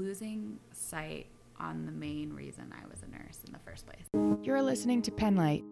losing 0.00 0.58
sight 0.72 1.26
on 1.58 1.84
the 1.84 1.92
main 1.92 2.32
reason 2.32 2.72
I 2.72 2.86
was 2.88 3.02
a 3.02 3.10
nurse 3.10 3.40
in 3.46 3.52
the 3.52 3.58
first 3.58 3.84
place. 3.84 4.06
You're 4.42 4.62
listening 4.62 5.02
to 5.02 5.10
Penlight, 5.10 5.62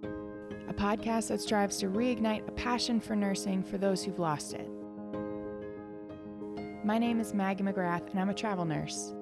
a 0.69 0.75
podcast 0.75 1.29
that 1.29 1.41
strives 1.41 1.79
to 1.79 1.87
reignite 1.87 2.47
a 2.47 2.53
passion 2.53 3.01
for 3.01 3.17
nursing 3.17 3.63
for 3.63 3.79
those 3.79 4.05
who've 4.05 4.19
lost 4.19 4.53
it. 4.53 4.69
My 6.85 6.99
name 6.99 7.21
is 7.21 7.33
Maggie 7.33 7.65
McGrath, 7.65 8.11
and 8.11 8.21
I'm 8.21 8.29
a 8.29 8.35
travel 8.35 8.67
nurse. 8.67 9.15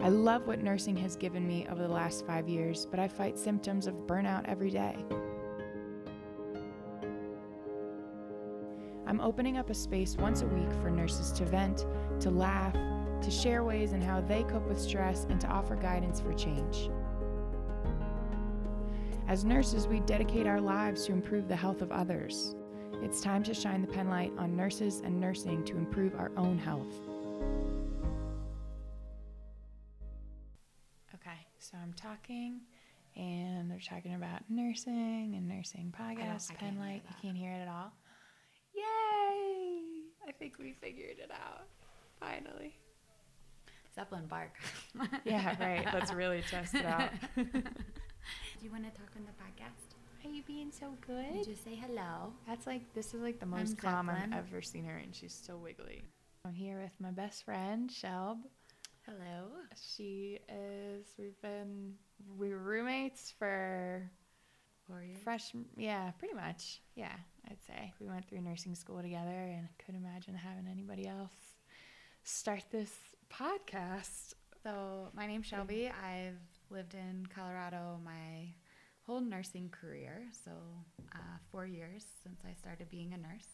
I 0.00 0.10
love 0.10 0.46
what 0.46 0.62
nursing 0.62 0.96
has 0.98 1.16
given 1.16 1.48
me 1.48 1.66
over 1.70 1.80
the 1.80 1.88
last 1.88 2.26
five 2.26 2.46
years, 2.46 2.86
but 2.90 3.00
I 3.00 3.08
fight 3.08 3.38
symptoms 3.38 3.86
of 3.86 3.94
burnout 4.06 4.44
every 4.46 4.70
day. 4.70 4.96
I'm 9.06 9.20
opening 9.22 9.56
up 9.56 9.70
a 9.70 9.74
space 9.74 10.16
once 10.18 10.42
a 10.42 10.46
week 10.46 10.70
for 10.82 10.90
nurses 10.90 11.32
to 11.32 11.46
vent, 11.46 11.86
to 12.20 12.30
laugh, 12.30 12.74
to 13.24 13.30
share 13.30 13.64
ways 13.64 13.92
in 13.92 14.02
how 14.02 14.20
they 14.20 14.42
cope 14.44 14.66
with 14.68 14.80
stress, 14.80 15.26
and 15.30 15.40
to 15.40 15.46
offer 15.48 15.76
guidance 15.76 16.20
for 16.20 16.32
change. 16.34 16.90
As 19.26 19.44
nurses, 19.44 19.88
we 19.88 20.00
dedicate 20.00 20.46
our 20.46 20.60
lives 20.60 21.06
to 21.06 21.12
improve 21.12 21.48
the 21.48 21.56
health 21.56 21.80
of 21.80 21.90
others. 21.90 22.54
It's 23.02 23.22
time 23.22 23.42
to 23.44 23.54
shine 23.54 23.80
the 23.80 23.88
penlight 23.88 24.38
on 24.38 24.54
nurses 24.54 25.00
and 25.00 25.18
nursing 25.18 25.64
to 25.64 25.76
improve 25.76 26.14
our 26.14 26.30
own 26.36 26.58
health. 26.58 26.92
Okay, 31.14 31.46
so 31.58 31.78
I'm 31.82 31.94
talking, 31.94 32.60
and 33.16 33.70
they're 33.70 33.78
talking 33.78 34.14
about 34.14 34.42
nursing 34.50 35.34
and 35.36 35.48
nursing 35.48 35.94
podcast, 35.98 36.50
I 36.50 36.54
can't 36.54 36.78
penlight. 36.78 37.02
You 37.08 37.16
can't 37.22 37.36
hear 37.36 37.52
it 37.52 37.62
at 37.62 37.68
all? 37.68 37.92
Yay! 38.74 39.80
I 40.28 40.32
think 40.38 40.58
we 40.58 40.74
figured 40.80 41.18
it 41.18 41.30
out. 41.30 41.66
Finally. 42.20 42.78
Zeppelin 43.94 44.26
bark. 44.26 44.52
Yeah, 45.24 45.54
right. 45.60 45.86
Let's 45.94 46.12
really 46.12 46.42
test 46.50 46.74
it 46.74 46.84
out. 46.84 47.10
Do 47.36 47.42
you 48.62 48.70
want 48.70 48.84
to 48.84 48.90
talk 48.90 49.10
on 49.16 49.24
the 49.24 49.32
podcast? 49.42 49.94
Are 50.24 50.30
you 50.30 50.42
being 50.46 50.70
so 50.72 50.86
You 50.90 50.96
good? 51.06 51.44
just 51.44 51.64
say 51.64 51.74
hello. 51.74 52.32
That's 52.46 52.66
like 52.66 52.92
this 52.94 53.12
is 53.14 53.20
like 53.22 53.38
the 53.40 53.46
most 53.46 53.76
calm 53.78 54.08
I've 54.10 54.32
ever 54.32 54.62
seen 54.62 54.84
her, 54.84 54.96
and 54.96 55.14
she's 55.14 55.34
so 55.34 55.56
wiggly. 55.56 56.02
I'm 56.46 56.54
here 56.54 56.80
with 56.80 56.92
my 57.00 57.10
best 57.10 57.44
friend 57.44 57.90
Shelb. 57.90 58.38
Hello. 59.06 59.48
She 59.94 60.38
is. 60.48 61.06
We've 61.18 61.40
been 61.42 61.94
we 62.38 62.48
were 62.50 62.58
roommates 62.58 63.34
for 63.38 64.10
Warrior. 64.88 65.16
fresh. 65.22 65.52
Yeah, 65.76 66.10
pretty 66.18 66.34
much. 66.34 66.80
Yeah, 66.96 67.12
I'd 67.50 67.62
say 67.66 67.92
we 68.00 68.06
went 68.06 68.26
through 68.28 68.40
nursing 68.40 68.74
school 68.74 69.02
together, 69.02 69.30
and 69.30 69.68
couldn't 69.84 70.02
imagine 70.02 70.34
having 70.34 70.66
anybody 70.70 71.06
else 71.06 71.32
start 72.26 72.62
this 72.72 72.90
podcast. 73.38 74.34
So 74.62 75.08
my 75.14 75.26
name's 75.26 75.46
Shelby. 75.46 75.88
I've 75.88 76.38
lived 76.70 76.94
in 76.94 77.26
Colorado 77.34 77.98
my 78.04 78.48
whole 79.06 79.20
nursing 79.20 79.68
career, 79.70 80.22
so 80.44 80.50
uh, 81.14 81.18
four 81.50 81.66
years 81.66 82.04
since 82.22 82.40
I 82.48 82.54
started 82.54 82.88
being 82.90 83.12
a 83.12 83.16
nurse. 83.16 83.48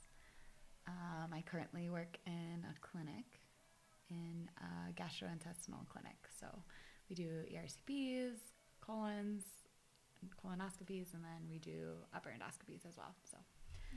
Um, 0.87 1.31
I 1.33 1.43
currently 1.43 1.89
work 1.91 2.19
in 2.27 2.65
a 2.69 2.75
clinic, 2.81 3.25
in 4.11 4.49
a 4.59 4.93
gastrointestinal 4.93 5.89
clinic. 5.89 6.17
So 6.39 6.47
we 7.09 7.17
do 7.17 7.29
ERCPs, 7.53 8.37
colons, 8.81 9.43
colonoscopies, 10.45 11.15
and 11.15 11.25
then 11.25 11.49
we 11.51 11.59
do 11.59 11.93
upper 12.15 12.31
endoscopies 12.31 12.87
as 12.87 12.97
well. 12.97 13.15
So 13.25 13.39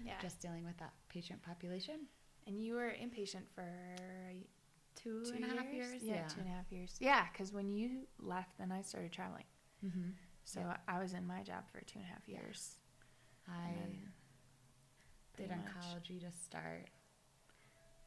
Yeah. 0.03 0.19
just 0.21 0.39
dealing 0.41 0.65
with 0.65 0.77
that 0.77 0.93
patient 1.09 1.41
population. 1.41 2.07
and 2.45 2.61
you 2.61 2.73
were 2.75 2.91
inpatient 3.01 3.47
for 3.55 3.63
Two 4.95 5.23
two 5.25 5.33
and 5.35 5.45
a 5.45 5.47
half 5.47 5.73
years. 5.73 6.01
Yeah, 6.03 6.27
two 6.27 6.39
and 6.41 6.49
a 6.49 6.53
half 6.53 6.71
years. 6.71 6.95
Yeah, 6.99 7.25
because 7.31 7.51
when 7.53 7.69
you 7.69 8.07
left, 8.19 8.57
then 8.57 8.71
I 8.71 8.81
started 8.81 9.11
traveling. 9.11 9.45
Mm-hmm. 9.85 10.09
So 10.45 10.59
Yeah. 10.61 10.77
I 10.87 10.99
was 11.01 11.13
in 11.13 11.25
my 11.27 11.41
job 11.43 11.63
for 11.71 11.81
two 11.81 11.99
and 11.99 12.05
a 12.05 12.11
half 12.11 12.27
years. 12.27 12.75
I 13.47 13.71
did 15.37 15.47
pretty 15.47 15.49
much- 15.51 15.83
oncology 15.85 16.19
to 16.21 16.31
start, 16.31 16.89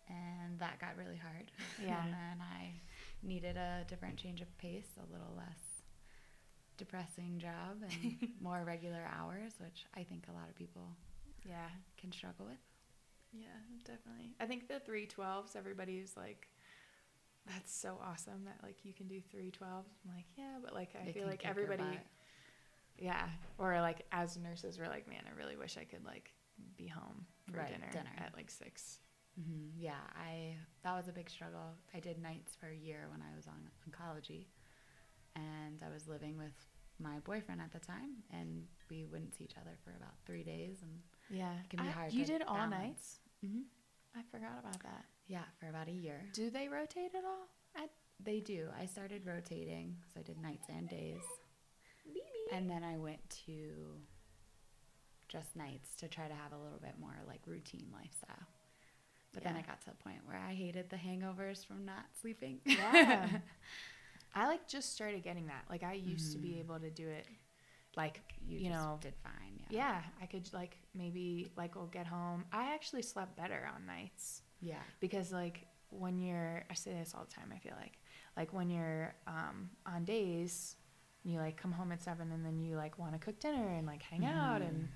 and 0.09 0.59
that 0.59 0.79
got 0.81 0.97
really 0.97 1.17
hard. 1.19 1.51
Yeah. 1.83 2.03
and 2.05 2.13
then 2.13 2.41
I 2.41 2.81
needed 3.23 3.57
a 3.57 3.85
different 3.89 4.17
change 4.17 4.41
of 4.41 4.59
pace, 4.59 4.89
a 4.99 5.13
little 5.13 5.35
less 5.37 5.83
depressing 6.77 7.39
job 7.39 7.79
and 7.83 8.29
more 8.41 8.63
regular 8.65 9.03
hours, 9.19 9.53
which 9.59 9.87
I 9.97 10.03
think 10.03 10.27
a 10.29 10.33
lot 10.33 10.49
of 10.49 10.55
people 10.57 10.89
Yeah, 11.45 11.69
can 11.99 12.13
struggle 12.13 12.47
with. 12.47 12.59
yeah, 13.33 13.47
definitely. 13.85 14.35
I 14.41 14.47
think 14.47 14.69
the 14.69 14.81
three 14.81 15.07
twelves. 15.07 15.57
Everybody's 15.57 16.15
like, 16.17 16.49
"That's 17.47 17.73
so 17.75 17.99
awesome 18.03 18.45
that 18.45 18.59
like 18.63 18.85
you 18.85 18.93
can 18.93 19.07
do 19.09 19.21
three 19.21 19.51
twelves." 19.51 19.89
I'm 20.05 20.15
like, 20.15 20.27
yeah, 20.37 20.59
but 20.63 20.75
like 20.75 20.91
I 21.01 21.07
It 21.07 21.15
feel 21.15 21.27
like 21.27 21.45
everybody, 21.47 22.01
yeah, 22.99 23.29
or 23.59 23.81
like 23.81 24.07
as 24.13 24.37
nurses, 24.37 24.79
we're 24.79 24.89
like, 24.89 25.09
man, 25.09 25.23
I 25.31 25.37
really 25.37 25.57
wish 25.57 25.77
I 25.77 25.85
could 25.85 26.05
like 26.05 26.33
be 26.77 26.87
home 26.87 27.27
for 27.51 27.59
Right, 27.59 27.69
dinner, 27.69 27.89
dinner. 27.93 28.11
at 28.19 28.35
like 28.35 28.51
six. 28.51 29.01
hmm 29.39 29.69
Yeah, 29.77 30.01
I 30.15 30.57
that 30.83 30.95
was 30.97 31.09
a 31.09 31.13
big 31.13 31.29
struggle. 31.31 31.75
I 31.95 32.01
did 32.01 32.19
nights 32.19 32.57
for 32.57 32.69
a 32.69 32.75
year 32.77 33.07
when 33.11 33.21
I 33.23 33.35
was 33.37 33.47
on 33.47 33.71
oncology, 33.89 34.47
and 35.35 35.83
I 35.85 35.93
was 35.93 36.09
living 36.09 36.37
with 36.39 36.55
my 36.99 37.19
boyfriend 37.21 37.61
at 37.61 37.73
the 37.73 37.79
time, 37.79 38.23
and 38.33 38.65
we 38.89 39.05
wouldn't 39.05 39.35
see 39.35 39.45
each 39.45 39.59
other 39.61 39.77
for 39.85 39.91
about 39.91 40.15
three 40.25 40.43
days, 40.43 40.79
and 40.83 41.03
Yeah, 41.29 41.53
can 41.69 41.81
be 41.81 41.87
I- 41.89 41.91
hard 41.93 42.13
You 42.15 42.25
did 42.25 42.43
all 42.43 42.55
balance. 42.57 42.71
nights. 42.71 43.21
hmm 43.45 43.63
I 44.15 44.23
forgot 44.33 44.59
about 44.59 44.83
that. 44.83 45.05
Yeah, 45.27 45.45
for 45.59 45.69
about 45.69 45.89
a 45.89 45.93
year. 45.93 46.21
Do 46.33 46.51
they 46.51 46.69
rotate 46.69 47.15
at 47.15 47.25
all? 47.25 47.49
They 48.19 48.41
do. 48.41 48.69
I 48.81 48.87
started 48.87 49.27
rotating, 49.27 49.97
so 50.15 50.21
I 50.21 50.23
did 50.23 50.39
nights 50.41 50.69
and 50.71 50.89
days. 50.89 51.21
And 52.53 52.71
then 52.71 52.83
I 52.83 52.97
went 52.97 53.19
to 53.47 53.73
just 55.29 55.55
nights 55.55 55.95
to 55.97 56.09
try 56.09 56.27
to 56.27 56.35
have 56.35 56.53
a 56.53 56.57
little 56.63 56.79
bit 56.81 56.95
more 56.99 57.15
like 57.27 57.41
routine 57.47 57.89
lifestyle. 57.93 58.47
But 59.35 59.45
then 59.45 59.55
I 59.55 59.61
got 59.61 59.81
to 59.83 59.91
the 59.91 59.97
point 59.97 60.21
where 60.25 60.39
I 60.39 60.55
hated 60.55 60.89
the 60.89 60.97
hangovers 60.97 61.67
from 61.67 61.85
not 61.85 62.07
sleeping. 62.21 62.61
Yeah. 62.65 63.29
I 64.35 64.47
like 64.47 64.67
just 64.67 64.95
started 64.95 65.23
getting 65.23 65.47
that. 65.49 65.65
Like 65.69 65.83
I 65.83 65.93
used 65.93 66.33
to 66.33 66.39
be 66.39 66.53
Mhm. 66.53 66.61
able 66.61 66.81
to 66.81 66.91
do 66.91 67.07
it 67.09 67.27
like 67.97 68.21
you, 68.47 68.59
You 68.61 68.71
just 68.71 68.81
know, 68.83 68.99
did 69.03 69.15
fine. 69.23 69.61
Yeah. 69.69 69.77
yeah, 69.79 70.03
I 70.23 70.27
could 70.27 70.51
like 70.55 70.79
maybe 70.95 71.51
like 71.57 71.75
we'll 71.75 71.87
get 71.87 72.07
home. 72.07 72.45
I 72.51 72.73
actually 72.73 73.03
slept 73.03 73.37
better 73.37 73.69
on 73.75 73.85
nights 73.85 74.43
Yeah. 74.61 74.83
because 75.01 75.33
like 75.33 75.67
when 75.91 76.19
you're 76.19 76.65
I 76.71 76.75
say 76.75 76.93
this 76.93 77.15
all 77.15 77.25
the 77.25 77.33
time, 77.33 77.53
I 77.55 77.59
feel 77.59 77.75
like 77.81 77.99
like 78.37 78.53
when 78.53 78.69
you're 78.71 79.15
um 79.27 79.71
on 79.87 80.05
days 80.05 80.77
you 81.25 81.39
like 81.39 81.57
come 81.57 81.73
home 81.73 81.91
at 81.93 82.01
7 82.03 82.31
and 82.33 82.45
then 82.45 82.61
you 82.61 82.77
like 82.77 82.99
want 82.99 83.13
to 83.13 83.19
cook 83.19 83.39
dinner 83.41 83.69
and 83.77 83.87
like 83.87 84.03
hang 84.03 84.25
out 84.25 84.63
and 84.63 84.85
Mhm. 84.85 84.89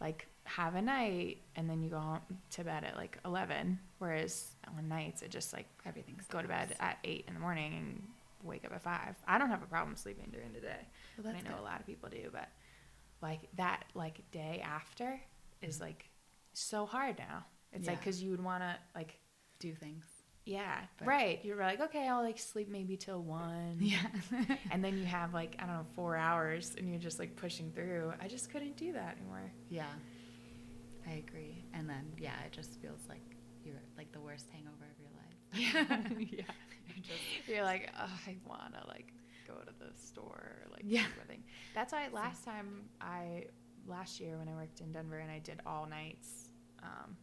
like 0.00 0.26
have 0.44 0.74
a 0.74 0.82
night 0.82 1.42
and 1.56 1.68
then 1.70 1.80
you 1.82 1.90
go 1.90 1.98
home 2.00 2.20
to 2.50 2.64
bed 2.64 2.84
at 2.84 2.96
like 2.96 3.18
11 3.24 3.78
whereas 3.98 4.54
on 4.76 4.88
nights 4.88 5.22
it 5.22 5.30
just 5.30 5.52
like 5.52 5.66
Everything's 5.84 6.26
go 6.26 6.42
to 6.42 6.48
bed 6.48 6.74
at 6.80 6.98
eight 7.04 7.24
in 7.28 7.34
the 7.34 7.40
morning 7.40 7.74
and 7.74 8.08
wake 8.42 8.64
up 8.64 8.72
at 8.72 8.82
five. 8.82 9.16
I 9.26 9.38
don't 9.38 9.48
have 9.50 9.62
a 9.62 9.66
problem 9.66 9.96
sleeping 9.96 10.28
during 10.32 10.52
the 10.52 10.60
day. 10.60 10.86
Well, 11.22 11.28
I 11.34 11.40
know 11.40 11.50
good. 11.50 11.60
a 11.60 11.62
lot 11.62 11.80
of 11.80 11.86
people 11.86 12.08
do, 12.08 12.28
but 12.32 12.48
like 13.22 13.48
that 13.56 13.84
like 13.94 14.28
day 14.30 14.60
after 14.64 15.20
is 15.62 15.78
Mhm. 15.78 15.82
like 15.82 16.10
so 16.52 16.86
hard 16.86 17.18
now. 17.18 17.44
It's 17.76 17.86
like 17.88 17.98
because 18.00 18.22
you 18.22 18.30
would 18.32 18.42
want 18.42 18.62
to 18.62 18.76
like 18.94 19.18
Do 19.58 19.72
things. 19.74 20.04
yeah 20.44 20.80
But- 20.98 21.08
right. 21.08 21.40
You're 21.44 21.56
like 21.58 21.80
okay, 21.80 22.06
I'll 22.08 22.22
like 22.22 22.38
sleep 22.38 22.68
maybe 22.68 22.96
till 22.96 23.22
one. 23.22 23.78
Yeah. 23.80 23.98
And 24.70 24.82
then 24.84 24.98
you 24.98 25.04
have 25.04 25.32
like 25.34 25.56
I 25.58 25.66
don't 25.66 25.76
know 25.76 25.86
four 25.94 26.16
hours, 26.16 26.74
and 26.76 26.88
you're 26.88 26.98
just 27.00 27.18
like 27.18 27.36
pushing 27.36 27.70
through. 27.72 28.12
I 28.20 28.28
just 28.28 28.50
couldn't 28.50 28.76
do 28.76 28.92
that 28.92 29.16
anymore. 29.18 29.50
yeah. 29.70 29.86
I 31.08 31.12
agree. 31.26 31.64
And 31.72 31.88
then 31.88 32.04
yeah, 32.18 32.34
it 32.44 32.52
just 32.52 32.80
feels 32.80 33.00
like 33.08 33.22
you're 33.64 33.76
like 33.96 34.10
the 34.12 34.20
worst 34.20 34.46
hangover 34.50 34.86
of 34.92 34.98
your 35.00 35.10
life. 35.20 36.28
yeah. 36.32 36.44
You're 36.88 37.04
just 37.04 37.48
You're 37.48 37.62
like, 37.64 37.90
oh, 38.00 38.18
I 38.26 38.36
wanna 38.46 38.82
like 38.88 39.12
go 39.46 39.54
to 39.54 39.72
the 39.78 39.90
store, 39.98 40.56
or, 40.64 40.70
like 40.72 40.82
Yeah. 40.84 41.02
do 41.02 41.06
everything. 41.20 41.42
That's 41.74 41.92
why 41.92 42.08
last 42.12 42.44
time 42.44 42.88
I 43.00 43.46
last 43.86 44.18
year 44.20 44.36
when 44.38 44.48
I 44.48 44.54
worked 44.54 44.80
in 44.80 44.92
Denver 44.92 45.18
and 45.18 45.30
I 45.30 45.38
did 45.40 45.60
all 45.66 45.86
nights, 45.86 46.50
um, 46.82 47.16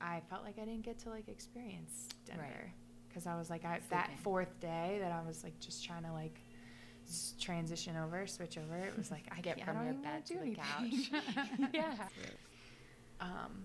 I 0.00 0.20
felt 0.28 0.42
like 0.44 0.58
I 0.58 0.64
didn't 0.64 0.82
get 0.82 0.98
to 1.00 1.10
like 1.10 1.28
experience 1.28 2.08
Denver 2.26 2.42
Right. 2.42 2.72
because 3.08 3.26
I 3.26 3.36
was 3.38 3.48
like 3.50 3.64
I, 3.64 3.80
that 3.90 4.10
fourth 4.22 4.60
day 4.60 4.98
that 5.00 5.12
I 5.12 5.26
was 5.26 5.42
like 5.44 5.58
just 5.60 5.84
trying 5.84 6.02
to 6.04 6.12
like 6.12 6.40
transition 7.40 7.96
over, 7.96 8.26
switch 8.26 8.56
over. 8.58 8.76
It 8.76 8.96
was 8.96 9.10
like 9.10 9.24
I 9.30 9.40
Get 9.42 9.64
from 9.64 9.76
I 9.76 9.84
your 9.84 9.94
bed 9.94 10.26
to 10.26 10.38
the 10.38 10.54
couch. 10.54 11.10
yeah. 11.74 11.94
Um, 13.20 13.64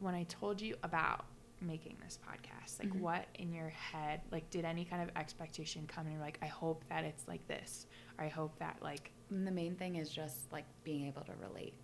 when 0.00 0.14
I 0.14 0.24
told 0.24 0.60
you 0.60 0.76
about 0.82 1.24
making 1.62 1.96
this 2.04 2.18
podcast, 2.28 2.78
like 2.78 2.90
Mhm. 2.92 3.00
what 3.00 3.26
in 3.36 3.52
your 3.52 3.70
head, 3.70 4.20
like 4.30 4.48
did 4.50 4.64
any 4.64 4.84
kind 4.84 5.02
of 5.02 5.10
expectation 5.16 5.86
come 5.86 6.08
you're 6.10 6.20
like, 6.20 6.38
I 6.42 6.46
hope 6.46 6.84
that 6.90 7.04
it's 7.04 7.26
like 7.26 7.46
this, 7.48 7.86
or 8.18 8.24
I 8.24 8.28
hope 8.28 8.58
that 8.58 8.76
like, 8.82 9.10
And 9.30 9.46
the 9.46 9.50
main 9.52 9.74
thing 9.74 9.96
is 9.96 10.10
just 10.10 10.52
like 10.52 10.66
being 10.84 11.06
able 11.06 11.22
to 11.22 11.32
relate 11.40 11.74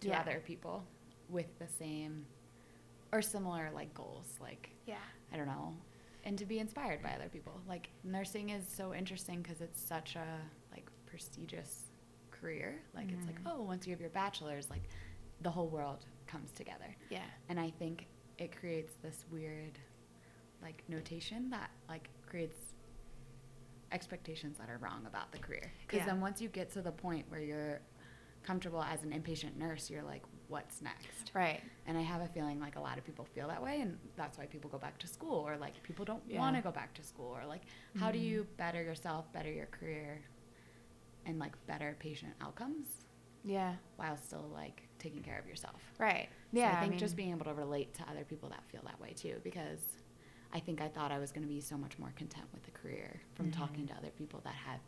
to 0.00 0.08
Yeah. 0.08 0.20
other 0.20 0.40
people 0.46 0.84
with 1.28 1.58
the 1.58 1.66
same 1.68 2.24
or 3.16 3.22
similar 3.22 3.70
like 3.74 3.92
goals. 3.94 4.26
Like 4.40 4.70
yeah, 4.86 4.96
I 5.32 5.36
don't 5.36 5.46
know, 5.46 5.74
and 6.24 6.38
to 6.38 6.44
be 6.46 6.58
inspired 6.58 7.02
by 7.02 7.10
other 7.10 7.28
people. 7.28 7.60
Like 7.68 7.88
nursing 8.04 8.50
is 8.50 8.64
so 8.68 8.94
interesting 8.94 9.42
because 9.42 9.60
it's 9.60 9.80
such 9.80 10.16
a 10.16 10.26
like 10.72 10.88
prestigious 11.06 11.84
career. 12.30 12.76
Like 12.94 13.10
it's 13.10 13.26
like, 13.26 13.42
Mhm. 13.42 13.50
oh, 13.52 13.62
once 13.62 13.86
you 13.86 13.92
have 13.92 14.00
your 14.00 14.10
bachelor's, 14.10 14.68
like 14.70 14.82
the 15.40 15.50
whole 15.50 15.68
world 15.68 16.04
comes 16.26 16.50
together. 16.52 16.94
Yeah. 17.10 17.24
And 17.48 17.58
I 17.58 17.70
think 17.70 18.06
it 18.38 18.54
creates 18.58 18.92
this 19.02 19.24
weird 19.30 19.78
like 20.62 20.82
notation 20.88 21.48
that 21.50 21.70
like 21.88 22.08
creates 22.26 22.58
expectations 23.92 24.58
that 24.58 24.68
are 24.68 24.78
wrong 24.78 25.04
about 25.06 25.32
the 25.32 25.38
career. 25.38 25.72
Because 25.86 25.98
Yeah. 26.00 26.06
then 26.06 26.20
once 26.20 26.40
you 26.40 26.48
get 26.48 26.70
to 26.72 26.82
the 26.82 26.92
point 26.92 27.28
where 27.30 27.40
you're 27.40 27.80
comfortable 28.46 28.82
as 28.82 29.02
an 29.02 29.10
inpatient 29.10 29.56
nurse, 29.56 29.90
you're 29.90 30.02
like, 30.02 30.22
what's 30.48 30.80
next? 30.80 31.32
Right. 31.34 31.60
And 31.86 31.98
I 31.98 32.02
have 32.02 32.20
a 32.20 32.28
feeling 32.28 32.60
like 32.60 32.76
a 32.76 32.80
lot 32.80 32.96
of 32.98 33.04
people 33.04 33.24
feel 33.24 33.48
that 33.48 33.62
way, 33.62 33.80
and 33.80 33.98
that's 34.16 34.38
why 34.38 34.46
people 34.46 34.70
go 34.70 34.78
back 34.78 34.98
to 34.98 35.06
school, 35.08 35.46
or 35.46 35.56
like 35.56 35.82
people 35.82 36.04
don't 36.04 36.22
Yeah. 36.28 36.38
want 36.38 36.54
to 36.56 36.62
go 36.62 36.70
back 36.70 36.94
to 36.94 37.02
school, 37.02 37.36
or 37.36 37.44
like 37.44 37.62
how 37.98 38.10
do 38.12 38.18
Mhm. 38.18 38.22
you 38.22 38.46
better 38.56 38.82
yourself, 38.82 39.30
better 39.32 39.50
your 39.52 39.66
career, 39.66 40.22
and 41.24 41.38
like 41.38 41.54
better 41.66 41.96
patient 41.98 42.34
outcomes 42.40 43.06
Yeah. 43.42 43.74
while 43.96 44.16
still 44.16 44.48
like 44.54 44.88
taking 44.98 45.22
care 45.22 45.38
of 45.38 45.46
yourself. 45.46 45.82
Right. 45.98 46.28
So 46.52 46.58
Yeah. 46.60 46.76
I 46.78 46.80
think 46.86 46.98
just 46.98 47.16
mean, 47.16 47.26
being 47.26 47.36
able 47.36 47.46
to 47.46 47.54
relate 47.54 47.92
to 47.94 48.08
other 48.08 48.24
people 48.24 48.48
that 48.50 48.64
feel 48.70 48.82
that 48.84 49.00
way 49.00 49.12
too, 49.12 49.40
because 49.42 50.02
I 50.52 50.60
think 50.60 50.80
I 50.80 50.88
thought 50.88 51.10
I 51.10 51.18
was 51.18 51.32
going 51.32 51.42
to 51.42 51.48
be 51.48 51.60
so 51.60 51.76
much 51.76 51.98
more 51.98 52.12
content 52.16 52.46
with 52.52 52.62
the 52.62 52.70
career 52.70 53.20
from 53.34 53.50
talking 53.50 53.84
Mhm. 53.84 53.88
to 53.88 53.94
other 53.96 54.10
people 54.10 54.40
that 54.42 54.54
have 54.54 54.80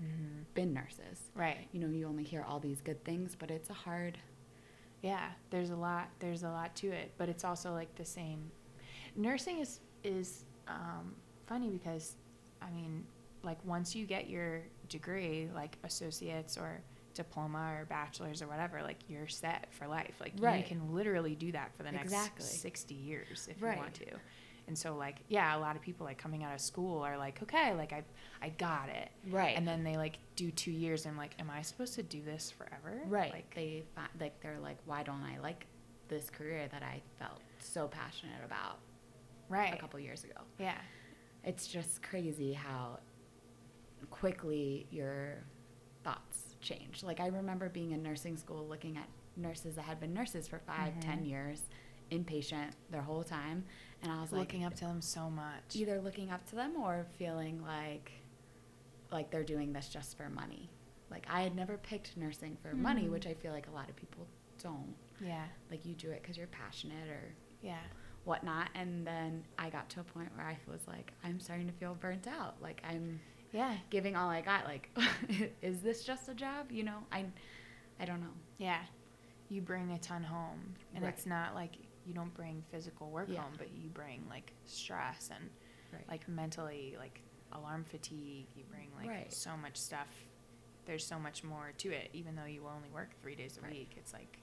Mhm. 0.00 0.44
been 0.54 0.72
nurses. 0.72 1.30
Right. 1.34 1.68
You 1.72 1.80
know, 1.80 1.88
you 1.88 2.06
only 2.06 2.24
hear 2.24 2.42
all 2.42 2.60
these 2.60 2.80
good 2.80 3.02
things, 3.04 3.34
but 3.34 3.50
it's 3.50 3.70
a 3.70 3.74
hard. 3.74 4.18
Yeah. 5.02 5.30
There's 5.50 5.70
a 5.70 5.76
lot. 5.76 6.08
There's 6.18 6.42
a 6.42 6.48
lot 6.50 6.74
to 6.76 6.88
it, 6.88 7.12
but 7.18 7.28
it's 7.28 7.44
also 7.44 7.72
like 7.72 7.94
the 7.96 8.04
same. 8.04 8.50
Nursing 9.16 9.58
is 9.58 9.80
is 10.04 10.44
um, 10.68 11.14
funny 11.46 11.70
because, 11.70 12.16
I 12.62 12.70
mean, 12.70 13.04
like 13.42 13.58
once 13.64 13.94
you 13.94 14.06
get 14.06 14.28
your 14.28 14.62
degree, 14.88 15.48
like 15.54 15.76
associates 15.84 16.56
or 16.58 16.80
diploma 17.14 17.74
or 17.78 17.84
bachelor's 17.86 18.42
or 18.42 18.46
whatever, 18.48 18.82
like 18.82 18.98
you're 19.08 19.28
set 19.28 19.72
for 19.72 19.86
life. 19.86 20.14
Like 20.20 20.32
Right. 20.38 20.58
you 20.58 20.64
can 20.76 20.94
literally 20.94 21.34
do 21.34 21.52
that 21.52 21.74
for 21.76 21.82
the 21.82 21.92
next 21.92 22.04
Exactly. 22.04 22.44
sixty 22.44 22.94
years 22.94 23.48
if 23.50 23.60
Right. 23.62 23.76
you 23.76 23.80
want 23.82 23.94
to. 23.94 24.10
And 24.68 24.76
so 24.76 24.96
like 24.96 25.18
yeah, 25.28 25.56
a 25.56 25.60
lot 25.60 25.76
of 25.76 25.82
people 25.82 26.04
like 26.06 26.18
coming 26.18 26.42
out 26.42 26.54
of 26.54 26.60
school 26.60 27.02
are 27.02 27.16
like, 27.16 27.42
okay, 27.42 27.74
like 27.74 27.92
I 27.92 28.02
I 28.42 28.48
got 28.50 28.88
it. 28.88 29.10
Right. 29.30 29.56
And 29.56 29.66
then 29.66 29.84
they 29.84 29.96
like 29.96 30.18
do 30.34 30.50
two 30.50 30.70
years 30.72 31.04
and 31.06 31.12
I'm 31.12 31.18
like, 31.18 31.34
am 31.38 31.50
I 31.50 31.62
supposed 31.62 31.94
to 31.94 32.02
do 32.02 32.22
this 32.22 32.50
forever? 32.50 33.00
Right. 33.06 33.32
Like 33.32 33.54
they 33.54 33.84
fi- 33.94 34.08
like 34.20 34.40
they're 34.40 34.58
like, 34.60 34.78
why 34.84 35.02
don't 35.02 35.22
I 35.22 35.38
like 35.40 35.66
this 36.08 36.30
career 36.30 36.68
that 36.70 36.82
I 36.82 37.00
felt 37.18 37.40
so 37.58 37.88
passionate 37.88 38.44
about 38.44 38.78
right. 39.48 39.72
a 39.74 39.76
couple 39.76 39.98
years 40.00 40.24
ago? 40.24 40.40
Yeah. 40.58 40.78
It's 41.44 41.66
just 41.68 42.02
crazy 42.02 42.52
how 42.52 42.98
quickly 44.10 44.86
your 44.90 45.34
thoughts 46.04 46.56
change. 46.60 47.02
Like 47.02 47.20
I 47.20 47.28
remember 47.28 47.68
being 47.68 47.92
in 47.92 48.02
nursing 48.02 48.36
school 48.36 48.66
looking 48.68 48.96
at 48.96 49.08
nurses 49.36 49.76
that 49.76 49.82
had 49.82 50.00
been 50.00 50.14
nurses 50.14 50.48
for 50.48 50.58
5 50.60 50.98
10 51.00 51.18
Mhm. 51.20 51.28
years, 51.28 51.62
inpatient 52.10 52.72
their 52.90 53.02
whole 53.02 53.22
time, 53.24 53.64
and 54.02 54.12
I 54.12 54.20
was 54.20 54.32
looking 54.32 54.62
like 54.62 54.72
up 54.72 54.78
to 54.78 54.84
them 54.84 55.00
so 55.00 55.30
much. 55.30 55.74
either 55.74 56.00
looking 56.00 56.30
up 56.30 56.44
to 56.50 56.54
them 56.56 56.74
or 56.76 57.06
feeling 57.18 57.62
like 57.62 58.12
like 59.10 59.30
they're 59.30 59.44
doing 59.44 59.72
this 59.72 59.88
just 59.88 60.16
for 60.16 60.28
money. 60.28 60.68
Like 61.10 61.26
I 61.30 61.42
had 61.42 61.54
never 61.54 61.76
picked 61.78 62.16
nursing 62.16 62.56
for 62.60 62.74
money, 62.74 63.04
Mhm. 63.06 63.10
which 63.12 63.26
I 63.26 63.34
feel 63.34 63.52
like 63.52 63.68
a 63.68 63.70
lot 63.70 63.88
of 63.88 63.96
people 63.96 64.26
don't. 64.62 64.94
Yeah. 65.20 65.46
Like 65.70 65.86
you 65.86 65.94
do 65.94 66.10
it 66.10 66.22
because 66.22 66.36
you're 66.36 66.48
passionate 66.48 67.08
or 67.08 67.34
Yeah. 67.62 67.78
whatnot. 68.24 68.68
And 68.74 69.06
then 69.06 69.44
I 69.58 69.70
got 69.70 69.88
to 69.90 70.00
a 70.00 70.04
point 70.04 70.34
where 70.36 70.44
I 70.46 70.58
was 70.70 70.86
like, 70.88 71.12
I'm 71.22 71.38
starting 71.38 71.66
to 71.68 71.72
feel 71.72 71.94
burnt 71.94 72.26
out. 72.26 72.60
Like 72.60 72.80
I'm 72.84 73.20
Yeah. 73.52 73.76
giving 73.90 74.16
all 74.16 74.28
I 74.28 74.40
got. 74.40 74.64
Like, 74.64 74.90
is 75.62 75.80
this 75.82 76.02
just 76.04 76.28
a 76.28 76.34
job? 76.34 76.72
You 76.72 76.82
know, 76.82 76.98
I, 77.12 77.26
I 78.00 78.04
don't 78.04 78.20
know. 78.20 78.34
Yeah. 78.58 78.82
You 79.48 79.62
bring 79.62 79.92
a 79.92 79.98
ton 79.98 80.24
home. 80.24 80.74
And 80.94 81.04
Right. 81.04 81.14
it's 81.14 81.24
not 81.26 81.54
like 81.54 81.76
you 82.06 82.14
don't 82.14 82.32
bring 82.34 82.62
physical 82.70 83.10
work 83.10 83.28
Yeah. 83.28 83.42
home, 83.42 83.54
but 83.58 83.70
you 83.74 83.88
bring 83.88 84.24
like 84.28 84.52
stress 84.64 85.30
and 85.34 85.50
Right. 85.92 86.08
like 86.08 86.28
mentally 86.28 86.94
like 86.98 87.20
alarm 87.52 87.84
fatigue. 87.84 88.46
You 88.56 88.64
bring 88.64 88.90
like 88.96 89.08
Right. 89.08 89.32
so 89.32 89.56
much 89.56 89.76
stuff. 89.76 90.08
There's 90.84 91.04
so 91.04 91.18
much 91.18 91.42
more 91.42 91.72
to 91.78 91.90
it, 91.92 92.10
even 92.12 92.36
though 92.36 92.44
you 92.44 92.66
only 92.68 92.88
work 92.90 93.10
three 93.20 93.34
days 93.34 93.58
a 93.58 93.62
Right. 93.62 93.72
week. 93.72 93.94
It's 93.96 94.12
like 94.12 94.38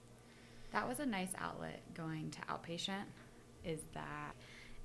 that 0.71 0.87
was 0.87 0.99
a 0.99 1.05
nice 1.05 1.33
outlet 1.37 1.81
going 1.93 2.31
to 2.31 2.41
outpatient. 2.41 3.05
Is 3.63 3.81
that 3.93 4.35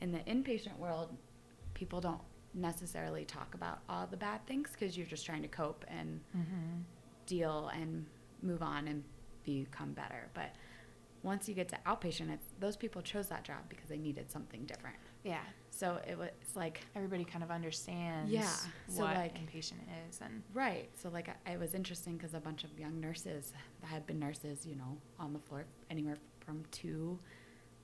in 0.01 0.13
the 0.13 0.21
inpatient 0.21 0.77
world, 0.79 1.17
people 1.75 2.01
don't 2.01 2.21
necessarily 2.55 3.25
talk 3.25 3.55
about 3.55 3.81
all 3.89 4.07
the 4.07 4.17
bad 4.17 4.45
things 4.47 4.71
because 4.73 4.97
you're 4.97 5.07
just 5.07 5.25
trying 5.27 5.43
to 5.43 5.49
cope 5.49 5.85
and 5.89 6.21
mm-hmm. 6.37 6.81
deal 7.27 7.69
and 7.69 8.07
move 8.43 8.63
on 8.63 8.87
and 8.89 9.03
become 9.45 9.93
better. 9.93 10.29
But 10.35 10.53
once 11.23 11.49
you 11.49 11.55
get 11.55 11.69
to 11.69 11.79
outpatient, 11.87 12.31
it's 12.33 12.47
those 12.61 12.77
people 12.77 13.03
chose 13.03 13.29
that 13.29 13.45
job 13.45 13.59
because 13.69 13.89
they 13.89 13.99
needed 13.99 14.31
something 14.31 14.65
different. 14.65 14.97
yeah. 15.25 15.41
So 15.71 15.99
it 16.09 16.19
was 16.19 16.31
like 16.57 16.81
Everybody 16.97 17.25
kind 17.25 17.45
of 17.45 17.51
understands 17.53 18.33
Yeah, 18.33 18.49
so, 18.89 19.03
what 19.03 19.15
like- 19.15 19.39
inpatient 19.39 19.83
is 20.09 20.21
and 20.21 20.43
right. 20.53 20.89
So 21.01 21.09
like 21.09 21.29
I, 21.47 21.53
it 21.53 21.61
was 21.61 21.75
interesting 21.75 22.17
because 22.17 22.35
a 22.35 22.41
bunch 22.41 22.65
of 22.65 22.77
young 22.79 22.99
nurses 23.01 23.53
that 23.81 23.87
had 23.87 24.05
been 24.07 24.19
nurses, 24.19 24.67
you 24.67 24.75
know, 24.75 24.97
on 25.21 25.33
the 25.33 25.39
floor 25.39 25.65
anywhere 25.91 26.17
from 26.45 26.65
two 26.73 27.19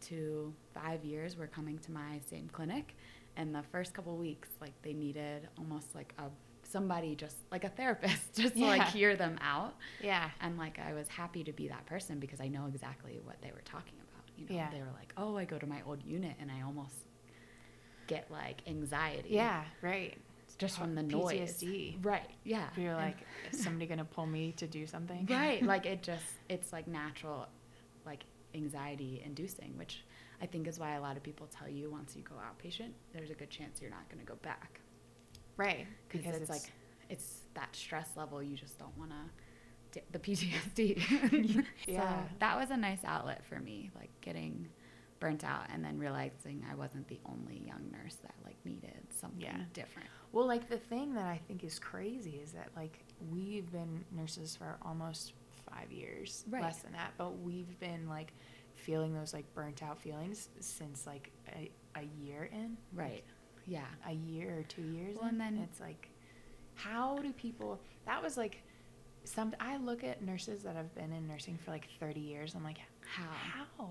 to 0.09 0.53
five 0.75 1.05
years 1.05 1.37
were 1.37 1.47
coming 1.47 1.79
to 1.79 1.93
my 1.93 2.21
same 2.29 2.49
clinic, 2.53 2.95
and 3.37 3.55
the 3.55 3.63
first 3.63 3.95
couple 3.95 4.17
weeks, 4.17 4.49
like 4.61 4.73
they 4.83 4.93
needed 4.93 5.49
almost 5.57 5.95
like 5.95 6.13
a 6.19 6.25
somebody 6.75 7.15
just 7.15 7.37
like 7.53 7.65
a 7.65 7.69
therapist 7.69 8.35
just 8.43 8.55
to 8.57 8.65
like 8.75 8.89
hear 8.89 9.15
them 9.17 9.39
out. 9.41 9.75
yeah. 10.03 10.29
And 10.41 10.59
like 10.59 10.77
I 10.79 10.93
was 10.93 11.07
happy 11.09 11.43
to 11.45 11.53
be 11.53 11.69
that 11.69 11.87
person 11.87 12.19
because 12.25 12.41
I 12.41 12.49
know 12.49 12.67
exactly 12.67 13.21
what 13.29 13.37
they 13.43 13.53
were 13.57 13.63
talking 13.65 13.95
about. 14.07 14.25
You 14.37 14.45
know, 14.47 14.55
Yeah. 14.61 14.71
they 14.75 14.81
were 14.87 14.95
like, 15.01 15.13
"Oh, 15.17 15.37
I 15.43 15.45
go 15.45 15.59
to 15.65 15.67
my 15.75 15.81
old 15.87 16.03
unit 16.03 16.35
and 16.41 16.51
I 16.51 16.63
almost 16.63 16.97
get 18.07 18.31
like 18.31 18.59
anxiety." 18.67 19.31
Yeah, 19.31 19.63
right. 19.83 20.17
just 20.59 20.79
from 20.79 20.95
the 20.95 21.03
noise. 21.03 21.63
PTSD. 21.63 22.05
Right. 22.05 22.31
Yeah. 22.45 22.69
You're 22.77 22.93
And- 22.95 23.03
like, 23.07 23.19
is 23.53 23.63
somebody 23.63 23.87
gonna 23.87 24.05
pull 24.05 24.27
me 24.27 24.53
to 24.53 24.67
do 24.67 24.87
something? 24.87 25.27
right. 25.31 25.63
Like 25.73 25.87
it 25.87 26.03
just 26.03 26.25
it's 26.49 26.73
like 26.73 26.87
natural, 26.89 27.47
like 28.05 28.25
anxiety 28.55 29.23
inducing, 29.25 29.77
which 29.79 30.05
I 30.43 30.47
think 30.47 30.67
is 30.69 30.79
why 30.79 30.95
a 30.95 31.01
lot 31.01 31.17
of 31.17 31.23
people 31.23 31.47
tell 31.47 31.69
you 31.69 31.91
once 31.91 32.15
you 32.17 32.23
go 32.23 32.35
outpatient, 32.49 32.93
there's 33.13 33.31
a 33.31 33.35
good 33.35 33.51
chance 33.51 33.81
you're 33.81 33.91
not 33.99 34.09
going 34.11 34.21
to 34.21 34.27
go 34.27 34.37
back 34.43 34.81
right. 35.57 35.87
because 36.09 36.27
it's, 36.27 36.39
it's, 36.39 36.51
like 36.51 36.73
it's 37.09 37.41
that 37.55 37.75
stress 37.75 38.11
level 38.17 38.43
you 38.43 38.57
just 38.57 38.79
don't 38.79 38.97
want 38.99 39.11
to 39.11 40.01
the 40.11 40.19
PTSD. 40.19 41.65
Yeah. 41.87 42.23
So 42.25 42.29
that 42.41 42.59
was 42.59 42.71
a 42.71 42.77
nice 42.77 43.05
outlet 43.05 43.45
for 43.45 43.61
me, 43.61 43.91
like 43.95 44.11
getting 44.21 44.69
burnt 45.21 45.45
out 45.45 45.67
and 45.73 45.85
then 45.85 45.97
realizing 45.99 46.65
I 46.71 46.75
wasn't 46.75 47.07
the 47.09 47.21
only 47.27 47.63
young 47.65 47.91
nurse 47.93 48.17
that 48.17 48.35
like 48.45 48.57
needed 48.65 49.01
something 49.11 49.41
Yeah. 49.41 49.57
different. 49.73 50.09
well, 50.33 50.47
like 50.47 50.69
the 50.69 50.79
thing 50.79 51.15
that 51.15 51.27
I 51.27 51.41
think 51.47 51.63
is 51.63 51.79
crazy 51.79 52.41
is 52.43 52.51
that 52.53 52.69
like 52.77 53.05
we've 53.31 53.71
been 53.71 54.05
nurses 54.11 54.57
for 54.57 54.77
almost 54.83 55.33
five 55.71 55.93
years, 55.93 56.45
Right. 56.51 56.63
less 56.63 56.79
than 56.79 56.93
that, 56.93 57.13
but 57.17 57.39
we've 57.39 57.79
been 57.79 58.09
like 58.09 58.33
feeling 58.75 59.15
those 59.15 59.33
like 59.33 59.45
burnt 59.55 59.83
out 59.85 59.99
feelings 60.01 60.49
since 60.59 61.07
like 61.07 61.31
a, 61.55 61.71
a 61.97 62.03
year 62.21 62.51
in, 62.53 62.77
Right. 62.93 63.23
Yeah. 63.67 63.87
a 64.07 64.13
year 64.13 64.59
or 64.59 64.63
two 64.65 64.83
years. 64.83 65.17
Well, 65.21 65.29
and 65.29 65.41
then- 65.41 65.59
it's 65.59 65.81
like, 65.81 66.09
how 66.75 67.19
do 67.19 67.33
people? 67.33 67.81
That 68.07 68.23
was 68.23 68.37
like. 68.37 68.63
Some 69.27 69.55
I 69.59 69.79
look 69.79 70.05
at 70.05 70.23
nurses 70.23 70.65
that 70.65 70.77
have 70.77 70.95
been 70.95 71.11
in 71.11 71.27
nursing 71.27 71.57
for 71.65 71.71
like 71.71 71.89
30 71.99 72.21
years. 72.21 72.55
I'm 72.55 72.63
like, 72.63 72.77
How? 73.07 73.25
how? 73.79 73.89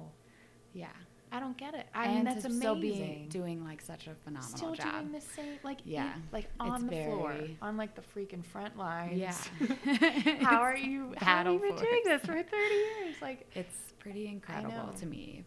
Yeah. 0.74 0.90
I 1.32 1.40
don't 1.40 1.58
get 1.58 1.74
it. 1.74 1.88
I 1.96 2.06
and 2.06 2.14
mean, 2.18 2.24
that's 2.26 2.46
amazing. 2.46 2.60
still 2.62 2.76
be 2.76 3.26
doing 3.32 3.64
like 3.64 3.82
such 3.82 4.06
a 4.06 4.14
phenomenal 4.24 4.56
still 4.56 4.76
job. 4.76 4.92
doing 5.00 5.12
the 5.12 5.22
same, 5.22 5.58
like 5.64 5.80
Yeah. 5.86 6.14
in- 6.14 6.24
like 6.32 6.44
It's 6.44 6.54
on 6.60 6.86
the 6.86 7.04
floor, 7.06 7.36
on 7.64 7.78
like 7.78 7.96
the 7.96 8.04
freaking 8.04 8.46
front 8.46 8.78
lines. 8.78 9.18
Yeah. 9.20 9.34
how 10.42 10.58
are 10.62 10.78
you? 10.78 11.14
How 11.18 11.38
have 11.38 11.52
you 11.52 11.58
been 11.60 11.76
doing 11.78 12.02
this 12.06 12.22
for 12.22 12.34
30 12.34 12.44
years? 12.76 13.16
Like, 13.20 13.50
It's 13.56 13.94
pretty 13.98 14.28
incredible 14.28 14.94
to 15.00 15.06
me. 15.08 15.46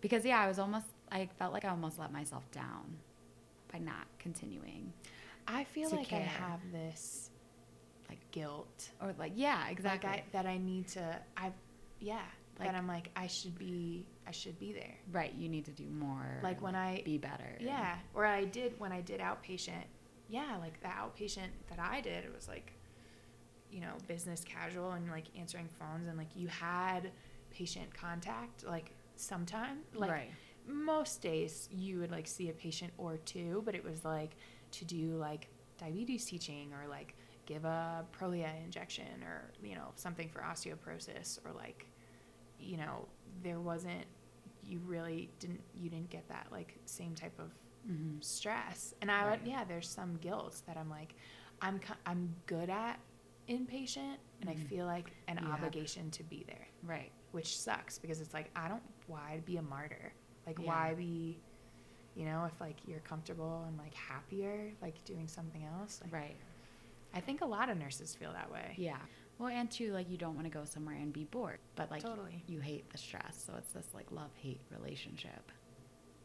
Because 0.00 0.24
yeah, 0.24 0.38
I 0.38 0.46
was 0.46 0.60
almost 0.60 0.86
I 1.10 1.28
felt 1.40 1.52
like 1.52 1.64
I 1.64 1.70
almost 1.70 1.98
let 1.98 2.12
myself 2.12 2.48
down 2.52 2.98
by 3.74 3.80
not 3.80 4.06
continuing. 4.18 4.92
I 5.48 5.64
feel 5.64 5.90
like 5.90 6.12
I 6.12 6.18
have 6.20 6.60
this 6.72 7.30
like 8.08 8.18
guilt, 8.30 8.90
Or 9.02 9.14
like 9.18 9.32
yeah, 9.34 9.68
exactly. 9.68 10.10
like 10.10 10.20
I, 10.20 10.24
that 10.32 10.46
I 10.46 10.58
need 10.58 10.88
to. 10.88 11.20
I've 11.36 11.52
yeah. 12.00 12.20
Like- 12.58 12.68
that 12.68 12.76
I'm 12.76 12.86
like 12.86 13.10
I 13.16 13.26
should 13.26 13.58
be. 13.58 14.06
I 14.26 14.30
should 14.30 14.58
be 14.58 14.72
there. 14.72 14.94
right, 15.12 15.34
you 15.34 15.48
need 15.50 15.66
to 15.66 15.70
do 15.72 15.84
more. 15.90 16.40
Like 16.42 16.62
when 16.62 16.74
I- 16.74 17.02
be 17.04 17.18
better. 17.18 17.56
Yeah. 17.60 17.96
Or 18.14 18.24
I 18.24 18.44
did 18.44 18.78
when 18.78 18.92
I 18.92 19.00
did 19.00 19.20
outpatient. 19.20 19.84
Yeah, 20.28 20.56
like 20.60 20.80
the 20.80 20.88
outpatient 20.88 21.48
that 21.68 21.78
I 21.78 22.00
did, 22.00 22.24
it 22.24 22.32
was 22.34 22.48
like, 22.48 22.72
you 23.70 23.80
know, 23.80 23.92
business 24.08 24.42
casual 24.44 24.92
and 24.92 25.10
like 25.10 25.24
answering 25.38 25.68
phones 25.78 26.08
and 26.08 26.16
like 26.16 26.34
you 26.36 26.48
had 26.48 27.10
patient 27.50 27.92
contact 27.92 28.64
like 28.64 28.90
sometime 29.16 29.78
like 29.94 30.10
right. 30.10 30.30
Most 30.66 31.20
days 31.22 31.68
you 31.70 31.98
would 32.00 32.10
like 32.10 32.26
see 32.26 32.48
a 32.50 32.52
patient 32.52 32.92
or 32.98 33.16
two, 33.18 33.62
but 33.64 33.74
it 33.74 33.84
was 33.84 34.04
like 34.04 34.36
to 34.72 34.84
do 34.84 35.16
like 35.16 35.48
diabetes 35.78 36.24
teaching 36.24 36.72
or 36.72 36.88
like 36.88 37.14
give 37.46 37.64
a 37.64 38.04
Prolia 38.18 38.48
injection 38.64 39.22
or 39.24 39.50
you 39.62 39.74
know 39.74 39.88
something 39.96 40.28
for 40.28 40.40
osteoporosis 40.40 41.38
or 41.44 41.52
like 41.52 41.86
you 42.58 42.76
know 42.76 43.06
there 43.42 43.60
wasn't 43.60 44.04
you 44.62 44.80
really 44.86 45.28
didn't 45.40 45.60
you 45.74 45.90
didn't 45.90 46.08
get 46.10 46.26
that 46.28 46.46
like 46.50 46.76
same 46.86 47.14
type 47.14 47.38
of 47.38 47.50
Mm-hmm. 47.86 48.16
stress 48.22 48.94
and 49.02 49.10
I 49.10 49.26
Right. 49.26 49.38
would 49.42 49.46
yeah 49.46 49.62
there's 49.64 49.86
some 49.90 50.16
guilt 50.22 50.62
that 50.66 50.78
I'm 50.78 50.88
like 50.88 51.14
I'm 51.60 51.78
I'm 52.06 52.34
good 52.46 52.70
at 52.70 52.98
inpatient 53.46 54.16
and 54.40 54.48
I 54.48 54.54
Mhm. 54.54 54.66
feel 54.68 54.86
like 54.86 55.12
an 55.28 55.36
have- 55.36 55.50
obligation 55.52 56.10
to 56.12 56.22
be 56.22 56.44
there 56.46 56.66
Right. 56.82 57.12
which 57.32 57.58
sucks 57.60 57.98
because 57.98 58.22
it's 58.22 58.32
like 58.32 58.50
I 58.56 58.68
don't 58.68 58.82
why 59.06 59.32
I'd 59.32 59.44
be 59.44 59.58
a 59.58 59.62
martyr 59.62 60.14
like 60.46 60.58
Yeah. 60.58 60.66
why 60.66 60.94
be 60.94 61.40
you 62.14 62.24
know 62.24 62.44
if 62.44 62.60
like 62.60 62.76
you're 62.86 63.00
comfortable 63.00 63.64
and 63.66 63.76
like 63.78 63.94
happier 63.94 64.72
like 64.82 65.02
doing 65.04 65.26
something 65.28 65.64
else 65.64 66.00
like, 66.02 66.12
Right. 66.12 66.36
I 67.12 67.20
think 67.20 67.40
a 67.42 67.46
lot 67.46 67.68
of 67.70 67.78
nurses 67.78 68.14
feel 68.14 68.32
that 68.32 68.50
way 68.50 68.74
Yeah. 68.76 68.98
Well, 69.36 69.48
and 69.48 69.68
too, 69.68 69.92
like 69.92 70.08
you 70.08 70.16
don't 70.16 70.36
want 70.36 70.46
to 70.46 70.50
go 70.50 70.64
somewhere 70.64 70.94
and 70.94 71.12
be 71.12 71.24
bored, 71.24 71.58
but 71.74 71.90
like 71.90 72.02
Totally. 72.04 72.44
you 72.46 72.60
hate 72.60 72.88
the 72.90 72.98
stress. 72.98 73.42
So 73.44 73.52
it's 73.58 73.72
this 73.72 73.88
like 73.92 74.12
love 74.12 74.30
hate 74.36 74.60
relationship. 74.70 75.50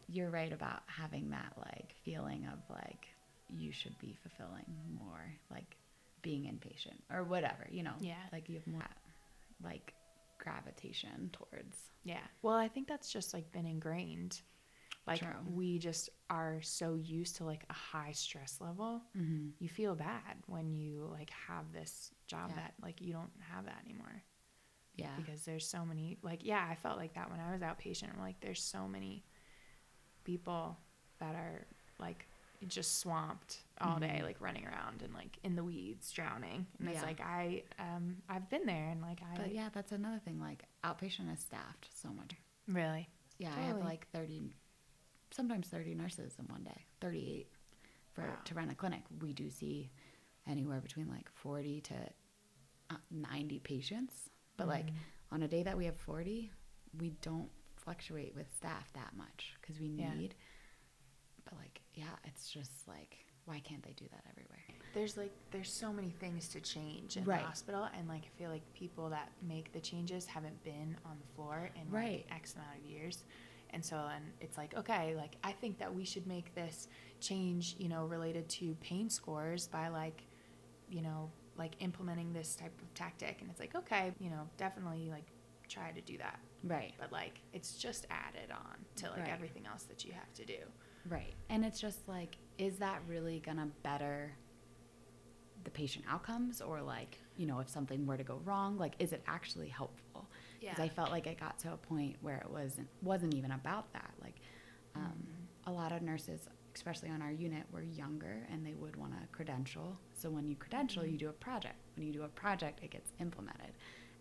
You're 0.08 0.30
right 0.30 0.54
about 0.54 0.84
having 0.86 1.32
that 1.32 1.54
like 1.58 1.96
feeling 2.06 2.46
of 2.54 2.60
like 2.70 3.08
you 3.50 3.72
should 3.72 3.98
be 3.98 4.16
fulfilling 4.22 4.66
more, 5.00 5.34
like 5.50 5.76
being 6.22 6.44
inpatient 6.44 7.00
or 7.12 7.24
whatever, 7.24 7.66
you 7.72 7.82
know? 7.82 7.94
Yeah. 8.00 8.14
Like 8.32 8.48
you 8.48 8.56
have 8.58 8.68
more 8.68 8.84
like 9.64 9.94
gravitation 10.39 11.29
towards. 11.31 11.77
yeah 12.03 12.25
well 12.41 12.55
I 12.55 12.67
think 12.67 12.88
that's 12.88 13.12
just 13.12 13.34
like 13.34 13.51
been 13.51 13.65
ingrained 13.67 14.41
like 15.08 15.19
True. 15.19 15.29
we 15.51 15.79
just 15.79 16.10
are 16.29 16.60
so 16.62 16.96
used 16.96 17.38
to 17.38 17.43
like 17.46 17.63
a 17.69 17.74
high 17.74 18.12
stress 18.13 18.58
level 18.62 19.01
Mm-hmm. 19.17 19.50
you 19.60 19.69
feel 19.69 19.96
bad 19.96 20.36
when 20.48 20.72
you 20.74 21.08
like 21.12 21.29
have 21.48 21.72
this 21.74 22.12
job 22.27 22.50
Yeah. 22.50 22.55
that 22.63 22.74
like 22.81 23.01
you 23.01 23.13
don't 23.13 23.31
have 23.53 23.65
that 23.65 23.81
anymore 23.86 24.24
Yeah. 24.96 25.08
because 25.17 25.43
there's 25.46 25.65
so 25.67 25.84
many 25.86 26.17
like 26.22 26.41
yeah 26.46 26.65
i 26.69 26.75
felt 26.75 26.98
like 26.98 27.13
that 27.15 27.29
when 27.31 27.39
i 27.39 27.51
was 27.51 27.62
outpatient 27.62 28.13
I'm 28.13 28.19
like 28.22 28.39
there's 28.41 28.62
so 28.62 28.88
many 28.88 29.24
people 30.24 30.77
that 31.19 31.36
are 31.36 31.65
like 32.00 32.27
just 32.67 33.00
swamped 33.00 33.60
all 33.82 33.98
day 34.00 34.20
Mhm. 34.22 34.24
like 34.26 34.42
running 34.42 34.66
around 34.66 35.02
and 35.02 35.14
like 35.14 35.38
in 35.44 35.56
the 35.56 35.64
weeds 35.64 36.12
drowning 36.12 36.66
and 36.80 36.90
it's 36.90 37.02
like 37.02 37.22
i 37.22 37.64
um 37.80 38.18
i've 38.28 38.50
been 38.50 38.66
there 38.66 38.90
and 38.90 39.02
like 39.02 39.22
i 39.34 39.36
But 39.38 39.54
yeah, 39.54 39.70
that's 39.74 39.92
another 39.94 40.20
thing. 40.20 40.40
Like 40.40 40.64
outpatient 40.84 41.32
is 41.34 41.40
staffed 41.40 41.88
so 41.94 42.10
much. 42.10 42.36
really 42.68 43.08
Yeah, 43.38 43.54
I 43.56 43.62
have 43.62 43.80
like 43.82 44.08
30, 44.12 44.54
sometimes 45.32 45.68
30 45.68 45.96
nurses 45.96 46.34
in 46.40 46.46
one 46.48 46.64
day, 46.64 46.86
38 47.00 47.48
for 48.14 48.24
Wow. 48.24 48.36
to 48.46 48.54
run 48.56 48.70
a 48.70 48.76
clinic. 48.76 49.04
We 49.22 49.32
do 49.34 49.50
see 49.50 49.92
anywhere 50.46 50.82
between 50.82 51.08
like 51.08 51.30
40 51.30 51.80
to 51.82 51.96
uh, 52.90 52.96
90 53.12 53.60
patients. 53.60 54.30
But 54.58 54.68
like 54.68 54.88
Mhm. 54.88 54.96
on 55.32 55.44
a 55.44 55.48
day 55.48 55.64
that 55.64 55.78
we 55.78 55.86
have 55.86 55.96
40, 55.98 56.52
we 57.00 57.12
don't 57.22 57.50
fluctuate 57.78 58.36
with 58.36 58.54
staff 58.58 58.92
that 58.94 59.16
much 59.16 59.56
because 59.62 59.80
we 59.80 59.88
Yeah. 59.90 60.14
need. 60.16 60.36
But 61.46 61.54
like, 61.58 61.82
yeah, 61.94 62.16
it's 62.26 62.50
just 62.50 62.88
like, 62.88 63.26
why 63.50 63.60
can't 63.60 63.84
they 63.84 63.94
do 63.94 64.06
that 64.12 64.24
everywhere? 64.29 64.46
there's 64.94 65.18
like 65.18 65.32
there's 65.51 65.72
so 65.72 65.94
many 65.94 66.10
things 66.10 66.48
to 66.48 66.60
change 66.60 67.15
in 67.15 67.24
Right. 67.24 67.41
the 67.41 67.46
hospital 67.46 67.88
and 67.96 68.08
like 68.08 68.24
i 68.24 68.38
feel 68.39 68.50
like 68.50 68.63
people 68.74 69.10
that 69.10 69.29
make 69.48 69.72
the 69.72 69.79
changes 69.79 70.25
haven't 70.25 70.63
been 70.63 70.98
on 71.06 71.15
the 71.20 71.27
floor 71.36 71.70
in 71.75 71.91
Right. 71.91 72.25
like 72.29 72.36
x 72.39 72.56
amount 72.56 72.75
of 72.79 72.84
years 72.84 73.24
and 73.70 73.86
so 73.86 73.98
and 74.15 74.24
it's 74.41 74.58
like 74.58 74.75
okay 74.75 75.13
like 75.15 75.36
i 75.44 75.51
think 75.51 75.77
that 75.77 75.94
we 75.94 76.06
should 76.06 76.25
make 76.25 76.56
this 76.56 76.88
change 77.20 77.75
you 77.77 77.88
know 77.88 78.06
related 78.06 78.50
to 78.50 78.75
pain 78.82 79.10
scores 79.12 79.68
by 79.68 79.89
like 79.89 80.24
you 80.88 81.03
know 81.03 81.29
like 81.56 81.74
implementing 81.82 82.34
this 82.34 82.56
type 82.56 82.74
of 82.82 82.91
tactic 82.96 83.38
and 83.41 83.50
it's 83.51 83.60
like 83.60 83.75
okay 83.75 84.12
you 84.20 84.32
know 84.32 84.50
definitely 84.58 85.10
like 85.12 85.27
try 85.68 85.91
to 85.91 86.01
do 86.01 86.18
that 86.18 86.39
Right. 86.63 86.94
but 87.00 87.12
like 87.12 87.41
it's 87.53 87.75
just 87.75 88.08
added 88.10 88.50
on 88.51 88.86
to 88.98 89.10
like 89.12 89.20
Right. 89.20 89.29
everything 89.32 89.68
else 89.68 89.84
that 89.84 90.03
you 90.03 90.13
have 90.13 90.34
to 90.34 90.46
do 90.46 90.58
Right. 91.08 91.34
And 91.50 91.63
it's 91.63 91.79
just 91.79 92.08
like, 92.08 92.38
is 92.60 92.78
that 92.78 93.01
really 93.08 93.39
going 93.39 93.58
to 93.58 93.68
better 93.84 94.34
the 95.63 95.72
patient 95.72 96.06
outcomes? 96.08 96.62
Or, 96.62 96.82
like, 96.82 97.18
you 97.38 97.48
know, 97.48 97.60
if 97.60 97.70
something 97.70 98.06
were 98.06 98.18
to 98.18 98.24
go 98.24 98.39
wrong, 98.44 98.78
like, 98.78 98.94
is 99.00 99.13
it 99.13 99.24
actually 99.28 99.70
helpful? 99.70 100.30
Because 100.60 100.80
I 100.80 100.89
felt 100.89 101.10
like 101.10 101.25
it 101.25 101.39
got 101.39 101.58
to 101.60 101.74
a 101.74 101.78
point 101.78 102.18
where 102.22 102.38
it 102.38 102.50
wasn't, 102.51 102.88
wasn't 103.01 103.34
even 103.34 103.51
about 103.51 103.92
that. 103.94 104.12
Like, 104.22 104.36
um, 104.96 105.01
Mm-hmm. 105.13 105.72
a 105.72 105.72
lot 105.72 105.92
of 105.92 106.01
nurses, 106.01 106.48
especially 106.75 107.10
on 107.10 107.22
our 107.22 107.32
unit, 107.32 107.63
were 107.72 107.82
younger 107.82 108.46
and 108.51 108.66
they 108.66 108.74
would 108.74 108.96
want 108.96 109.13
to 109.20 109.28
credential. 109.32 109.98
So 110.13 110.30
when 110.30 110.48
you 110.48 110.56
credential, 110.56 111.04
Mhm. 111.04 111.12
you 111.12 111.18
do 111.18 111.30
a 111.30 111.34
project. 111.34 111.75
When 111.96 112.06
you 112.06 112.13
do 112.13 112.24
a 112.24 112.28
project, 112.28 112.84
it 112.84 112.92
gets 112.92 113.12
implemented. 113.20 113.72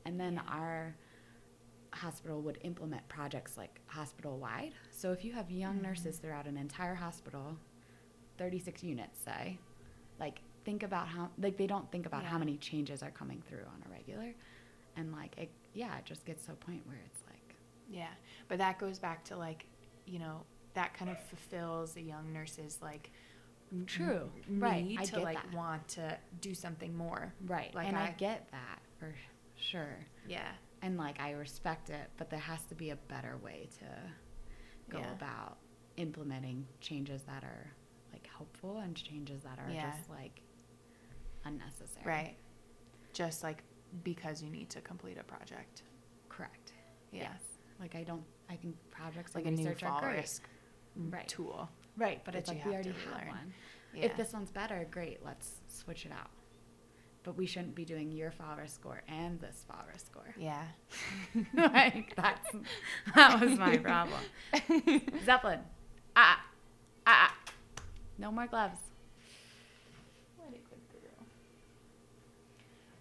And 0.05 0.19
then 0.21 0.35
Yeah. 0.35 0.43
our 0.49 0.97
hospital 1.93 2.43
would 2.43 2.59
implement 2.63 3.07
projects 3.09 3.57
like 3.57 3.81
hospital 3.87 4.39
wide. 4.39 4.75
So 4.91 5.13
if 5.13 5.25
you 5.25 5.33
have 5.33 5.51
young 5.51 5.79
Mhm. 5.79 5.83
nurses 5.83 6.19
throughout 6.19 6.47
an 6.47 6.57
entire 6.57 6.95
hospital, 6.95 7.59
36 8.39 8.83
units, 8.83 9.19
say, 9.25 9.59
like 10.21 10.41
think 10.65 10.83
about 10.83 11.09
how 11.09 11.31
like 11.39 11.57
they 11.57 11.67
don't 11.67 11.91
think 11.91 12.07
about 12.07 12.25
how 12.25 12.39
many 12.39 12.57
changes 12.57 13.03
are 13.03 13.11
coming 13.11 13.43
through 13.49 13.65
on 13.67 13.83
a 13.87 13.91
regular. 13.91 14.35
And 14.97 15.13
like 15.13 15.37
it 15.39 15.51
yeah, 15.75 15.97
it 15.99 16.05
just 16.05 16.25
gets 16.25 16.47
to 16.47 16.53
a 16.53 16.57
point 16.57 16.83
where 16.87 16.99
it's 17.07 17.21
like 17.27 17.55
Yeah, 17.91 18.09
but 18.49 18.59
that 18.59 18.79
goes 18.79 18.99
back 18.99 19.25
to 19.27 19.37
like, 19.37 19.67
you 20.07 20.19
know, 20.19 20.43
that 20.75 20.95
kind 20.95 21.11
of 21.11 21.19
fulfills 21.25 21.97
a 21.97 22.01
young 22.01 22.33
nurse's 22.33 22.79
like 22.83 23.11
True. 23.87 24.31
Right, 24.49 24.85
need 24.87 24.99
I 25.01 25.05
to 25.05 25.13
get 25.13 25.23
like 25.23 25.43
that. 25.43 25.55
want 25.55 25.87
to 25.89 26.17
do 26.41 26.55
something 26.55 26.97
more. 26.97 27.35
right. 27.47 27.75
Like 27.75 27.87
and 27.89 27.97
I, 27.97 28.07
I- 28.07 28.15
get 28.17 28.49
that 28.51 28.81
for 28.99 29.15
sure. 29.57 29.99
Yeah. 30.27 30.49
And 30.83 30.97
like 30.97 31.21
I 31.21 31.33
respect 31.33 31.91
it, 31.91 32.09
but 32.17 32.31
there 32.31 32.39
has 32.39 32.63
to 32.67 32.75
be 32.75 32.91
a 32.91 32.97
better 32.97 33.37
way 33.43 33.69
to 33.79 34.93
go 34.93 34.99
Yeah. 35.01 35.13
about 35.13 35.59
implementing 35.97 36.67
changes 36.81 37.23
that 37.25 37.43
are 37.45 37.71
helpful 38.39 38.79
and 38.79 38.97
changes 38.97 39.43
that 39.43 39.59
are 39.59 39.71
Yeah. 39.71 39.91
just 39.91 40.09
like 40.09 40.41
unnecessary. 41.45 42.05
Right. 42.07 42.37
Just 43.13 43.43
like 43.43 43.63
because 44.05 44.43
you 44.43 44.51
need 44.51 44.71
to 44.71 44.81
complete 44.81 45.19
a 45.19 45.25
project. 45.25 45.83
Correct. 46.29 46.73
Yeah. 47.13 47.23
Yes. 47.33 47.43
Like 47.81 47.95
I 47.95 48.03
don't. 48.05 48.25
I 48.51 48.57
think 48.57 48.77
projects 48.91 49.35
Like 49.35 49.47
a 49.47 49.51
new 49.51 49.75
fall 49.75 50.01
great. 50.01 50.17
risk 50.17 50.43
Right. 50.97 51.29
tool. 51.29 51.69
Right, 51.97 52.25
but 52.25 52.35
it's 52.35 52.49
like 52.49 52.65
we 52.65 52.73
already 52.73 52.91
have 53.13 53.29
one. 53.29 53.53
Yeah. 53.95 54.07
If 54.07 54.17
this 54.17 54.33
one's 54.33 54.51
better, 54.51 54.87
great. 54.91 55.25
Let's 55.25 55.61
switch 55.69 56.07
it 56.07 56.13
out. 56.13 56.31
But 57.25 57.37
we 57.37 57.47
shouldn't 57.47 57.75
be 57.75 57.85
doing 57.85 58.11
your 58.13 58.31
fall 58.31 58.57
risk 58.57 58.77
score 58.77 59.03
and 59.09 59.41
this 59.41 59.65
fall 59.69 59.85
risk 59.93 60.07
score. 60.07 60.35
Yeah. 60.39 60.63
like 61.55 62.15
that's 62.17 62.49
that 63.15 63.41
was 63.41 63.59
my 63.59 63.77
problem. 63.79 64.21
Zeppelin. 65.25 65.61
Ah. 66.17 66.41
Ah. 67.07 67.35
No 68.19 68.33
more 68.33 68.47
gloves. 68.47 68.79
Let 70.39 70.53
it 70.53 70.69
go 70.69 70.77
through. 70.91 71.25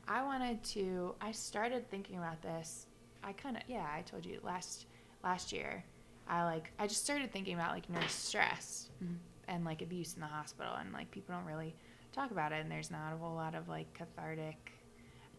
I 0.08 0.24
wanted 0.24 0.64
to. 0.64 1.16
I 1.20 1.32
started 1.32 1.90
thinking 1.90 2.18
about 2.18 2.42
this. 2.42 2.86
I 3.24 3.34
kind 3.34 3.58
of 3.58 3.64
yeah. 3.68 3.88
I 3.94 4.02
told 4.02 4.26
you 4.26 4.40
last 4.44 4.86
last 5.24 5.52
year. 5.52 5.84
I 6.30 6.44
like. 6.44 6.72
I 6.78 6.88
just 6.88 7.04
started 7.04 7.32
thinking 7.32 7.56
about 7.56 7.72
like 7.72 7.90
nurse 7.90 8.14
stress 8.14 8.90
mm-hmm. 9.04 9.16
and 9.48 9.66
like 9.66 9.82
abuse 9.82 10.14
in 10.14 10.22
the 10.22 10.28
hospital, 10.28 10.74
and 10.80 10.94
like 10.94 11.10
people 11.10 11.34
don't 11.34 11.46
really 11.46 11.74
talk 12.14 12.32
about 12.32 12.52
it, 12.52 12.62
and 12.62 12.72
there's 12.72 12.92
not 12.92 13.14
a 13.14 13.18
whole 13.18 13.36
lot 13.36 13.56
of 13.56 13.68
like 13.68 13.92
cathartic 13.94 14.72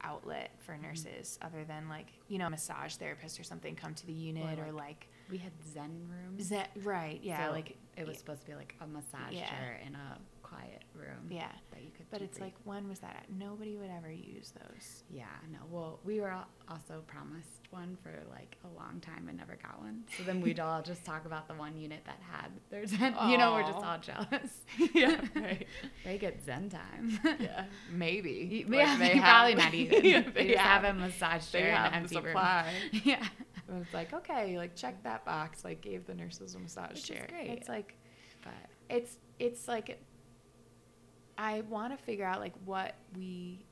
outlet 0.03 0.51
for 0.59 0.73
mm-hmm. 0.73 0.83
nurses 0.83 1.39
other 1.43 1.65
than 1.65 1.89
like 1.89 2.07
you 2.29 2.39
know 2.39 2.49
massage 2.49 2.95
therapist 2.97 3.39
or 3.39 3.45
something 3.45 3.75
come 3.75 3.95
to 3.95 4.07
the 4.07 4.13
unit 4.13 4.59
or, 4.59 4.73
like, 4.73 4.75
like, 4.75 5.09
We 5.31 5.39
had 5.39 5.53
Zen 5.73 6.09
rooms. 6.09 6.45
Zen, 6.49 6.67
right 6.83 7.21
yeah 7.23 7.47
So 7.47 7.53
like 7.53 7.77
it 7.97 8.07
was 8.07 8.19
supposed 8.19 8.41
to 8.43 8.47
be 8.47 8.55
like 8.55 8.75
a 8.81 8.87
massage 8.87 9.33
Yeah. 9.33 9.49
chair 9.49 9.81
in 9.87 9.95
a 9.95 10.19
quiet 10.49 10.83
room. 10.95 11.27
yeah 11.31 11.51
That 11.73 11.83
you 11.83 11.91
could. 11.97 12.07
but 12.11 12.23
it's 12.23 12.41
like 12.41 12.55
when 12.65 12.89
was 12.89 12.99
that 13.01 13.17
at? 13.17 13.27
nobody 13.31 13.77
would 13.77 13.91
ever 13.91 14.11
use 14.11 14.53
those 14.53 15.05
Yeah, 15.11 15.25
no. 15.53 15.59
Well, 15.71 16.01
we 16.05 16.21
were 16.21 16.33
also 16.69 17.03
promised 17.07 17.69
one 17.71 17.97
for 18.03 18.13
like 18.31 18.57
a 18.65 18.69
long 18.81 19.01
time 19.01 19.29
and 19.29 19.37
never 19.37 19.57
got 19.63 19.81
one. 19.81 20.05
So 20.17 20.23
then 20.25 20.41
we'd 20.41 20.59
all 20.61 20.81
just 20.83 21.05
talk 21.05 21.27
about 21.27 21.49
the 21.49 21.55
one 21.55 21.77
unit 21.77 22.01
that 22.07 22.19
had 22.31 22.51
their 22.71 22.87
Zen. 22.87 23.15
You 23.29 23.37
know, 23.39 23.53
we're 23.55 23.63
just 23.63 23.85
all 23.85 23.99
jealous. 23.99 24.53
Yeah, 24.95 25.21
right. 25.35 25.67
they 26.05 26.19
get 26.19 26.43
Zen 26.45 26.71
time. 26.71 27.19
yeah 27.41 27.65
maybe 27.93 28.65
Y- 28.69 28.77
yeah, 28.79 28.97
they 28.99 29.19
probably 29.19 29.55
not 29.55 29.75
even. 29.75 30.05
yeah, 30.05 30.23
they 30.35 30.47
just 30.49 30.59
have, 30.61 30.85
a 30.85 30.95
massage 30.95 31.47
they 31.51 31.61
chair 31.61 31.69
in 31.71 31.75
have 31.77 31.93
an 31.95 32.07
the 32.07 32.17
empty 32.17 32.27
room. 32.29 33.03
yeah. 33.05 33.27
and 33.69 33.83
it's 33.85 33.93
like 33.95 34.13
okay 34.15 34.57
like 34.57 34.75
check 34.75 35.03
that 35.03 35.25
box 35.27 35.63
like 35.65 35.81
gave 35.83 36.07
the 36.07 36.15
nurses 36.15 36.55
a 36.55 36.59
massage 36.59 36.93
Which 36.95 37.05
chair 37.05 37.27
great. 37.29 37.51
it's 37.51 37.69
like 37.69 37.97
But 38.43 38.55
it's 38.89 39.19
it's 39.39 39.69
like 39.69 40.01
I 41.39 41.63
want 41.69 41.97
to 41.97 42.05
figure 42.05 42.25
out 42.27 42.41
like 42.41 42.55
what 42.65 42.95
we 43.17 43.65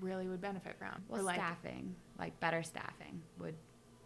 really 0.00 0.28
would 0.28 0.40
benefit 0.40 0.76
from. 0.78 1.02
well, 1.08 1.22
like 1.22 1.36
staffing, 1.36 1.94
like 2.18 2.38
better 2.40 2.62
staffing, 2.62 3.22
would 3.40 3.54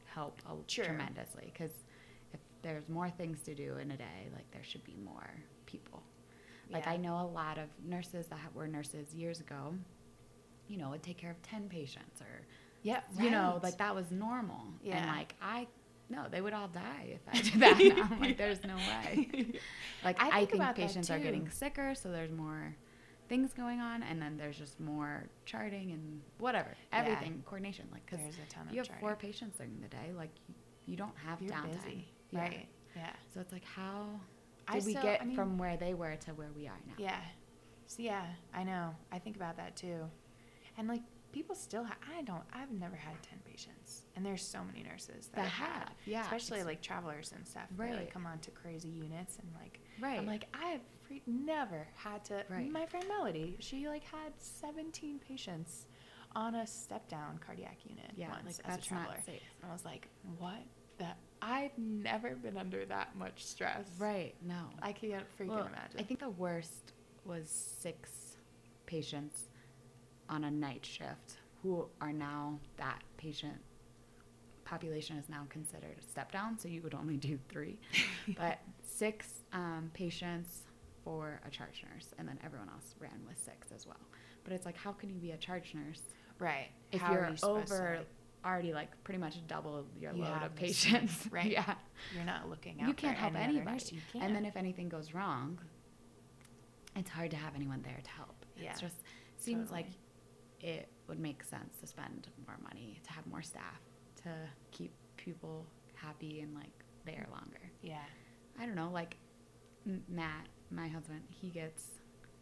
help 0.06 0.40
a- 0.48 0.54
True. 0.66 0.84
tremendously 0.84 1.50
because 1.52 1.72
if 2.32 2.40
there's 2.62 2.88
more 2.88 3.10
things 3.10 3.42
to 3.42 3.54
do 3.54 3.76
in 3.78 3.90
a 3.90 3.96
day, 3.96 4.28
like 4.34 4.50
there 4.52 4.62
should 4.64 4.84
be 4.84 4.96
more 5.04 5.28
people. 5.66 6.02
Like 6.70 6.84
Yeah. 6.84 6.92
I 6.92 6.96
know 6.96 7.20
a 7.20 7.26
lot 7.26 7.58
of 7.58 7.68
nurses 7.84 8.26
that 8.28 8.54
were 8.54 8.68
nurses 8.68 9.12
years 9.14 9.40
ago, 9.40 9.74
you 10.68 10.76
know, 10.76 10.90
would 10.90 11.02
take 11.02 11.18
care 11.18 11.30
of 11.30 11.42
10 11.42 11.68
patients 11.68 12.20
or 12.20 12.46
Yeah. 12.82 13.00
you 13.18 13.30
know, 13.30 13.58
like 13.62 13.78
that 13.78 13.94
was 13.94 14.10
normal. 14.12 14.60
Yeah. 14.82 14.98
And 14.98 15.06
like 15.16 15.34
I 15.42 15.66
no, 16.10 16.26
they 16.30 16.40
would 16.40 16.52
all 16.54 16.68
die 16.68 17.08
if 17.16 17.20
I 17.28 17.40
did 17.42 17.60
that 17.60 17.78
now. 17.96 18.08
I'm 18.12 18.20
like 18.20 18.36
there's 18.42 18.62
no 18.64 18.76
way. 18.76 19.52
Like 20.04 20.20
I 20.22 20.26
I 20.28 20.30
think 20.38 20.50
think, 20.50 20.62
about 20.62 20.76
that 20.76 20.86
patients 20.86 21.10
are 21.10 21.18
getting 21.18 21.50
sicker, 21.50 21.94
so 21.94 22.10
there's 22.12 22.30
more 22.30 22.76
things 23.28 23.52
going 23.52 23.80
on 23.80 24.02
and 24.04 24.22
then 24.22 24.36
there's 24.38 24.56
just 24.56 24.78
more 24.80 25.24
charting 25.44 25.90
and 25.92 26.20
whatever. 26.38 26.70
Yeah. 26.92 27.00
Everything, 27.00 27.42
coordination 27.44 27.86
like 27.92 28.06
cuz 28.06 28.18
There's 28.20 28.38
a 28.38 28.48
ton 28.48 28.68
of 28.68 28.72
you 28.72 28.78
have 28.78 28.86
charting. 28.86 29.00
four 29.06 29.16
patients 29.16 29.56
during 29.58 29.78
the 29.80 29.88
day, 29.88 30.12
like 30.16 30.30
you, 30.48 30.54
you 30.86 30.96
don't 30.96 31.16
have 31.18 31.42
You're 31.42 31.52
downtime. 31.52 31.72
busy. 31.84 32.08
Yeah. 32.30 32.40
Right. 32.40 32.68
Yeah. 32.96 33.10
So 33.34 33.40
it's 33.40 33.52
like 33.52 33.64
how 33.64 34.20
I 34.66 34.74
did 34.74 34.84
we 34.86 34.92
still- 34.92 35.02
get 35.02 35.20
I 35.20 35.24
mean- 35.24 35.34
from 35.36 35.58
where 35.58 35.76
they 35.76 35.94
were 35.94 36.16
to 36.16 36.30
where 36.34 36.50
we 36.56 36.66
are 36.68 36.78
now? 36.86 36.94
Yeah. 36.96 37.20
So 37.86 38.02
yeah, 38.02 38.24
I 38.54 38.64
know. 38.64 38.94
I 39.12 39.18
think 39.18 39.36
about 39.36 39.56
that 39.56 39.76
too. 39.76 40.08
And 40.78 40.86
like 40.88 41.02
people 41.32 41.54
still 41.54 41.84
ha- 41.84 41.96
I 42.16 42.22
don't 42.22 42.42
I've 42.52 42.70
never 42.72 42.96
had 42.96 43.14
10 43.22 43.38
patients. 43.44 44.02
And 44.16 44.24
there's 44.24 44.42
so 44.42 44.60
many 44.64 44.82
nurses 44.82 45.28
that, 45.34 45.42
That 45.42 45.48
have, 45.48 45.68
have, 45.74 45.92
yeah, 46.06 46.22
Especially 46.22 46.62
like 46.64 46.80
travelers 46.82 47.32
and 47.36 47.46
stuff. 47.46 47.64
They 47.76 47.92
like 47.92 48.12
come 48.12 48.26
on 48.26 48.38
to 48.40 48.50
crazy 48.50 48.88
units 48.88 49.38
and 49.38 49.48
like 49.60 49.80
Right. 50.00 50.18
I'm 50.18 50.26
like 50.26 50.46
I 50.54 50.66
have 50.68 50.80
free- 51.06 51.22
never 51.26 51.86
had 51.94 52.24
to 52.26 52.44
Right. 52.48 52.70
my 52.70 52.86
friend 52.86 53.06
Melody, 53.08 53.56
she 53.60 53.88
like 53.88 54.04
had 54.04 54.32
17 54.38 55.18
patients 55.20 55.86
on 56.36 56.54
a 56.54 56.66
step 56.66 57.08
down 57.08 57.38
cardiac 57.44 57.78
unit 57.84 58.10
yeah, 58.14 58.30
once 58.30 58.60
like 58.64 58.68
as 58.78 58.84
a 58.84 58.88
traveler. 58.88 59.16
And 59.26 59.38
I 59.68 59.72
was 59.72 59.84
like, 59.84 60.08
what 60.38 60.58
that 60.98 61.16
I've 61.40 61.76
never 61.78 62.34
been 62.34 62.56
under 62.56 62.84
that 62.86 63.16
much 63.16 63.44
stress. 63.44 63.86
Right. 63.98 64.34
No. 64.42 64.64
I 64.82 64.92
can't 64.92 65.24
freaking 65.38 65.48
Well, 65.48 65.66
imagine. 65.66 65.98
I 66.00 66.02
think 66.02 66.18
the 66.20 66.30
worst 66.30 66.92
was 67.24 67.48
six 67.80 68.10
patients 68.86 69.48
on 70.28 70.44
a 70.44 70.50
night 70.50 70.84
shift 70.84 71.36
who 71.62 71.86
are 72.00 72.12
now 72.12 72.58
that 72.76 73.02
patient 73.16 73.58
population 74.64 75.16
is 75.16 75.28
now 75.28 75.46
considered 75.48 75.96
a 75.98 76.02
step 76.02 76.30
down, 76.30 76.58
so 76.58 76.68
you 76.68 76.82
would 76.82 76.94
only 76.94 77.16
do 77.16 77.38
three. 77.48 77.78
but 78.36 78.58
six 78.82 79.40
um, 79.52 79.90
patients 79.94 80.62
for 81.04 81.40
a 81.46 81.50
charge 81.50 81.82
nurse, 81.90 82.08
and 82.18 82.28
then 82.28 82.38
everyone 82.44 82.68
else 82.68 82.94
ran 83.00 83.20
with 83.26 83.38
six 83.38 83.68
as 83.74 83.86
well. 83.86 83.96
But 84.44 84.52
it's 84.52 84.66
like, 84.66 84.76
how 84.76 84.92
can 84.92 85.08
you 85.10 85.16
be 85.16 85.32
a 85.32 85.36
charge 85.36 85.74
nurse 85.74 86.02
right. 86.38 86.68
if 86.92 87.00
How 87.00 87.12
you're 87.12 87.28
you 87.28 87.36
over 87.42 88.00
already 88.44 88.72
like 88.72 88.90
pretty 89.04 89.18
much 89.18 89.46
double 89.46 89.84
your 89.98 90.12
You 90.12 90.22
load 90.22 90.42
of 90.42 90.54
patients? 90.54 91.26
right. 91.30 91.50
Yeah. 91.50 91.74
You're 92.14 92.24
not 92.24 92.48
looking 92.48 92.80
out. 92.80 92.88
You 92.88 92.94
can't 92.94 93.16
for 93.16 93.22
help 93.22 93.34
any 93.34 93.56
anybody. 93.56 93.70
nurse, 93.72 93.92
You 93.92 94.00
can't. 94.12 94.24
And 94.24 94.36
then 94.36 94.44
if 94.44 94.56
anything 94.56 94.88
goes 94.88 95.14
wrong, 95.14 95.58
it's 96.96 97.10
hard 97.10 97.30
to 97.30 97.36
have 97.36 97.54
anyone 97.54 97.82
there 97.82 98.00
to 98.02 98.10
help. 98.10 98.44
Yeah, 98.56 98.72
It 98.72 98.80
just 98.80 98.96
seems 99.38 99.70
like 99.70 99.86
totally. 99.86 100.02
It 100.60 100.88
would 101.06 101.18
make 101.18 101.42
sense 101.42 101.76
to 101.80 101.86
spend 101.86 102.28
more 102.46 102.56
money, 102.62 103.00
to 103.04 103.12
have 103.12 103.26
more 103.26 103.42
staff, 103.42 103.80
to 104.22 104.30
keep 104.70 104.92
people 105.16 105.66
happy 105.94 106.40
and 106.40 106.54
like 106.54 106.70
there 107.04 107.26
longer. 107.30 107.60
yeah, 107.82 108.04
I 108.60 108.66
don't 108.66 108.74
know, 108.74 108.90
like 108.92 109.16
Matt, 110.08 110.46
my 110.70 110.88
husband, 110.88 111.22
he 111.30 111.48
gets 111.48 111.84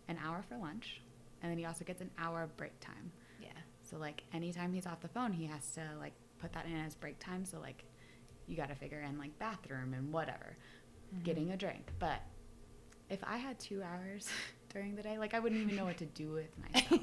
an 0.09 0.19
hour 0.25 0.43
for 0.49 0.57
lunch 0.57 1.01
and 1.43 1.51
then 1.51 1.59
he 1.59 1.65
also 1.65 1.85
gets 1.85 2.01
an 2.01 2.11
hour 2.19 2.43
of 2.43 2.57
break 2.57 2.79
time. 2.81 3.11
yeah, 3.41 3.49
So 3.83 3.97
like 3.99 4.23
anytime 4.33 4.73
he's 4.73 4.87
off 4.87 5.01
the 5.01 5.09
phone, 5.09 5.33
he 5.33 5.47
has 5.47 5.71
to 5.75 5.83
like 6.01 6.15
put 6.39 6.53
that 6.55 6.67
in 6.67 6.75
as 6.77 6.95
break 6.95 7.19
time. 7.19 7.45
So 7.45 7.59
like 7.61 7.85
you 8.47 8.57
got 8.57 8.69
to 8.69 8.75
figure 8.75 9.01
in 9.01 9.19
like 9.19 9.39
bathroom 9.39 9.95
and 9.95 10.13
whatever, 10.13 10.57
Mhm. 11.15 11.23
getting 11.23 11.51
a 11.53 11.57
drink. 11.57 11.91
But 11.99 12.21
if 13.09 13.23
I 13.25 13.37
had 13.37 13.59
two 13.61 13.83
hours 13.83 14.29
during 14.77 14.95
the 14.95 15.03
day, 15.03 15.17
like 15.19 15.33
I 15.33 15.39
wouldn't 15.39 15.63
even 15.63 15.75
know 15.75 15.87
what 15.87 15.97
to 15.99 16.05
do 16.05 16.29
with 16.33 16.51
myself. 16.75 17.01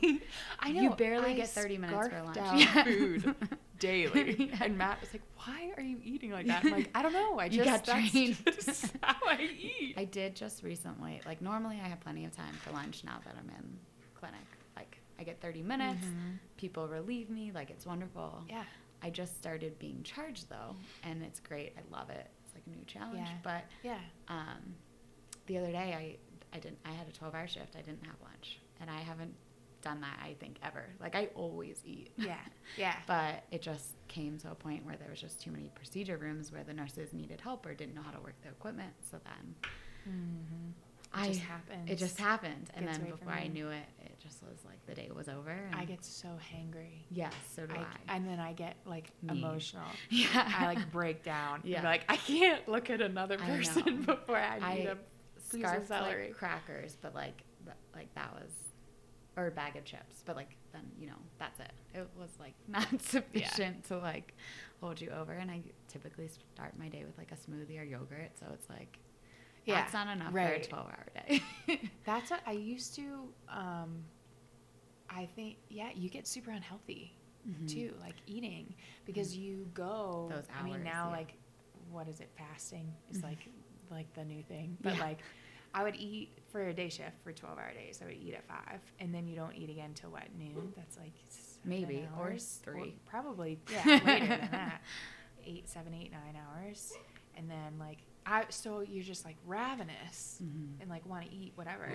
I 0.60 0.72
know. 0.72 0.82
You 0.84 0.90
barely 0.92 1.32
I 1.32 1.34
get 1.34 1.50
30 1.50 1.80
minutes 1.80 2.08
for 2.08 2.22
lunch. 2.22 2.36
down 2.36 2.60
Yeah. 2.60 2.84
food 2.84 3.36
daily. 3.80 4.50
Yeah. 4.52 4.58
And 4.66 4.78
Matt 4.78 5.02
was 5.02 5.12
like, 5.12 5.24
"Why 5.44 5.72
are 5.76 5.82
you 5.82 5.98
eating 6.04 6.30
like 6.32 6.46
that?" 6.46 6.64
I'm 6.64 6.72
like, 6.72 6.92
"I 6.94 7.02
don't 7.02 7.14
know. 7.14 7.40
I 7.40 7.46
You 7.46 7.64
just 7.64 7.70
got 7.70 7.86
that's 7.86 8.12
trained. 8.12 8.38
just 8.46 8.94
how 9.02 9.16
I 9.28 9.42
eat." 9.42 9.96
I 9.98 10.06
did 10.06 10.36
just 10.36 10.62
recently. 10.62 11.20
Like 11.26 11.42
normally 11.42 11.80
I 11.84 11.88
have 11.88 12.00
plenty 12.00 12.26
of 12.26 12.36
time 12.36 12.54
for 12.64 12.72
lunch 12.72 13.04
now 13.04 13.20
that 13.26 13.36
I'm 13.40 13.50
in 13.50 13.78
clinic. 14.14 14.46
Like 14.76 15.00
I 15.20 15.24
get 15.24 15.42
30 15.42 15.64
minutes. 15.64 16.06
Mhm. 16.06 16.38
People 16.58 16.88
relieve 16.88 17.32
me. 17.32 17.52
Like 17.52 17.72
it's 17.72 17.88
wonderful. 17.88 18.44
Yeah, 18.48 18.66
I 19.02 19.10
just 19.10 19.36
started 19.40 19.80
being 19.80 20.04
charged 20.04 20.48
though, 20.48 20.76
and 21.04 21.24
it's 21.24 21.40
great. 21.40 21.74
I 21.76 21.82
love 21.92 22.12
it. 22.12 22.28
It's 22.46 22.54
like 22.54 22.64
a 22.68 22.70
new 22.70 22.86
challenge. 22.86 23.18
Yeah. 23.28 23.38
But 23.42 23.64
yeah, 23.82 24.00
um, 24.28 24.76
the 25.48 25.58
other 25.58 25.72
day 25.72 25.96
I 25.98 26.18
I 26.54 26.60
didn't 26.60 26.80
I 26.86 26.92
had 26.92 27.08
a 27.08 27.12
12 27.12 27.34
hour 27.36 27.48
shift. 27.48 27.76
I 27.76 27.82
didn't 27.82 28.06
have 28.06 28.16
lunch, 28.22 28.60
and 28.80 28.90
I 28.90 29.00
haven't 29.00 29.34
done 29.82 30.02
that 30.02 30.18
I 30.24 30.36
think 30.40 30.58
ever. 30.64 30.86
Like 31.00 31.16
I 31.16 31.30
always 31.36 31.82
eat. 31.86 32.12
yeah, 32.18 32.38
yeah. 32.78 32.96
But 33.08 33.44
it 33.52 33.62
just 33.62 33.96
came 34.08 34.38
to 34.40 34.52
a 34.52 34.56
point 34.56 34.86
where 34.86 34.96
there 34.96 35.10
was 35.10 35.20
just 35.20 35.42
too 35.42 35.52
many 35.52 35.70
procedure 35.76 36.18
rooms 36.18 36.52
where 36.52 36.64
the 36.64 36.74
nurses 36.74 37.14
needed 37.14 37.42
help 37.42 37.66
or 37.66 37.74
didn't 37.74 37.96
know 37.96 38.02
how 38.02 38.12
to 38.12 38.22
work 38.22 38.36
the 38.42 38.50
equipment. 38.50 38.94
So 39.12 39.18
then 39.24 39.56
mm-hmm. 40.08 40.72
I 41.14 41.28
It 41.28 41.34
just 41.34 41.40
happened. 41.42 41.90
it 41.90 41.96
just 41.98 42.20
happened, 42.20 42.70
and 42.76 42.88
then 42.88 43.02
before 43.02 43.34
I 43.34 43.48
knew 43.48 43.70
it, 43.70 43.84
it 44.04 44.20
just 44.20 44.42
was 44.42 44.58
like 44.66 44.84
the 44.88 44.96
day 44.96 45.12
was 45.16 45.30
over. 45.30 45.52
And 45.52 45.76
I 45.76 45.86
get 45.86 46.04
so 46.04 46.30
hangry. 46.52 47.04
yes, 47.12 47.34
so 47.56 47.68
do 47.68 47.76
I. 47.76 47.80
I, 47.80 48.16
and 48.16 48.28
then 48.28 48.40
I 48.40 48.54
get 48.54 48.78
like 48.86 49.12
Me. 49.22 49.38
emotional. 49.38 49.86
yeah, 50.10 50.52
I 50.58 50.66
like 50.66 50.92
break 50.92 51.24
down. 51.24 51.62
Yeah. 51.64 51.84
Like 51.84 52.06
I 52.10 52.18
can't 52.18 52.68
look 52.68 52.90
at 52.90 53.02
another 53.02 53.38
person 53.38 54.06
know. 54.06 54.06
before 54.16 54.38
I 54.38 54.56
need 54.76 54.88
I 54.88 54.92
a 54.92 54.96
piece 55.58 55.64
of 55.64 55.70
scarfed 55.70 55.88
celery. 55.88 56.28
like 56.28 56.36
crackers, 56.38 56.98
but 57.02 57.14
like 57.16 57.44
th- 57.66 57.78
like 57.96 58.14
that 58.16 58.34
was, 58.34 58.52
or 59.38 59.48
a 59.48 59.52
bag 59.52 59.76
of 59.76 59.84
chips, 59.86 60.24
but 60.26 60.36
like 60.36 60.56
then 60.72 60.84
you 61.00 61.08
know 61.08 61.20
that's 61.40 61.60
it. 61.60 61.72
It 61.94 62.08
was 62.20 62.30
like 62.40 62.54
not 62.68 62.88
sufficient 63.02 63.84
to 63.90 63.98
like 63.98 64.34
hold 64.82 65.00
you 65.02 65.10
over, 65.12 65.34
and 65.34 65.50
I 65.52 65.62
typically 65.88 66.28
start 66.56 66.78
my 66.78 66.88
day 66.90 67.04
with 67.06 67.18
like 67.18 67.32
a 67.32 67.36
smoothie 67.36 67.80
or 67.80 67.84
yogurt, 67.84 68.32
so 68.40 68.46
it's 68.54 68.70
like 68.70 68.98
Yeah, 69.66 69.76
that's 69.82 69.94
not 69.94 70.08
enough 70.08 70.34
right. 70.34 70.50
for 70.50 70.54
a 70.56 70.64
twelve 70.64 70.88
hour 70.88 71.06
day. 71.28 71.42
That's 72.06 72.30
what 72.32 72.42
I 72.46 72.52
used 72.52 72.96
to. 72.96 73.30
Um, 73.50 74.04
I 75.10 75.28
think 75.36 75.58
yeah, 75.70 75.90
you 75.96 76.10
get 76.10 76.28
super 76.28 76.52
unhealthy 76.52 77.14
Mhm. 77.48 77.68
too, 77.68 77.94
like 78.02 78.16
eating 78.26 78.74
because 79.06 79.36
you 79.38 79.68
go. 79.74 80.28
Those 80.30 80.40
hours. 80.40 80.48
I 80.60 80.64
mean 80.64 80.84
now 80.84 81.08
yeah. 81.10 81.18
like, 81.18 81.34
what 81.92 82.08
is 82.08 82.20
it? 82.22 82.30
Fasting 82.38 82.94
is 83.12 83.18
Mhm. 83.20 83.24
like 83.24 83.50
like 83.92 84.12
the 84.16 84.24
new 84.26 84.42
thing. 84.44 84.78
But 84.82 84.96
Yeah. 84.96 85.02
like, 85.02 85.20
I 85.74 85.84
would 85.84 85.96
eat 85.96 86.38
for 86.52 86.68
a 86.68 86.74
day 86.74 86.90
shift 86.90 87.22
for 87.24 87.32
twelve 87.32 87.58
hour 87.58 87.72
days. 87.74 88.00
I 88.02 88.06
would 88.06 88.16
eat 88.16 88.34
at 88.36 88.46
five, 88.48 88.80
and 89.00 89.14
then 89.14 89.28
you 89.28 89.36
don't 89.36 89.56
eat 89.56 89.70
again 89.70 89.92
till 89.96 90.12
what 90.12 90.24
noon? 90.38 90.74
That's 90.76 90.98
like 90.98 91.14
Maybe, 91.66 92.08
or 92.18 92.26
hours, 92.26 92.60
three. 92.64 92.96
probably 93.06 93.58
yeah 93.72 94.00
later 94.06 94.28
than 94.28 94.50
that. 94.52 94.82
Eight, 95.46 95.68
seven, 95.70 95.94
eight, 95.94 96.12
nine 96.12 96.38
hours, 96.38 96.94
and 97.38 97.50
then 97.50 97.78
like 97.80 97.98
I. 98.26 98.46
So 98.50 98.82
you're 98.82 99.04
just 99.04 99.26
like 99.26 99.36
ravenous 99.46 100.40
Mhm. 100.44 100.80
and 100.82 100.90
like 100.90 101.06
want 101.06 101.26
to 101.26 101.34
eat 101.36 101.52
whatever 101.56 101.90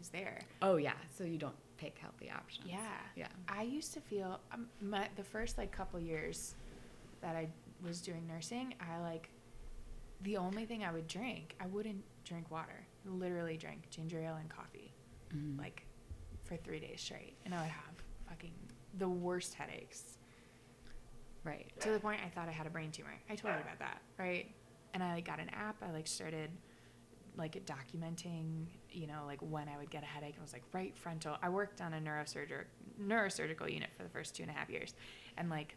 is 0.00 0.08
there. 0.10 0.40
Oh 0.60 0.76
yeah, 0.76 0.92
so 1.16 1.24
you 1.24 1.36
don't 1.38 1.54
pick 1.78 1.98
healthy 1.98 2.30
options. 2.30 2.66
Yeah. 2.68 2.78
yeah. 3.16 3.26
I 3.48 3.62
used 3.62 3.92
to 3.94 4.00
feel 4.00 4.38
um, 4.52 4.68
my, 4.80 5.08
the 5.16 5.24
first 5.24 5.58
like 5.58 5.72
couple 5.72 5.98
years 5.98 6.54
that 7.22 7.34
I 7.34 7.48
was 7.84 8.00
doing 8.00 8.24
nursing, 8.28 8.74
I 8.80 9.00
like 9.00 9.30
the 10.22 10.36
only 10.36 10.64
thing 10.64 10.84
I 10.84 10.92
would 10.92 11.08
drink, 11.08 11.56
I 11.60 11.66
wouldn't 11.66 12.04
drink 12.24 12.50
water. 12.52 12.86
Literally 13.04 13.56
drank 13.56 13.90
ginger 13.90 14.20
ale 14.20 14.36
and 14.36 14.48
coffee 14.48 14.92
Mhm. 15.34 15.58
like 15.58 15.86
for 16.44 16.56
3 16.56 16.78
days 16.80 17.00
straight 17.00 17.36
and 17.44 17.54
I 17.54 17.62
would 17.62 17.70
have 17.70 17.94
fucking 18.28 18.52
the 18.98 19.08
worst 19.08 19.54
headaches 19.54 20.18
right. 21.44 21.72
to 21.80 21.90
the 21.90 21.98
point 22.00 22.20
I 22.24 22.28
thought 22.28 22.48
I 22.48 22.52
had 22.52 22.66
a 22.66 22.70
brain 22.70 22.90
tumor. 22.92 23.14
I 23.28 23.34
told 23.36 23.54
you 23.54 23.60
about 23.60 23.78
that, 23.78 24.02
right? 24.18 24.54
And 24.94 25.02
I 25.02 25.14
like 25.14 25.24
got 25.24 25.40
an 25.40 25.48
app. 25.50 25.82
I 25.82 25.90
like 25.90 26.06
started 26.06 26.50
like 27.36 27.64
documenting, 27.64 28.66
you 28.90 29.06
know, 29.06 29.22
like 29.26 29.40
when 29.40 29.68
I 29.68 29.78
would 29.78 29.90
get 29.90 30.02
a 30.02 30.06
headache. 30.06 30.34
I 30.38 30.42
was 30.42 30.52
like 30.52 30.64
right 30.72 30.94
frontal. 30.96 31.38
I 31.42 31.48
worked 31.48 31.80
on 31.80 31.94
a 31.94 31.98
neurosurgery 32.00 32.66
neurosurgical 33.00 33.72
unit 33.72 33.90
for 33.96 34.02
the 34.02 34.10
first 34.10 34.36
two 34.36 34.42
and 34.42 34.50
a 34.50 34.54
half 34.54 34.68
years, 34.68 34.94
and 35.38 35.48
like 35.48 35.74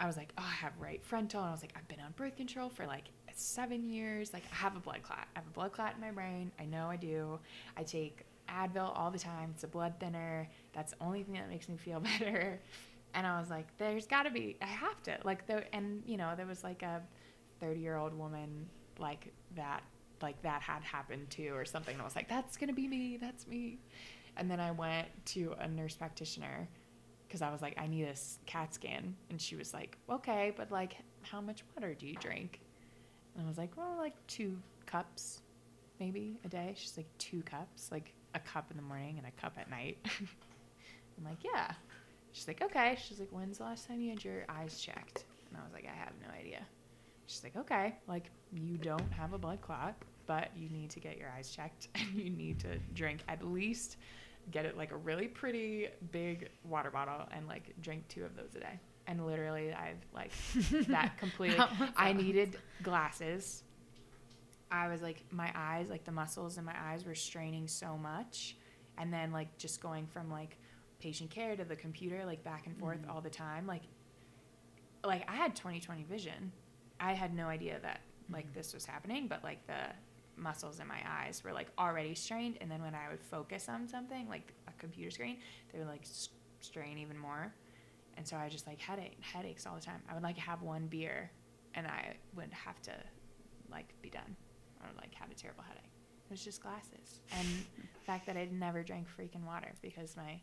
I 0.00 0.06
was 0.06 0.16
like, 0.16 0.32
oh, 0.38 0.42
I 0.42 0.50
have 0.54 0.72
right 0.78 1.04
frontal, 1.04 1.40
and 1.42 1.50
I 1.50 1.52
was 1.52 1.60
like, 1.62 1.74
I've 1.76 1.86
been 1.88 2.00
on 2.00 2.12
birth 2.12 2.36
control 2.36 2.70
for 2.70 2.86
like 2.86 3.04
seven 3.38 3.88
years. 3.88 4.32
Like 4.32 4.44
I 4.52 4.54
have 4.56 4.76
a 4.76 4.80
blood 4.80 5.02
clot. 5.02 5.26
I 5.34 5.40
have 5.40 5.46
a 5.46 5.50
blood 5.50 5.72
clot 5.72 5.94
in 5.94 6.00
my 6.00 6.10
brain. 6.10 6.50
I 6.58 6.64
know 6.64 6.86
I 6.88 6.96
do. 6.96 7.38
I 7.76 7.82
take 7.82 8.24
Advil 8.48 8.92
all 8.94 9.10
the 9.10 9.18
time. 9.18 9.50
It's 9.54 9.64
a 9.64 9.68
blood 9.68 9.94
thinner. 9.98 10.48
That's 10.72 10.92
the 10.92 11.02
only 11.02 11.22
thing 11.22 11.34
that 11.34 11.48
makes 11.48 11.68
me 11.68 11.76
feel 11.76 12.00
better. 12.18 12.60
And 13.14 13.26
I 13.26 13.38
was 13.38 13.48
like, 13.50 13.66
there's 13.78 14.06
got 14.06 14.24
to 14.24 14.30
be, 14.30 14.56
I 14.60 14.66
have 14.66 15.02
to. 15.04 15.16
Like, 15.24 15.46
there, 15.46 15.66
and, 15.72 16.02
you 16.04 16.16
know, 16.16 16.34
there 16.36 16.46
was 16.46 16.64
like 16.64 16.82
a 16.82 17.00
30 17.60 17.80
year 17.80 17.96
old 17.96 18.12
woman 18.12 18.66
like 18.98 19.32
that, 19.56 19.82
like 20.20 20.40
that 20.42 20.62
had 20.62 20.82
happened 20.82 21.30
too, 21.30 21.52
or 21.54 21.64
something. 21.64 21.94
And 21.94 22.02
I 22.02 22.04
was 22.04 22.16
like, 22.16 22.28
that's 22.28 22.56
to 22.56 22.72
be 22.72 22.88
me. 22.88 23.18
That's 23.20 23.46
me. 23.46 23.78
And 24.36 24.50
then 24.50 24.58
I 24.58 24.72
went 24.72 25.06
to 25.26 25.54
a 25.60 25.68
nurse 25.68 25.94
practitioner 25.94 26.68
because 27.26 27.40
I 27.40 27.50
was 27.50 27.62
like, 27.62 27.76
I 27.78 27.86
need 27.86 28.04
a 28.04 28.14
CAT 28.46 28.74
scan. 28.74 29.14
And 29.30 29.40
she 29.40 29.54
was 29.54 29.72
like, 29.72 29.96
okay, 30.10 30.52
but 30.56 30.72
like, 30.72 30.96
how 31.22 31.40
much 31.40 31.62
water 31.76 31.94
do 31.94 32.06
you 32.06 32.14
drink? 32.16 32.60
And 33.34 33.44
I 33.44 33.48
was 33.48 33.58
like, 33.58 33.76
well, 33.76 33.96
like 33.98 34.14
two 34.26 34.56
cups, 34.86 35.40
maybe 35.98 36.38
a 36.44 36.48
day. 36.48 36.74
She's 36.76 36.96
like, 36.96 37.06
two 37.18 37.42
cups, 37.42 37.90
like 37.90 38.12
a 38.34 38.38
cup 38.38 38.70
in 38.70 38.76
the 38.76 38.82
morning 38.82 39.16
and 39.18 39.26
a 39.26 39.40
cup 39.40 39.54
at 39.58 39.70
night. 39.70 39.98
I'm 41.18 41.24
like, 41.24 41.44
yeah. 41.44 41.72
She's 42.32 42.48
like, 42.48 42.62
okay. 42.62 42.98
She's 43.00 43.20
like, 43.20 43.30
when's 43.30 43.58
the 43.58 43.64
last 43.64 43.86
time 43.86 44.00
you 44.00 44.10
had 44.10 44.24
your 44.24 44.44
eyes 44.48 44.80
checked? 44.80 45.24
And 45.48 45.58
I 45.58 45.64
was 45.64 45.72
like, 45.72 45.86
I 45.86 45.96
have 45.96 46.12
no 46.20 46.32
idea. 46.36 46.66
She's 47.26 47.42
like, 47.42 47.56
okay, 47.56 47.94
like 48.06 48.30
you 48.52 48.76
don't 48.76 49.12
have 49.12 49.32
a 49.32 49.38
blood 49.38 49.60
clot, 49.60 49.94
but 50.26 50.50
you 50.56 50.68
need 50.68 50.90
to 50.90 51.00
get 51.00 51.16
your 51.16 51.28
eyes 51.36 51.50
checked 51.50 51.88
and 51.94 52.14
you 52.14 52.30
need 52.30 52.58
to 52.60 52.78
drink 52.94 53.20
at 53.28 53.44
least 53.44 53.96
get 54.50 54.66
it 54.66 54.76
like 54.76 54.92
a 54.92 54.96
really 54.96 55.26
pretty 55.26 55.88
big 56.12 56.50
water 56.64 56.90
bottle 56.90 57.26
and 57.32 57.48
like 57.48 57.72
drink 57.80 58.06
two 58.08 58.24
of 58.24 58.36
those 58.36 58.54
a 58.56 58.60
day. 58.60 58.78
And 59.06 59.26
literally, 59.26 59.72
I've 59.72 59.98
like 60.14 60.32
that 60.88 61.18
completely. 61.18 61.62
I 61.96 62.12
needed 62.12 62.56
glasses. 62.82 63.62
I 64.70 64.88
was 64.88 65.02
like, 65.02 65.24
my 65.30 65.52
eyes, 65.54 65.88
like 65.90 66.04
the 66.04 66.12
muscles 66.12 66.58
in 66.58 66.64
my 66.64 66.74
eyes 66.76 67.04
were 67.04 67.14
straining 67.14 67.68
so 67.68 67.96
much. 67.96 68.56
And 68.98 69.12
then, 69.12 69.30
like, 69.32 69.56
just 69.58 69.80
going 69.80 70.06
from 70.06 70.30
like 70.30 70.56
patient 71.00 71.30
care 71.30 71.54
to 71.56 71.64
the 71.64 71.76
computer, 71.76 72.24
like 72.24 72.42
back 72.44 72.66
and 72.66 72.76
forth 72.78 73.02
Mhm. 73.06 73.10
all 73.10 73.20
the 73.20 73.30
time. 73.30 73.66
Like, 73.66 73.82
like 75.04 75.28
I 75.28 75.34
had 75.36 75.54
20/20 75.54 76.04
vision. 76.04 76.52
I 76.98 77.12
had 77.12 77.34
no 77.34 77.46
idea 77.48 77.78
that 77.80 78.00
like 78.30 78.46
Mhm. 78.46 78.54
this 78.54 78.72
was 78.72 78.86
happening, 78.86 79.28
but 79.28 79.44
like 79.44 79.66
the 79.66 79.92
muscles 80.36 80.80
in 80.80 80.86
my 80.88 81.00
eyes 81.06 81.44
were 81.44 81.52
like 81.52 81.68
already 81.78 82.14
strained. 82.14 82.56
And 82.60 82.70
then 82.70 82.80
when 82.82 82.94
I 82.94 83.08
would 83.10 83.20
focus 83.20 83.68
on 83.68 83.86
something, 83.86 84.28
like 84.28 84.54
a 84.66 84.72
computer 84.78 85.10
screen, 85.10 85.38
they 85.72 85.78
would 85.78 85.88
like 85.88 86.06
strain 86.60 86.98
even 86.98 87.18
more. 87.18 87.52
And 88.16 88.26
so 88.26 88.36
I 88.36 88.48
just 88.48 88.66
like 88.66 88.80
headache 88.80 89.18
headaches 89.20 89.66
all 89.66 89.74
the 89.74 89.80
time. 89.80 90.00
I 90.08 90.14
would 90.14 90.22
like 90.22 90.38
have 90.38 90.62
one 90.62 90.86
beer, 90.86 91.30
and 91.74 91.86
I 91.86 92.16
would 92.36 92.52
have 92.52 92.80
to 92.82 92.92
like 93.70 93.94
be 94.02 94.10
done, 94.10 94.36
or 94.80 94.88
like 95.00 95.14
have 95.14 95.30
a 95.30 95.34
terrible 95.34 95.62
headache. 95.64 95.90
It 96.26 96.30
was 96.30 96.42
just 96.44 96.62
glasses, 96.62 97.20
and 97.32 97.46
the 97.76 98.00
fact 98.06 98.26
that 98.26 98.36
I 98.36 98.48
never 98.52 98.82
drank 98.82 99.06
freaking 99.08 99.44
water 99.44 99.72
because 99.82 100.16
my 100.16 100.40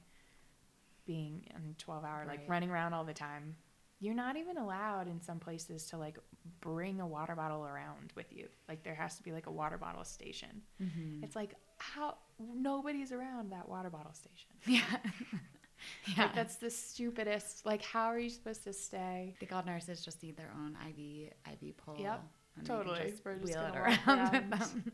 being 1.06 1.46
in 1.56 1.76
twelve 1.78 2.04
hour 2.04 2.26
like 2.28 2.40
Right. 2.40 2.50
running 2.50 2.70
around 2.70 2.94
all 2.94 3.04
the 3.06 3.14
time. 3.14 3.56
You're 4.00 4.16
not 4.16 4.36
even 4.36 4.58
allowed 4.58 5.08
in 5.08 5.22
some 5.22 5.40
places 5.40 5.86
to 5.92 5.98
like 5.98 6.18
bring 6.60 7.00
a 7.02 7.08
water 7.08 7.36
bottle 7.36 7.66
around 7.66 8.14
with 8.16 8.34
you. 8.34 8.48
Like 8.68 8.84
there 8.84 8.96
has 8.96 9.16
to 9.18 9.24
be 9.24 9.32
like 9.32 9.46
a 9.46 9.52
water 9.52 9.78
bottle 9.78 10.04
station. 10.04 10.64
Mhm. 10.82 11.24
It's 11.24 11.36
like 11.36 11.54
how 11.78 12.18
nobody's 12.40 13.12
around 13.12 13.52
that 13.52 13.70
water 13.70 13.90
bottle 13.92 14.14
station. 14.14 14.50
yeah. 14.66 14.82
yeah. 16.18 16.24
Like 16.24 16.36
that's 16.36 16.56
the 16.58 16.70
stupidest. 16.70 17.66
Like 17.66 17.82
how 17.84 18.06
are 18.06 18.20
you 18.20 18.30
supposed 18.30 18.64
to 18.64 18.74
stay? 18.74 19.34
I 19.36 19.40
think 19.40 19.52
all 19.52 19.64
nurses 19.64 20.04
just 20.04 20.22
need 20.24 20.38
their 20.38 20.52
own 20.56 20.78
IV 20.88 21.32
IV 21.52 21.78
pole. 21.78 21.98
Yep, 22.00 22.24
and 22.58 22.66
totally. 22.66 23.14
We're 23.24 23.36
just 23.36 23.56
wheel 23.56 23.72
it 23.74 23.78
around, 24.08 24.32
them 24.34 24.92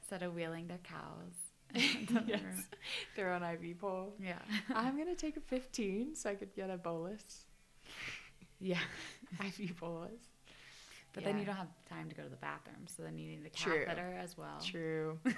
instead 0.00 0.22
of 0.22 0.34
wheeling 0.34 0.66
their 0.68 0.78
cows. 0.78 1.34
yes, 2.26 2.42
their 3.16 3.32
own 3.32 3.42
IV 3.42 3.78
pole. 3.78 4.14
Yeah. 4.18 4.38
I'm 4.74 4.96
gonna 4.96 5.14
take 5.14 5.36
a 5.36 5.40
15 5.40 6.14
so 6.14 6.30
I 6.30 6.34
could 6.34 6.54
get 6.54 6.70
a 6.70 6.78
bolus. 6.78 7.44
yeah. 8.60 8.78
IV 9.44 9.78
bolus. 9.78 10.27
But 11.14 11.24
then 11.24 11.38
you 11.38 11.44
don't 11.44 11.56
have 11.56 11.68
time 11.88 12.08
to 12.08 12.14
go 12.14 12.22
to 12.22 12.28
the 12.28 12.36
bathroom, 12.36 12.86
so 12.86 13.02
then 13.02 13.18
you 13.18 13.28
need 13.30 13.44
a 13.46 13.50
True. 13.50 13.84
catheter 13.86 14.14
as 14.22 14.36
well. 14.38 14.60
True. 14.64 15.18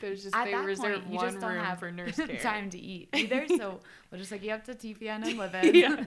There's 0.00 0.22
just 0.22 0.34
At 0.34 0.44
they 0.46 0.54
reserve 0.54 1.00
point, 1.02 1.08
you 1.10 1.16
one 1.16 1.26
just 1.26 1.40
don't 1.40 1.54
room 1.54 1.64
have 1.64 1.78
for 1.80 1.90
nurse 1.90 2.16
care. 2.26 2.36
time 2.38 2.70
to 2.70 2.78
eat 2.78 3.08
either. 3.14 3.46
So 3.48 3.80
we'll 4.10 4.18
just 4.18 4.30
like 4.32 4.42
you 4.42 4.50
have 4.50 4.62
to 4.64 4.74
TPN 4.74 5.26
and 5.26 5.38
lipids. 5.38 5.74
Yeah. 5.74 6.04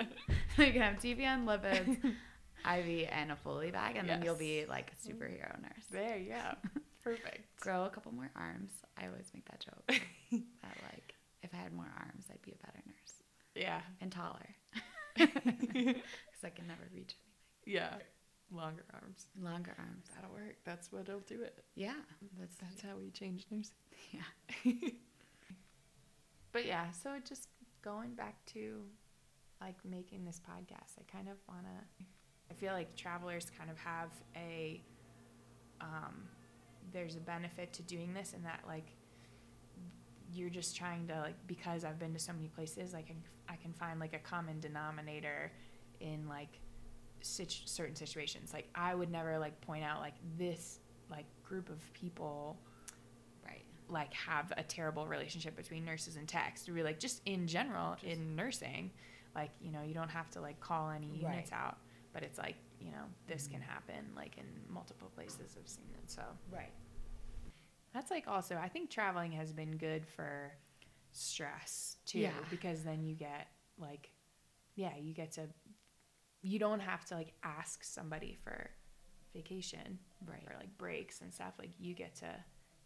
you 0.65 0.71
can 0.71 0.81
have 0.81 0.95
TPN, 0.97 1.45
lipids, 1.45 1.97
IV, 2.03 3.09
and 3.11 3.31
a 3.31 3.35
Foley 3.35 3.71
bag, 3.71 3.97
and 3.97 4.07
then 4.09 4.21
you'll 4.23 4.35
be 4.35 4.65
like 4.65 4.91
a 4.91 5.07
superhero 5.07 5.61
nurse. 5.61 5.85
There, 5.91 6.17
yeah, 6.17 6.53
perfect. 7.03 7.59
Grow 7.59 7.83
a 7.85 7.89
couple 7.89 8.11
more 8.13 8.31
arms. 8.35 8.71
I 8.97 9.07
always 9.07 9.29
make 9.33 9.45
that 9.49 9.59
joke. 9.59 9.85
that 10.31 10.77
like 10.91 11.15
if 11.43 11.53
I 11.53 11.57
had 11.57 11.73
more 11.73 11.91
arms, 11.99 12.25
I'd 12.31 12.41
be 12.41 12.51
a 12.53 12.65
better 12.65 12.81
nurse 12.85 13.13
Yeah, 13.55 13.81
and 13.99 14.11
taller. 14.11 14.55
Because 16.41 16.53
I 16.53 16.57
can 16.57 16.67
never 16.67 16.89
reach 16.93 17.15
anything. 17.67 17.81
yeah. 17.81 17.97
Longer 18.53 18.83
arms. 18.93 19.27
Longer 19.39 19.73
arms. 19.79 20.07
That'll 20.13 20.31
work. 20.35 20.57
That's 20.65 20.91
what'll 20.91 21.21
do 21.21 21.41
it. 21.41 21.63
Yeah, 21.75 21.93
that's 22.37 22.55
That's 22.57 22.81
how 22.81 22.97
we 22.99 23.09
change 23.11 23.45
nursing. 23.49 23.71
yeah. 24.11 24.89
But 26.51 26.65
yeah, 26.65 26.91
so 26.91 27.11
just 27.25 27.47
going 27.81 28.13
back 28.13 28.43
to 28.47 28.81
like 29.61 29.77
making 29.85 30.25
this 30.25 30.41
podcast, 30.41 30.97
I 30.99 31.03
kind 31.09 31.29
of 31.29 31.37
want 31.47 31.61
to 31.63 32.05
I 32.49 32.53
feel 32.53 32.73
like 32.73 32.93
travelers 32.97 33.49
kind 33.57 33.69
of 33.69 33.77
have 33.77 34.09
a 34.35 34.81
um 35.79 36.27
there's 36.91 37.15
a 37.15 37.19
benefit 37.21 37.71
to 37.73 37.83
doing 37.83 38.13
this 38.13 38.33
in 38.33 38.43
that 38.43 38.59
like 38.67 38.97
you're 40.33 40.49
just 40.49 40.75
trying 40.75 41.07
to 41.07 41.21
like 41.21 41.35
because 41.47 41.85
I've 41.85 41.99
been 41.99 42.13
to 42.13 42.19
so 42.19 42.33
many 42.33 42.49
places, 42.49 42.93
I 42.93 43.01
can 43.01 43.23
I 43.47 43.55
can 43.55 43.71
find 43.71 43.97
like 43.99 44.13
a 44.13 44.19
common 44.19 44.59
denominator 44.59 45.53
in 46.01 46.27
like 46.27 46.59
situ- 47.21 47.65
certain 47.67 47.95
situations. 47.95 48.53
Like 48.53 48.67
I 48.75 48.95
would 48.95 49.09
never 49.11 49.37
like 49.37 49.59
point 49.61 49.83
out 49.83 49.99
like 50.01 50.15
this 50.37 50.79
like 51.09 51.25
group 51.43 51.69
of 51.69 51.79
people 51.93 52.57
Right. 53.45 53.63
like 53.89 54.13
have 54.13 54.51
a 54.57 54.63
terrible 54.63 55.05
relationship 55.07 55.55
between 55.55 55.85
nurses 55.85 56.15
and 56.15 56.27
techs. 56.27 56.63
To 56.65 56.71
be 56.71 56.83
like 56.83 56.99
just 56.99 57.21
in 57.25 57.47
general 57.47 57.93
Just- 57.95 58.05
in 58.05 58.35
nursing, 58.35 58.91
like 59.35 59.51
you 59.61 59.71
know 59.71 59.83
you 59.83 59.93
don't 59.93 60.09
have 60.09 60.29
to 60.31 60.41
like 60.41 60.59
call 60.59 60.89
any 60.89 61.07
units 61.07 61.51
Right. 61.51 61.59
out, 61.59 61.77
but 62.13 62.23
it's 62.23 62.37
like 62.37 62.55
you 62.79 62.91
know 62.91 63.05
this 63.27 63.47
Mhm. 63.47 63.51
can 63.51 63.61
happen 63.61 64.11
like 64.15 64.37
in 64.37 64.45
multiple 64.69 65.09
places. 65.15 65.55
I've 65.59 65.67
seen 65.69 65.85
it, 66.01 66.09
so 66.09 66.23
Right. 66.49 66.71
that's 67.93 68.09
like 68.09 68.27
also 68.27 68.55
I 68.57 68.69
think 68.69 68.89
traveling 68.89 69.31
has 69.33 69.51
been 69.53 69.77
good 69.77 70.05
for 70.07 70.51
stress 71.11 71.97
too 72.05 72.19
Yeah. 72.19 72.33
because 72.49 72.83
then 72.83 73.03
you 73.03 73.13
get 73.15 73.47
like 73.77 74.09
yeah 74.75 74.95
you 74.97 75.13
get 75.13 75.31
to 75.33 75.49
you 76.41 76.59
don't 76.59 76.79
have 76.79 77.05
to 77.05 77.15
like 77.15 77.33
ask 77.43 77.83
somebody 77.83 78.37
for 78.43 78.69
vacation 79.33 79.99
Right. 80.25 80.43
or 80.49 80.55
like 80.59 80.77
breaks 80.77 81.21
and 81.21 81.33
stuff 81.33 81.53
like 81.57 81.71
you 81.79 81.93
get 81.93 82.15
to 82.15 82.27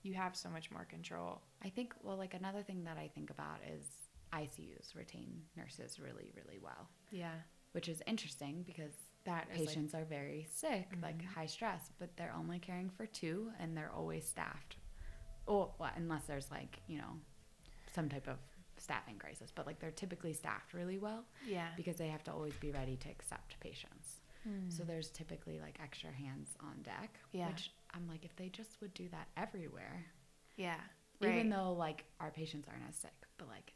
you 0.03 0.13
have 0.13 0.35
so 0.35 0.49
much 0.49 0.69
more 0.71 0.85
control 0.85 1.41
I 1.63 1.69
think, 1.69 1.93
well, 2.03 2.15
like 2.17 2.35
another 2.35 2.61
thing 2.61 2.83
that 2.83 2.97
I 2.97 3.07
think 3.07 3.31
about 3.31 3.57
is 3.75 3.87
ICUs 4.33 4.95
retain 4.95 5.41
nurses 5.57 5.99
really, 5.99 6.31
really 6.35 6.59
well, 6.61 6.87
yeah 7.11 7.33
which 7.71 7.89
is 7.89 8.01
interesting 8.07 8.63
because 8.65 8.93
that 9.25 9.47
is 9.51 9.59
like 9.59 9.67
patients 9.67 9.93
are 9.95 10.05
very 10.05 10.45
sick, 10.53 10.87
like 11.01 11.21
Mhm. 11.21 11.25
high 11.25 11.45
stress, 11.47 11.91
but 11.99 12.15
they're 12.15 12.33
only 12.37 12.59
caring 12.59 12.89
for 12.89 13.05
two 13.07 13.51
and 13.59 13.75
they're 13.75 13.91
always 13.91 14.25
staffed. 14.27 14.77
Oh, 15.47 15.73
well, 15.79 15.91
unless 15.95 16.25
there's 16.25 16.49
like, 16.51 16.79
you 16.87 16.99
know, 16.99 17.19
some 17.93 18.07
type 18.09 18.27
of 18.27 18.37
staffing 18.85 19.17
crisis, 19.17 19.51
but 19.53 19.65
like 19.67 19.79
they're 19.79 19.91
typically 20.03 20.33
staffed 20.41 20.73
really 20.73 20.97
well 20.97 21.21
yeah 21.55 21.69
because 21.75 21.97
they 21.97 22.07
have 22.15 22.23
to 22.23 22.31
always 22.31 22.55
be 22.65 22.71
ready 22.71 22.95
to 22.97 23.09
accept 23.09 23.59
patients. 23.59 24.07
Hmm. 24.43 24.69
So 24.69 24.83
there's 24.83 25.09
typically 25.09 25.59
like 25.59 25.77
extra 25.83 26.11
hands 26.11 26.49
on 26.61 26.75
deck, 26.83 27.11
Yeah. 27.31 27.47
which 27.49 27.71
I'm 27.95 28.07
like, 28.07 28.23
if 28.23 28.35
they 28.35 28.49
just 28.49 28.79
would 28.81 28.93
do 28.93 29.07
that 29.09 29.27
everywhere, 29.35 30.05
yeah 30.55 30.79
Right. 31.21 31.33
even 31.35 31.49
though 31.49 31.71
like 31.73 32.05
our 32.19 32.29
patients 32.31 32.67
aren't 32.69 32.87
as 32.87 32.95
sick, 32.95 33.19
but 33.37 33.47
like 33.47 33.73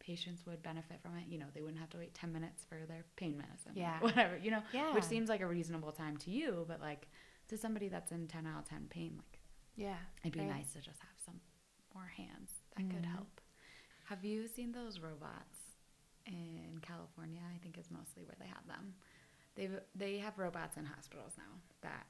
patients 0.00 0.44
would 0.46 0.62
benefit 0.62 0.98
from 1.02 1.16
it. 1.16 1.24
You 1.28 1.38
know, 1.38 1.46
they 1.54 1.62
wouldn't 1.62 1.78
have 1.80 1.90
to 1.90 1.98
wait 1.98 2.14
10 2.14 2.32
minutes 2.32 2.64
for 2.68 2.78
their 2.86 3.04
pain 3.16 3.36
medicine. 3.36 3.72
Yeah. 3.74 3.98
Whatever, 4.00 4.36
you 4.36 4.50
know, 4.50 4.62
yeah 4.72 4.92
which 4.94 5.04
seems 5.04 5.28
like 5.28 5.40
a 5.40 5.46
reasonable 5.46 5.92
time 5.92 6.16
to 6.18 6.30
you, 6.30 6.64
but 6.68 6.80
like 6.80 7.06
to 7.48 7.56
somebody 7.56 7.88
that's 7.88 8.12
in 8.12 8.26
10 8.28 8.46
out 8.46 8.60
of 8.62 8.68
10 8.68 8.86
pain, 8.90 9.12
like 9.16 9.38
yeah 9.76 9.96
it'd 10.22 10.32
be 10.34 10.40
right. 10.40 10.50
nice 10.56 10.72
to 10.72 10.80
just 10.80 11.00
have 11.00 11.16
some 11.24 11.40
more 11.94 12.10
hands 12.16 12.50
that 12.76 12.90
could 12.90 13.02
Mhm. 13.02 13.12
help. 13.16 13.39
Have 14.10 14.24
you 14.24 14.46
seen 14.48 14.72
those 14.72 14.98
robots 14.98 15.58
in 16.26 16.78
California? 16.82 17.40
I 17.54 17.58
think 17.62 17.78
is 17.78 17.90
mostly 17.90 18.24
where 18.24 18.34
they 18.40 18.46
have 18.48 18.66
them. 18.66 18.94
They've 19.54 19.78
they 19.94 20.18
have 20.18 20.36
robots 20.38 20.76
in 20.76 20.84
hospitals 20.84 21.32
now 21.38 21.54
that 21.82 22.06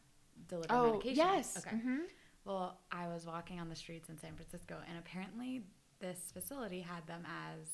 deliver 0.49 0.73
oh 0.73 0.93
medication. 0.93 1.17
yes 1.17 1.57
Okay. 1.59 1.77
Mhm. 1.77 1.99
Well, 2.47 2.81
I 2.91 3.07
was 3.09 3.27
walking 3.27 3.61
on 3.61 3.69
the 3.69 3.77
streets 3.77 4.09
in 4.09 4.19
San 4.19 4.35
Francisco, 4.35 4.79
and 4.89 4.99
apparently 4.99 5.63
this 6.01 6.31
facility 6.33 6.81
had 6.81 7.07
them 7.07 7.23
as 7.27 7.69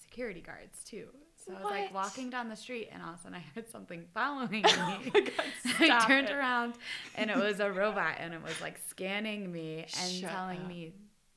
security 0.00 0.40
guards 0.40 0.84
too. 0.84 1.08
So 1.44 1.52
I 1.52 1.56
was 1.56 1.64
like 1.64 1.92
walking 1.94 2.30
down 2.30 2.48
the 2.48 2.54
street, 2.56 2.88
and 2.92 3.02
all 3.02 3.14
of 3.14 3.18
a 3.18 3.22
sudden 3.22 3.36
I 3.38 3.44
heard 3.54 3.68
something 3.68 4.06
following 4.14 4.50
me. 4.62 4.64
oh 4.64 5.02
my 5.12 5.20
god 5.20 5.32
I 5.90 6.06
turned 6.06 6.28
it. 6.28 6.34
around, 6.36 6.74
and 7.16 7.30
it 7.32 7.36
was 7.36 7.58
a 7.58 7.70
robot, 7.82 8.14
and 8.18 8.32
it 8.32 8.42
was 8.42 8.60
like 8.60 8.78
scanning 8.88 9.50
me 9.50 9.86
and 10.00 10.12
Shut 10.12 10.30
telling 10.30 10.60
up. 10.60 10.68
me 10.68 10.92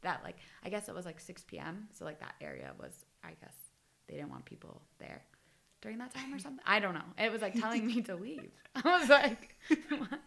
that 0.05 0.23
like 0.23 0.37
I 0.63 0.69
guess 0.69 0.87
it 0.89 0.95
was 0.95 1.05
like 1.05 1.19
6 1.19 1.43
p.m. 1.43 1.87
So 1.91 2.05
like 2.05 2.19
that 2.21 2.35
area 2.41 2.71
was 2.79 3.05
I 3.23 3.31
guess 3.41 3.55
they 4.07 4.15
didn't 4.15 4.29
want 4.29 4.45
people 4.45 4.81
there 4.99 5.21
during 5.81 5.97
that 5.99 6.13
time 6.13 6.33
or 6.33 6.39
something. 6.45 6.63
I 6.65 6.79
don't 6.79 6.93
know. 6.93 7.09
It 7.17 7.31
was 7.31 7.41
like 7.41 7.53
telling 7.59 7.85
me 7.85 8.01
to 8.03 8.15
leave. 8.15 8.51
I 8.75 8.99
was 8.99 9.09
like, 9.09 9.55
what? 9.97 10.19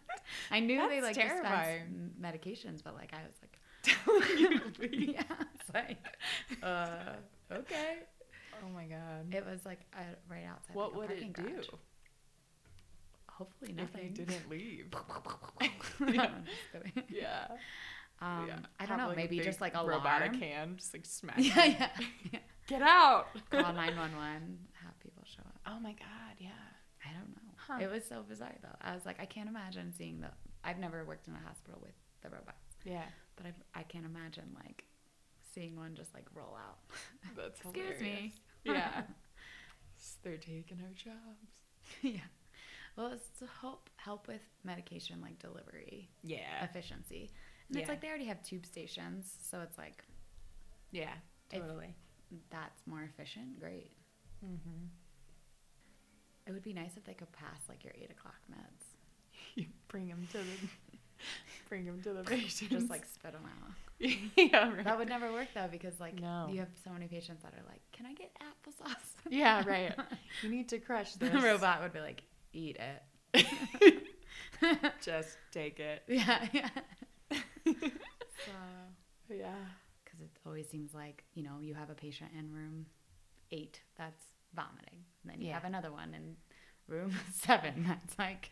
I 0.50 0.60
knew 0.60 0.88
they 0.88 1.00
That's 1.00 1.16
like 1.18 1.26
terrifying. 1.28 2.10
dispense 2.14 2.36
medications, 2.44 2.82
but 2.84 2.94
like 2.94 3.12
I 3.12 3.22
was 3.26 3.36
like, 3.42 3.58
telling 3.82 4.38
you 4.38 4.60
to 4.60 4.80
leave. 4.82 5.14
yeah, 5.14 5.22
it's 5.54 5.70
like, 5.74 5.98
uh, 6.62 7.14
okay. 7.52 7.98
oh 8.64 8.68
my 8.74 8.84
god 8.86 9.32
It 9.32 9.44
was 9.46 9.64
like 9.64 9.80
uh, 9.94 10.00
right 10.30 10.44
outside. 10.50 10.74
what 10.74 10.96
like, 10.96 11.08
would 11.08 11.18
it 11.18 11.32
do 11.32 11.42
garage. 11.42 11.66
hopefully 13.28 13.70
if 13.70 13.76
nothing. 13.76 14.14
they 14.14 14.24
didn't 14.24 14.50
leave. 14.50 14.86
Yeah. 16.12 16.28
Yeah. 17.08 17.46
Um, 18.20 18.46
yeah. 18.48 18.58
I 18.80 18.86
don't 18.86 18.98
know. 18.98 19.08
like, 19.08 19.16
maybe 19.16 19.38
just 19.40 19.60
like 19.60 19.74
a 19.74 19.84
robotic 19.84 20.30
alarm. 20.32 20.40
hand, 20.42 20.78
just 20.78 20.92
like 20.94 21.06
smack. 21.18 21.36
Yeah, 21.38 21.64
yeah. 21.64 21.88
yeah. 22.32 22.38
Get 22.66 22.82
out. 22.82 23.26
Call 23.50 23.72
nine 23.72 23.96
one 23.96 24.16
one. 24.16 24.58
Have 24.84 24.98
people 25.00 25.22
show 25.24 25.42
up. 25.46 25.60
Oh 25.66 25.78
my 25.80 25.92
god, 25.92 26.34
yeah. 26.38 26.48
I 27.04 27.12
don't 27.12 27.28
know. 27.30 27.52
Huh. 27.56 27.78
It 27.80 27.90
was 27.90 28.04
so 28.04 28.22
bizarre 28.28 28.54
though. 28.62 28.76
I 28.80 28.94
was 28.94 29.06
like, 29.06 29.20
I 29.20 29.24
can't 29.26 29.48
imagine 29.48 29.92
seeing 29.96 30.20
the. 30.20 30.28
I've 30.64 30.78
never 30.78 31.04
worked 31.04 31.28
in 31.28 31.34
a 31.34 31.46
hospital 31.46 31.78
with 31.82 31.92
the 32.22 32.28
robots, 32.30 32.74
Yeah. 32.84 33.04
but 33.36 33.46
I 33.46 33.52
I 33.80 33.82
can't 33.84 34.04
imagine 34.04 34.44
like 34.64 34.84
seeing 35.54 35.76
one 35.76 35.94
just 35.94 36.12
like 36.14 36.26
roll 36.34 36.56
out. 36.56 36.78
That's 37.36 37.60
Excuse 37.60 38.00
me. 38.00 38.34
Yeah. 38.64 39.02
They're 40.22 40.36
taking 40.36 40.78
our 40.82 40.92
jobs. 40.94 42.02
yeah. 42.02 42.20
Well, 42.96 43.12
it's 43.12 43.28
to 43.38 43.46
help 43.60 43.88
help 43.96 44.26
with 44.26 44.40
medication 44.64 45.20
like 45.20 45.38
delivery 45.38 46.10
Yeah. 46.22 46.64
efficiency, 46.64 47.30
and 47.68 47.78
it's 47.78 47.88
like 47.88 48.00
they 48.00 48.08
already 48.08 48.24
have 48.26 48.42
tube 48.42 48.64
stations, 48.66 49.30
so 49.50 49.60
it's 49.60 49.76
like 49.78 50.04
Yeah. 50.90 51.12
Totally. 51.52 51.94
that's 52.50 52.86
more 52.86 53.02
efficient. 53.02 53.58
Great. 53.60 53.90
mm-hmm. 54.44 54.86
It 56.46 56.52
would 56.52 56.62
be 56.62 56.72
nice 56.72 56.96
if 56.96 57.04
they 57.04 57.14
could 57.14 57.30
pass 57.32 57.60
like 57.68 57.84
your 57.84 57.92
eight 58.00 58.10
o'clock 58.10 58.36
meds. 58.50 58.84
You 59.54 59.66
bring 59.88 60.08
them 60.08 60.26
to 60.32 60.38
the 60.38 60.68
bring 61.68 61.84
them 61.84 62.00
to 62.02 62.12
the 62.12 62.22
patient. 62.22 62.70
Just 62.70 62.88
like 62.90 63.04
spit 63.06 63.32
them 63.32 63.42
out. 63.44 63.72
yeah, 64.36 64.70
right. 64.72 64.84
That 64.84 64.98
would 64.98 65.08
never 65.08 65.32
work 65.32 65.48
though 65.54 65.68
because 65.70 65.98
like 66.00 66.20
No. 66.20 66.48
you 66.50 66.58
have 66.60 66.68
so 66.84 66.90
many 66.90 67.06
patients 67.08 67.42
that 67.42 67.52
are 67.54 67.64
like, 67.68 67.80
"Can 67.92 68.06
I 68.06 68.12
get 68.14 68.30
applesauce?" 68.40 68.94
Yeah, 69.30 69.62
right. 69.66 69.94
You 70.42 70.48
need 70.50 70.68
to 70.68 70.78
crush 70.78 71.14
the 71.14 71.26
this. 71.28 71.42
robot 71.42 71.82
would 71.82 71.92
be 71.92 72.00
like, 72.00 72.22
"Eat 72.52 72.78
it." 73.34 74.02
Just 75.02 75.36
take 75.52 75.80
it. 75.80 76.02
yeah, 76.08 76.46
yeah. 76.52 76.68
So, 77.74 78.52
Yeah. 79.34 79.54
because 80.04 80.20
it 80.20 80.30
always 80.46 80.68
seems 80.68 80.94
like 80.94 81.24
you 81.34 81.42
know 81.42 81.58
you 81.60 81.74
have 81.74 81.90
a 81.90 81.94
patient 81.94 82.30
in 82.38 82.52
room 82.52 82.86
eight 83.50 83.80
that's 83.96 84.24
vomiting, 84.54 85.04
and 85.22 85.32
then 85.32 85.40
you 85.40 85.48
Yeah. 85.48 85.54
have 85.54 85.64
another 85.64 85.92
one 85.92 86.14
in 86.14 86.36
room 86.86 87.12
seven 87.32 87.84
that's 87.86 88.18
like 88.18 88.50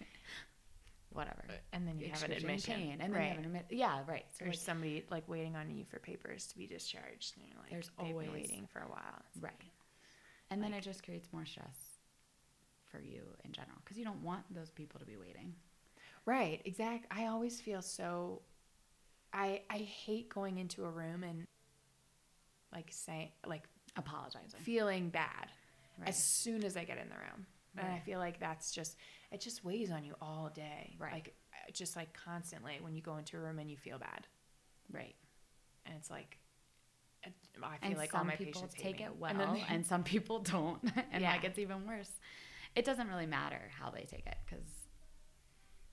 whatever. 1.11 1.45
And 1.73 1.87
then 1.89 1.99
you 1.99 2.09
have 2.11 2.23
an 2.25 2.33
excruciating 2.33 2.45
admission. 2.51 2.75
pain, 2.75 2.91
and 3.01 3.01
then 3.01 3.13
right. 3.13 3.23
you 3.23 3.29
have 3.31 3.39
an 3.39 3.45
admit. 3.47 3.67
Yeah, 3.71 4.01
right. 4.07 4.27
So 4.33 4.45
There's 4.45 4.57
like, 4.57 4.65
somebody 4.65 5.05
like 5.11 5.27
waiting 5.29 5.57
on 5.57 5.71
you 5.71 5.85
for 5.85 5.99
papers 5.99 6.47
to 6.49 6.59
be 6.59 6.67
discharged. 6.67 7.37
And 7.39 7.47
you're 7.49 7.59
like, 7.61 7.71
There's 7.71 7.91
they've 7.99 8.09
always- 8.13 8.27
been 8.27 8.35
waiting 8.35 8.67
for 8.73 8.81
a 8.81 8.89
while. 8.89 9.23
It's 9.35 9.43
right, 9.43 9.53
and 10.51 10.63
then 10.63 10.73
like- 10.73 10.81
it 10.83 10.85
just 10.85 11.03
creates 11.05 11.29
more 11.33 11.47
stress 11.47 11.79
for 12.91 13.01
you 13.01 13.23
in 13.45 13.53
general 13.53 13.77
because 13.83 13.97
you 13.99 14.05
don't 14.05 14.23
want 14.23 14.43
those 14.55 14.71
people 14.71 15.01
to 15.01 15.07
be 15.07 15.17
waiting. 15.17 15.55
Right, 16.27 16.61
exact. 16.65 17.07
I 17.11 17.27
always 17.27 17.61
feel 17.61 17.81
so. 17.83 18.43
I 19.37 19.61
I 19.71 19.79
hate 19.79 20.29
going 20.31 20.59
into 20.59 20.85
a 20.85 20.91
room 20.91 21.23
and 21.23 21.47
like 22.73 22.89
saying 22.91 23.31
like 23.47 23.65
Apologizing. 23.97 24.61
feeling 24.61 25.09
bad 25.11 25.51
Right. 25.99 26.11
as 26.11 26.23
soon 26.23 26.63
as 26.63 26.77
I 26.77 26.85
get 26.85 26.99
in 26.99 27.09
the 27.09 27.15
room, 27.15 27.47
and 27.79 27.87
I 27.91 28.01
feel 28.01 28.19
like 28.19 28.39
that's 28.39 28.71
just 28.71 28.97
it 29.31 29.41
just 29.41 29.65
weighs 29.65 29.91
on 29.91 30.05
you 30.05 30.15
all 30.21 30.51
day. 30.55 30.95
Right. 30.99 31.13
Like 31.15 31.35
uh, 31.55 31.71
just 31.73 31.97
like 31.97 32.13
constantly 32.13 32.79
when 32.83 32.95
you 32.95 33.01
go 33.01 33.17
into 33.17 33.39
a 33.39 33.41
room 33.41 33.59
and 33.59 33.71
you 33.71 33.79
feel 33.79 33.99
bad, 33.99 34.27
right. 34.93 35.15
and 35.87 35.95
it's 35.97 36.11
like. 36.11 36.39
I 37.25 37.31
feel 37.51 37.65
and 37.83 37.97
like 37.97 38.11
some 38.13 38.21
all 38.21 38.25
my 38.27 38.37
people 38.37 38.61
patients 38.61 38.75
take 38.79 39.01
it 39.01 39.17
well 39.19 39.33
and 39.41 39.61
and, 39.69 39.87
some 39.87 40.05
people 40.05 40.39
don't 40.39 40.81
and 41.13 41.23
Yeah. 41.23 41.33
like 41.33 41.43
it's 41.45 41.59
even 41.59 41.85
worse 41.87 42.11
it 42.77 42.85
doesn't 42.85 43.09
really 43.09 43.27
matter 43.27 43.61
how 43.81 43.91
they 43.91 44.03
take 44.03 44.27
it 44.27 44.37
because 44.45 44.65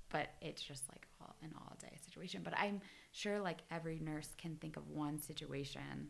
but 0.09 0.27
it's 0.41 0.61
just 0.61 0.83
like 0.91 1.07
all, 1.23 1.35
an 1.41 1.51
all 1.57 1.75
day 1.81 1.95
situation 2.05 2.41
but 2.43 2.53
i'm 2.57 2.81
sure 3.11 3.39
like 3.39 3.59
every 3.71 3.99
nurse 3.99 4.29
can 4.37 4.55
think 4.57 4.77
of 4.77 4.87
one 4.89 5.17
situation 5.19 6.07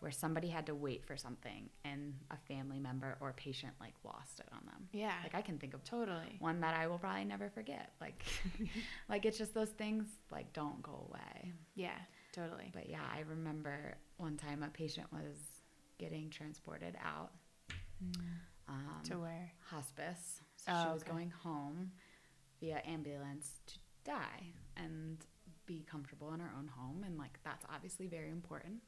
where 0.00 0.12
somebody 0.12 0.46
had 0.48 0.64
to 0.66 0.74
wait 0.76 1.04
for 1.04 1.16
something 1.16 1.68
and 1.84 2.14
a 2.30 2.36
family 2.52 2.78
member 2.78 3.16
or 3.20 3.32
patient 3.32 3.72
like 3.80 3.94
lost 4.04 4.38
it 4.40 4.46
on 4.52 4.60
them 4.66 4.88
yeah, 4.92 5.12
like 5.24 5.34
i 5.34 5.40
can 5.42 5.58
think 5.58 5.74
of 5.74 5.82
totally. 5.84 6.36
one 6.38 6.60
that 6.60 6.74
i 6.74 6.86
will 6.86 6.98
probably 6.98 7.24
never 7.24 7.48
forget 7.50 7.92
like 8.00 8.22
like 9.08 9.24
it's 9.26 9.38
just 9.38 9.54
those 9.54 9.70
things 9.70 10.04
like 10.30 10.52
don't 10.52 10.80
go 10.82 11.06
away 11.10 11.52
Yeah, 11.74 11.98
totally. 12.32 12.70
but 12.72 12.88
yeah, 12.88 13.02
I 13.16 13.20
remember 13.28 13.96
one 14.18 14.36
time 14.36 14.62
a 14.62 14.68
patient 14.68 15.06
was 15.12 15.36
getting 15.98 16.30
transported 16.30 16.96
out 17.04 17.30
um, 18.68 19.02
to 19.04 19.18
where? 19.18 19.50
hospice. 19.70 20.40
So 20.56 20.72
Oh, 20.74 20.82
she 20.84 20.92
was 20.92 21.02
okay. 21.02 21.10
going 21.12 21.30
home 21.42 21.92
via 22.60 22.80
ambulance 22.86 23.60
to 23.66 23.74
die 24.08 24.52
and 24.76 25.18
be 25.66 25.84
comfortable 25.90 26.32
in 26.32 26.40
her 26.40 26.50
own 26.58 26.68
home. 26.68 27.04
And 27.06 27.16
like, 27.18 27.38
that's 27.44 27.64
obviously 27.72 28.06
very 28.06 28.30
important. 28.30 28.82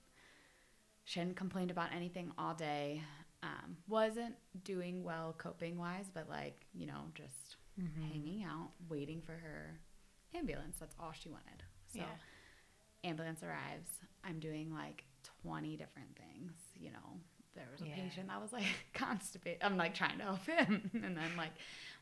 She 1.04 1.18
hadn't 1.20 1.36
complained 1.36 1.70
about 1.70 1.90
anything 1.94 2.32
all 2.38 2.54
day. 2.54 3.02
Um, 3.42 3.76
wasn't 3.88 4.34
doing 4.64 5.02
well 5.02 5.34
coping 5.36 5.78
wise, 5.78 6.10
but 6.12 6.28
like, 6.28 6.66
you 6.74 6.86
know, 6.86 7.04
just 7.14 7.56
Mm-hmm. 7.80 8.02
hanging 8.12 8.44
out, 8.44 8.70
waiting 8.90 9.22
for 9.22 9.32
her 9.32 9.78
ambulance. 10.34 10.76
That's 10.78 10.94
all 11.00 11.12
she 11.18 11.30
wanted. 11.30 11.62
So 11.94 12.00
yeah. 12.00 13.08
ambulance 13.08 13.42
arrives. 13.42 13.88
I'm 14.22 14.38
doing 14.38 14.70
like 14.74 15.04
20 15.42 15.76
different 15.76 16.08
things. 16.16 16.52
You 16.78 16.90
know, 16.90 17.20
there 17.54 17.66
was 17.72 17.80
a 17.82 17.86
Yeah. 17.88 17.94
patient 17.96 18.28
that 18.28 18.40
was 18.40 18.52
like 18.52 18.64
constipated. 18.94 19.62
I'm 19.62 19.76
like 19.76 19.94
trying 19.94 20.18
to 20.18 20.24
help 20.24 20.46
him. 20.46 20.90
And 20.94 21.16
then 21.16 21.36
like 21.36 21.52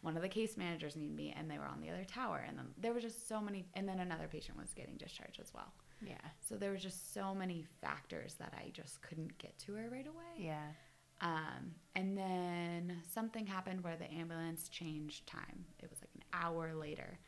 one 0.02 0.16
of 0.16 0.22
the 0.22 0.28
case 0.28 0.56
managers 0.56 0.94
needed 0.96 1.16
me 1.16 1.34
and 1.36 1.50
they 1.50 1.58
were 1.58 1.66
on 1.66 1.80
the 1.80 1.90
other 1.90 2.04
tower. 2.04 2.44
And 2.46 2.58
then 2.58 2.66
there 2.78 2.92
were 2.92 3.00
just 3.00 3.28
so 3.28 3.40
many. 3.40 3.66
And 3.74 3.88
then 3.88 4.00
another 4.00 4.28
patient 4.30 4.58
was 4.58 4.72
getting 4.74 4.96
discharged 4.96 5.40
as 5.40 5.52
well. 5.54 5.72
Yeah. 6.06 6.14
So 6.40 6.56
there 6.56 6.70
were 6.70 6.76
just 6.76 7.12
so 7.14 7.34
many 7.34 7.64
factors 7.80 8.34
that 8.34 8.52
I 8.56 8.70
just 8.70 9.02
couldn't 9.02 9.36
get 9.38 9.58
to 9.60 9.74
her 9.74 9.88
right 9.90 10.06
away. 10.06 10.36
Yeah. 10.36 10.66
Um, 11.20 11.74
and 11.96 12.16
then 12.16 12.98
something 13.12 13.44
happened 13.46 13.82
where 13.82 13.96
the 13.96 14.08
ambulance 14.12 14.68
changed 14.68 15.26
time. 15.26 15.64
It 15.82 15.90
was 15.90 15.98
like 16.00 16.10
an 16.14 16.22
hour 16.32 16.74
later 16.74 17.18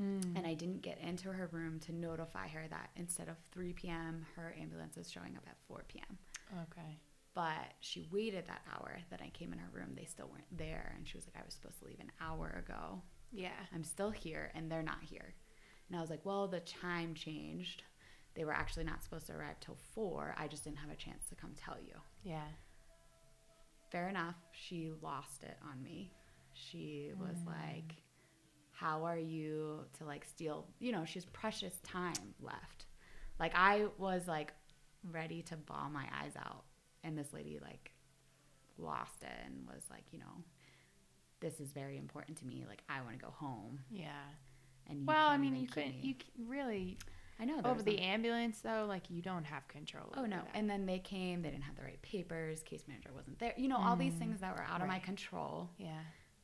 Mm. 0.00 0.34
and 0.34 0.46
I 0.46 0.54
didn't 0.54 0.80
get 0.80 0.96
into 0.98 1.30
her 1.30 1.48
room 1.52 1.78
to 1.80 1.92
notify 1.92 2.48
her 2.48 2.66
that 2.70 2.88
instead 2.96 3.28
of 3.28 3.36
3 3.52 3.74
p.m., 3.74 4.24
her 4.34 4.54
ambulance 4.58 4.96
is 4.96 5.10
showing 5.10 5.36
up 5.36 5.42
at 5.46 5.56
4 5.68 5.84
p.m. 5.88 6.16
Okay. 6.70 6.96
But 7.34 7.74
she 7.80 8.02
waited 8.10 8.46
that 8.48 8.62
hour. 8.74 8.98
Then 9.10 9.20
I 9.22 9.28
came 9.30 9.52
in 9.52 9.58
her 9.60 9.68
room, 9.72 9.92
they 9.96 10.04
still 10.04 10.28
weren't 10.28 10.56
there. 10.58 10.92
And 10.96 11.06
she 11.06 11.16
was 11.16 11.26
like, 11.26 11.40
I 11.40 11.44
was 11.44 11.54
supposed 11.54 11.78
to 11.80 11.84
leave 11.86 12.00
an 12.00 12.10
hour 12.20 12.62
ago. 12.66 13.02
Yeah. 13.32 13.50
I'm 13.74 13.84
still 13.84 14.10
here, 14.10 14.50
and 14.54 14.70
they're 14.70 14.82
not 14.82 14.98
here. 15.02 15.34
And 15.88 15.96
I 15.96 16.00
was 16.00 16.10
like, 16.10 16.24
Well, 16.24 16.48
the 16.48 16.60
time 16.60 17.14
changed. 17.14 17.82
They 18.34 18.44
were 18.44 18.52
actually 18.52 18.84
not 18.84 19.02
supposed 19.02 19.26
to 19.28 19.34
arrive 19.34 19.58
till 19.60 19.76
4. 19.94 20.34
I 20.38 20.46
just 20.48 20.64
didn't 20.64 20.78
have 20.78 20.90
a 20.90 20.96
chance 20.96 21.24
to 21.28 21.34
come 21.36 21.52
tell 21.56 21.76
you. 21.84 21.94
Yeah. 22.24 22.46
Fair 23.90 24.08
enough. 24.08 24.36
She 24.52 24.90
lost 25.02 25.42
it 25.42 25.56
on 25.68 25.82
me. 25.82 26.12
She 26.54 27.12
was 27.18 27.36
Mm. 27.38 27.46
like, 27.46 28.02
How 28.72 29.04
are 29.04 29.18
you 29.18 29.84
to 29.98 30.04
like 30.04 30.24
steal? 30.24 30.66
You 30.78 30.92
know, 30.92 31.04
she's 31.04 31.24
precious 31.26 31.78
time 31.82 32.34
left. 32.40 32.86
Like, 33.38 33.52
I 33.54 33.86
was 33.98 34.26
like 34.28 34.52
ready 35.10 35.42
to 35.42 35.56
bawl 35.56 35.90
my 35.90 36.06
eyes 36.22 36.36
out. 36.36 36.64
And 37.04 37.16
this 37.16 37.32
lady 37.32 37.58
like 37.62 37.92
lost 38.78 39.22
it 39.22 39.28
and 39.46 39.66
was 39.66 39.82
like, 39.90 40.04
You 40.12 40.18
know, 40.20 40.44
this 41.40 41.60
is 41.60 41.72
very 41.72 41.96
important 41.96 42.38
to 42.38 42.46
me. 42.46 42.64
Like, 42.68 42.82
I 42.88 43.00
want 43.02 43.18
to 43.18 43.24
go 43.24 43.30
home. 43.30 43.80
Yeah. 43.90 44.10
And 44.88 45.00
you 45.00 45.06
Well, 45.06 45.28
I 45.28 45.36
mean, 45.36 45.56
you 45.56 45.66
couldn't. 45.66 46.00
me." 46.02 46.16
You 46.36 46.46
really 46.48 46.98
I 47.38 47.44
know. 47.46 47.60
over 47.64 47.82
the 47.82 47.98
ambulance 48.00 48.60
though. 48.60 48.84
Like 48.88 49.08
you 49.08 49.22
don't 49.22 49.44
have 49.44 49.66
control. 49.68 50.12
Oh 50.16 50.26
no! 50.26 50.36
that. 50.36 50.50
And 50.54 50.68
then 50.68 50.84
they 50.86 50.98
came. 50.98 51.40
They 51.42 51.50
didn't 51.50 51.64
have 51.64 51.76
the 51.76 51.82
right 51.84 52.00
papers. 52.02 52.62
Case 52.62 52.84
manager 52.88 53.10
wasn't 53.14 53.38
there. 53.38 53.54
You 53.56 53.68
know, 53.68 53.78
all 53.78 53.96
these 53.96 54.12
Mm, 54.14 54.18
things 54.18 54.40
that 54.40 54.54
were 54.54 54.62
out 54.62 54.82
of 54.82 54.88
my 54.88 54.98
control. 54.98 55.70
yeah. 55.78 56.00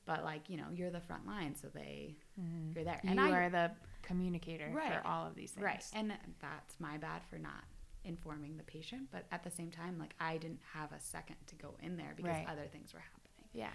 But 0.07 0.23
like, 0.25 0.49
you 0.49 0.57
know, 0.57 0.67
you're 0.73 0.91
the 0.91 1.01
front 1.01 1.27
line, 1.27 1.55
so 1.57 1.69
they 1.75 2.17
Mm-hmm. 2.41 2.73
you're 2.77 2.85
there. 2.85 3.01
You 3.03 3.11
And 3.11 3.21
I 3.21 3.31
are 3.33 3.51
the 3.51 3.73
communicator 4.03 4.71
Right. 4.73 4.93
for 4.93 5.07
all 5.07 5.27
of 5.27 5.35
these 5.35 5.51
things. 5.51 5.65
right, 5.65 5.85
and 5.95 6.13
that's 6.41 6.79
my 6.79 6.97
bad 6.97 7.23
for 7.29 7.39
not 7.39 7.65
informing 8.07 8.57
the 8.57 8.63
patient. 8.65 9.09
But 9.11 9.25
at 9.31 9.43
the 9.45 9.51
same 9.51 9.71
time, 9.71 9.99
like 9.99 10.15
I 10.21 10.37
didn't 10.39 10.61
have 10.73 10.93
a 10.93 11.01
second 11.01 11.37
to 11.49 11.55
go 11.57 11.77
in 11.83 11.97
there 11.97 12.13
because 12.17 12.31
Right. 12.33 12.49
other 12.49 12.67
things 12.67 12.95
were 12.95 13.01
happening. 13.01 13.49
yeah. 13.53 13.73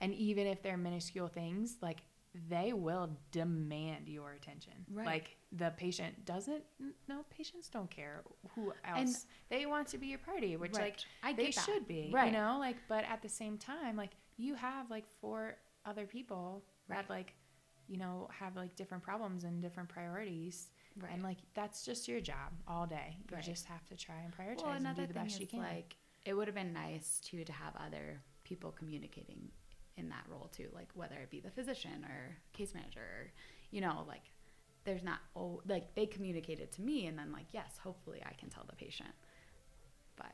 And 0.00 0.12
even 0.14 0.46
if 0.48 0.62
they're 0.62 0.76
minuscule 0.76 1.28
things, 1.28 1.76
like 1.80 2.00
they 2.48 2.72
will 2.72 3.10
demand 3.30 4.08
your 4.08 4.32
attention. 4.32 4.72
Right. 4.90 5.06
Like 5.06 5.36
the 5.52 5.72
patient 5.76 6.24
doesn't. 6.24 6.64
No, 7.06 7.24
patients 7.30 7.68
don't 7.68 7.90
care 7.90 8.22
who 8.54 8.72
else 8.84 8.98
And 8.98 9.16
they 9.50 9.66
want 9.66 9.86
to 9.88 9.98
be 9.98 10.06
your 10.08 10.18
party, 10.18 10.56
which 10.56 10.72
like 10.72 10.96
I 11.22 11.34
they 11.34 11.50
that. 11.50 11.64
should 11.64 11.86
be 11.86 12.10
Right. 12.12 12.32
you 12.32 12.38
know 12.38 12.56
like 12.58 12.76
but 12.88 13.04
at 13.04 13.20
the 13.22 13.28
same 13.28 13.58
time 13.58 13.96
like 13.96 14.12
you 14.38 14.54
have 14.54 14.90
like 14.90 15.04
four 15.20 15.56
other 15.84 16.06
people 16.06 16.64
Right. 16.88 16.96
that 17.06 17.10
like 17.10 17.34
you 17.86 17.98
know 17.98 18.28
have 18.40 18.56
like 18.56 18.74
different 18.76 19.04
problems 19.04 19.44
and 19.44 19.60
different 19.60 19.88
priorities 19.90 20.70
Right. 21.00 21.12
and 21.14 21.22
like 21.22 21.38
that's 21.54 21.84
just 21.84 22.06
your 22.08 22.20
job 22.20 22.52
all 22.68 22.86
day 22.86 23.16
you 23.30 23.36
Right. 23.36 23.44
just 23.44 23.64
have 23.66 23.84
to 23.86 23.96
try 23.96 24.16
and 24.24 24.32
prioritize 24.32 24.62
well, 24.64 24.72
and 24.72 24.84
do 24.84 25.06
the 25.06 25.12
thing 25.14 25.24
best 25.24 25.40
you 25.40 25.46
can 25.46 25.58
like 25.60 25.96
it 26.24 26.34
would 26.34 26.46
have 26.48 26.54
been 26.54 26.72
nice 26.72 27.20
too 27.24 27.44
to 27.44 27.52
have 27.52 27.74
other 27.76 28.20
people 28.44 28.70
communicating 28.72 29.50
in 29.96 30.08
that 30.08 30.24
role 30.28 30.48
too, 30.56 30.68
like 30.74 30.88
whether 30.94 31.16
it 31.16 31.30
be 31.30 31.40
the 31.40 31.50
physician 31.50 32.04
or 32.04 32.36
case 32.52 32.74
manager, 32.74 33.00
or, 33.00 33.32
you 33.70 33.80
know, 33.80 34.04
like 34.08 34.22
there's 34.84 35.02
not 35.02 35.18
oh 35.36 35.60
like 35.66 35.94
they 35.94 36.06
communicated 36.06 36.70
to 36.72 36.82
me 36.82 37.06
and 37.06 37.18
then 37.18 37.32
like 37.32 37.46
yes, 37.52 37.78
hopefully 37.82 38.22
I 38.24 38.32
can 38.34 38.48
tell 38.48 38.64
the 38.68 38.76
patient. 38.76 39.10
But 40.16 40.32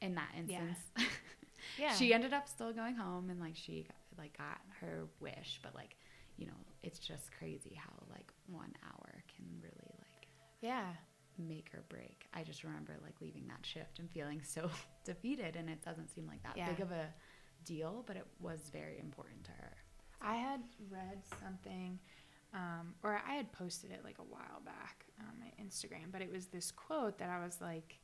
in 0.00 0.14
that 0.16 0.30
instance, 0.36 0.78
Yeah. 1.78 1.94
she 1.94 2.12
ended 2.12 2.32
up 2.32 2.48
still 2.48 2.72
going 2.72 2.94
home 2.96 3.30
and 3.30 3.40
like 3.40 3.56
she 3.56 3.82
got, 3.84 3.96
like 4.18 4.36
got 4.36 4.60
her 4.80 5.06
wish, 5.20 5.60
but 5.62 5.74
like 5.74 5.96
you 6.36 6.46
know, 6.46 6.52
it's 6.82 6.98
just 6.98 7.30
crazy 7.38 7.74
how 7.74 7.92
like 8.10 8.32
one 8.46 8.72
hour 8.84 9.22
can 9.36 9.44
really 9.62 9.79
yeah. 10.60 10.86
make 11.38 11.70
or 11.74 11.82
break. 11.88 12.26
I 12.34 12.42
just 12.42 12.64
remember 12.64 12.96
like 13.02 13.14
leaving 13.20 13.46
that 13.48 13.64
shift 13.64 13.98
and 13.98 14.10
feeling 14.10 14.42
so 14.42 14.70
defeated, 15.04 15.56
and 15.56 15.68
it 15.70 15.82
doesn't 15.84 16.08
seem 16.08 16.26
like 16.26 16.42
that 16.42 16.56
Yeah. 16.56 16.68
big 16.70 16.80
of 16.80 16.90
a 16.92 17.06
deal, 17.64 18.04
but 18.06 18.16
it 18.16 18.26
was 18.40 18.70
very 18.72 18.98
important 18.98 19.44
to 19.44 19.50
her. 19.52 19.72
I 20.22 20.34
had 20.36 20.60
read 20.90 21.22
something, 21.42 21.98
um, 22.52 22.94
or 23.02 23.20
I 23.26 23.34
had 23.34 23.50
posted 23.52 23.90
it 23.90 24.00
like 24.04 24.18
a 24.18 24.22
while 24.24 24.60
back 24.64 25.06
on 25.20 25.38
my 25.38 25.50
Instagram, 25.64 26.10
but 26.12 26.20
it 26.20 26.30
was 26.30 26.46
this 26.46 26.70
quote 26.70 27.18
that 27.18 27.30
I 27.30 27.42
was 27.44 27.58
like, 27.60 27.98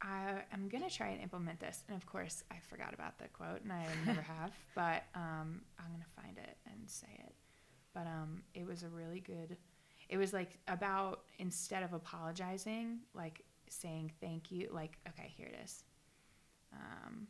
I 0.00 0.42
am 0.52 0.68
gonna 0.68 0.88
try 0.90 1.08
and 1.08 1.20
implement 1.20 1.58
this, 1.58 1.82
and 1.88 1.96
of 1.96 2.06
course 2.06 2.44
I 2.52 2.56
forgot 2.70 2.94
about 2.94 3.18
the 3.18 3.26
quote, 3.28 3.62
and 3.62 3.72
I 3.72 3.84
never 4.06 4.22
have, 4.38 4.52
but 4.76 5.02
um, 5.16 5.62
I'm 5.78 5.90
gonna 5.90 6.04
find 6.22 6.38
it 6.38 6.56
and 6.66 6.88
say 6.88 7.08
it. 7.26 7.34
But 7.94 8.06
um, 8.06 8.42
it 8.54 8.64
was 8.64 8.84
a 8.84 8.88
really 8.88 9.18
good. 9.20 9.56
It 10.08 10.16
was 10.16 10.32
like 10.32 10.58
about 10.68 11.22
instead 11.38 11.82
of 11.82 11.92
apologizing, 11.92 13.00
like 13.14 13.44
saying 13.68 14.12
thank 14.20 14.50
you. 14.50 14.68
Like 14.72 14.98
okay, 15.08 15.32
here 15.36 15.46
it 15.46 15.58
is. 15.64 15.84
Um, 16.72 17.28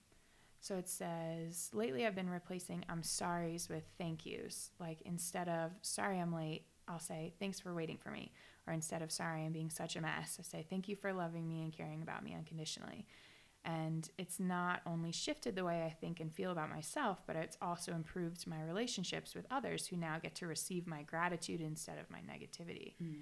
so 0.61 0.77
it 0.77 0.89
says, 0.89 1.71
lately 1.73 2.07
I've 2.07 2.15
been 2.15 2.31
replacing 2.31 2.85
I'm 2.89 3.03
sorry's 3.03 3.69
with 3.69 3.85
thank 3.97 4.27
yous. 4.27 4.71
Like 4.79 5.01
instead 5.03 5.49
of 5.49 5.73
sorry 5.83 6.21
I'm 6.21 6.35
late, 6.35 6.65
I'll 6.87 6.99
say 6.99 7.33
thanks 7.39 7.61
for 7.61 7.75
waiting 7.75 7.97
for 7.97 8.11
me. 8.11 8.33
Or 8.67 8.73
instead 8.73 9.01
of 9.01 9.11
sorry 9.11 9.45
I'm 9.45 9.53
being 9.53 9.71
such 9.71 9.97
a 9.97 10.01
mess, 10.01 10.37
I 10.39 10.43
say 10.43 10.67
thank 10.69 10.89
you 10.89 10.97
for 10.97 11.13
loving 11.13 11.49
me 11.49 11.63
and 11.63 11.73
caring 11.73 12.03
about 12.03 12.23
me 12.23 12.35
unconditionally. 12.35 13.07
And 13.77 14.09
it's 14.17 14.41
not 14.41 14.81
only 14.87 15.13
shifted 15.13 15.55
the 15.55 15.65
way 15.65 15.83
I 15.85 15.91
think 15.91 16.21
and 16.21 16.33
feel 16.33 16.53
about 16.53 16.71
myself, 16.71 17.19
but 17.27 17.37
it's 17.37 17.59
also 17.61 17.93
improved 17.93 18.47
my 18.47 18.63
relationships 18.63 19.35
with 19.35 19.45
others 19.51 19.87
who 19.87 19.97
now 19.97 20.19
get 20.19 20.35
to 20.37 20.47
receive 20.47 20.87
my 20.87 21.03
gratitude 21.03 21.61
instead 21.61 21.99
of 21.99 22.09
my 22.11 22.21
negativity. 22.21 22.95
Hmm. 22.97 23.13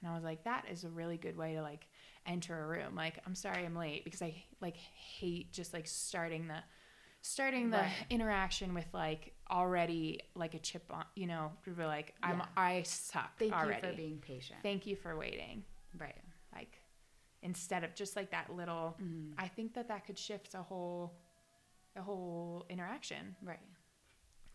And 0.00 0.10
I 0.12 0.14
was 0.14 0.22
like, 0.22 0.44
that 0.44 0.66
is 0.70 0.84
a 0.84 0.88
really 0.88 1.16
good 1.16 1.36
way 1.36 1.54
to 1.54 1.62
like 1.62 1.88
enter 2.26 2.62
a 2.62 2.66
room. 2.68 2.94
Like, 2.94 3.18
I'm 3.26 3.34
sorry 3.34 3.64
I'm 3.64 3.74
late 3.74 4.04
because 4.04 4.22
I 4.22 4.36
like 4.60 4.76
hate 4.76 5.52
just 5.52 5.72
like 5.74 5.88
starting 5.88 6.46
the 6.46 6.58
starting 7.20 7.70
the 7.70 7.78
Right. 7.78 7.92
interaction 8.08 8.74
with 8.74 8.86
like 8.94 9.34
already 9.50 10.20
like 10.36 10.54
a 10.54 10.60
chip 10.60 10.84
on, 10.90 11.04
you 11.16 11.26
know, 11.26 11.50
we're 11.66 11.86
like 11.86 12.14
I'm 12.22 12.38
Yeah. 12.38 12.46
I 12.56 12.82
suck 12.82 13.36
Thank 13.40 13.52
already. 13.52 13.84
you 13.84 13.92
for 13.92 13.96
being 13.96 14.18
patient. 14.18 14.60
Thank 14.62 14.86
you 14.86 14.94
for 14.94 15.16
waiting. 15.16 15.64
right. 15.98 16.14
Instead 17.42 17.84
of 17.84 17.94
just 17.94 18.16
like 18.16 18.30
that 18.30 18.50
little 18.54 18.96
Mhm. 19.00 19.34
I 19.38 19.48
think 19.48 19.74
that 19.74 19.88
that 19.88 20.04
could 20.06 20.18
shift 20.18 20.54
a 20.54 20.62
whole 20.62 21.14
a 21.96 22.02
whole 22.02 22.64
interaction 22.68 23.34
Right. 23.42 23.58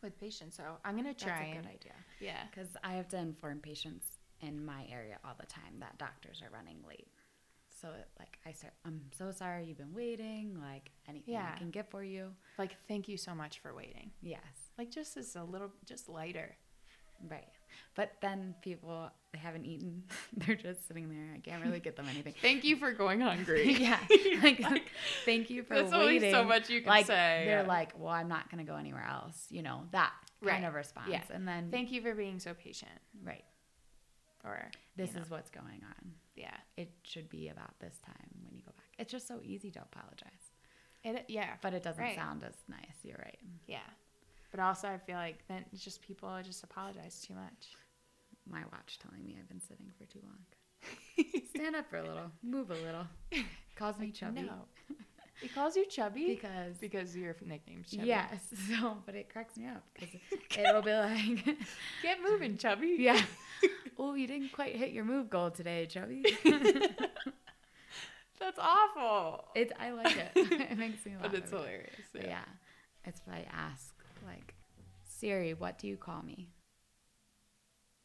with 0.02 0.18
patients. 0.20 0.56
So 0.56 0.80
I'm 0.86 0.96
going 0.96 1.14
to 1.14 1.26
try. 1.26 1.30
That's 1.38 1.42
a 1.42 1.52
and 1.56 1.64
good 1.64 1.70
idea. 1.74 1.96
yeah. 2.22 2.46
Because 2.48 2.78
I 2.84 2.94
have 2.94 3.08
to 3.10 3.18
inform 3.18 3.60
patients 3.60 4.20
in 4.40 4.64
my 4.64 4.86
area 4.90 5.20
all 5.26 5.36
the 5.40 5.46
time 5.46 5.80
that 5.80 5.98
doctors 5.98 6.42
are 6.42 6.50
running 6.52 6.82
late. 6.88 7.08
So 7.70 7.92
it, 7.92 8.08
like 8.20 8.38
I 8.46 8.54
start, 8.54 8.74
I'm 8.86 9.10
so 9.12 9.32
sorry 9.32 9.66
you've 9.66 9.78
been 9.78 9.94
waiting. 9.94 10.58
Like 10.62 10.92
anything 11.08 11.34
Yeah. 11.34 11.52
I 11.54 11.58
can 11.58 11.70
get 11.72 11.90
for 11.90 12.02
you. 12.04 12.34
Like 12.58 12.78
thank 12.88 13.10
you 13.10 13.18
so 13.18 13.34
much 13.36 13.60
for 13.60 13.74
waiting. 13.74 14.12
Yes. 14.22 14.72
Like 14.78 14.90
just 14.90 15.18
as 15.18 15.36
a 15.36 15.44
little 15.44 15.72
just 15.86 16.08
lighter. 16.08 16.56
Right. 17.30 17.48
But 17.96 18.14
then 18.22 18.56
people 18.62 19.10
they 19.34 19.40
haven't 19.40 19.66
eaten. 19.66 20.04
They're 20.38 20.56
just 20.56 20.88
sitting 20.88 21.10
there. 21.10 21.34
I 21.36 21.40
can't 21.40 21.64
really 21.64 21.80
get 21.80 21.96
them 21.96 22.08
anything. 22.10 22.34
Thank 22.42 22.64
you 22.64 22.76
for 22.78 22.92
going 22.92 23.20
hungry. 23.22 23.74
yeah. 23.80 24.00
Like, 24.44 24.92
thank 25.26 25.50
you 25.50 25.64
for 25.64 25.76
That's 25.76 25.92
waiting. 25.92 26.18
only 26.24 26.32
so 26.32 26.44
much 26.44 26.70
you 26.70 26.82
can 26.82 26.90
like, 26.90 27.06
say. 27.06 27.44
They're 27.46 27.62
yeah. 27.62 27.68
like, 27.68 27.94
well, 27.98 28.12
I'm 28.14 28.28
not 28.28 28.52
going 28.52 28.64
to 28.64 28.70
go 28.70 28.78
anywhere 28.78 29.06
else. 29.10 29.46
You 29.50 29.64
know, 29.64 29.84
that 29.92 30.12
kind 30.46 30.66
of 30.66 30.74
response. 30.74 31.08
Yeah. 31.10 31.22
And 31.34 31.48
then, 31.48 31.70
Thank 31.72 31.92
you 31.92 32.02
for 32.02 32.14
being 32.14 32.40
so 32.40 32.54
patient. 32.54 32.92
right. 33.24 33.44
Or 34.44 34.70
This 34.98 35.10
you 35.12 35.16
know, 35.16 35.22
is 35.22 35.30
what's 35.30 35.50
going 35.50 35.82
on. 35.88 36.12
yeah. 36.36 36.56
It 36.76 36.92
should 37.04 37.30
be 37.30 37.48
about 37.50 37.80
this 37.80 37.98
time 38.06 38.28
when 38.44 38.56
you 38.56 38.62
go 38.64 38.72
back. 38.76 38.86
It's 39.00 39.12
just 39.12 39.28
so 39.28 39.40
easy 39.44 39.72
to 39.72 39.82
apologize. 39.82 40.52
It 41.04 41.26
yeah. 41.30 41.52
But 41.62 41.74
it 41.74 41.84
doesn't 41.84 42.04
Right. 42.04 42.16
sound 42.16 42.44
as 42.44 42.56
nice. 42.68 42.98
You're 43.04 43.20
right. 43.24 43.40
Yeah. 43.68 43.80
But 44.54 44.60
also 44.62 44.88
I 44.88 45.00
feel 45.00 45.16
like 45.16 45.40
then 45.48 45.66
it's 45.74 45.84
just 45.84 46.04
people 46.04 46.30
just 46.44 46.64
apologize 46.64 47.26
too 47.28 47.34
much. 47.34 47.70
My 48.48 48.62
watch 48.72 49.00
telling 49.00 49.26
me 49.26 49.36
I've 49.40 49.50
been 49.50 49.60
sitting 49.60 49.88
for 49.98 50.06
too 50.06 50.20
long. 50.24 51.26
Stand 51.56 51.76
up 51.76 51.90
for 51.90 51.98
a 51.98 52.04
little. 52.04 52.30
Move 52.44 52.70
a 52.70 52.76
little. 52.76 53.08
Calls 53.76 53.98
me 53.98 54.12
chubby. 54.12 54.44
No. 54.44 54.66
He 55.42 55.48
calls 55.50 55.76
you 55.76 55.86
chubby 55.88 56.28
Because 56.28 56.78
because 56.78 57.18
your 57.18 57.36
nickname's 57.44 57.90
chubby. 57.90 58.08
Yes. 58.08 58.40
So, 58.80 58.98
but 59.06 59.16
it 59.16 59.30
cracks 59.34 59.58
me 59.58 59.66
up 59.68 59.84
because 59.94 60.16
it'll 60.58 60.84
be 60.84 60.94
like, 60.94 61.58
Get 62.04 62.20
moving, 62.24 62.56
chubby. 62.56 62.96
yeah. 63.00 63.20
Oh, 63.98 64.14
you 64.14 64.28
didn't 64.28 64.52
quite 64.54 64.76
hit 64.76 64.92
your 64.92 65.04
move 65.04 65.30
goal 65.32 65.50
today, 65.50 65.88
Chubby. 65.88 66.24
That's 68.40 68.60
awful. 68.60 69.46
It. 69.56 69.72
I 69.80 69.92
like 69.92 70.16
it. 70.18 70.32
It 70.36 70.78
makes 70.78 71.06
me 71.06 71.14
laugh. 71.14 71.24
but 71.24 71.34
it's 71.34 71.50
hilarious. 71.50 71.90
But 72.14 72.26
yeah. 72.28 72.46
It's 73.06 73.22
if 73.26 73.34
I 73.34 73.46
ask 73.52 73.93
like, 74.26 74.56
Siri, 75.04 75.54
what 75.54 75.78
do 75.78 75.88
you 75.88 75.98
call 75.98 76.22
me? 76.22 76.50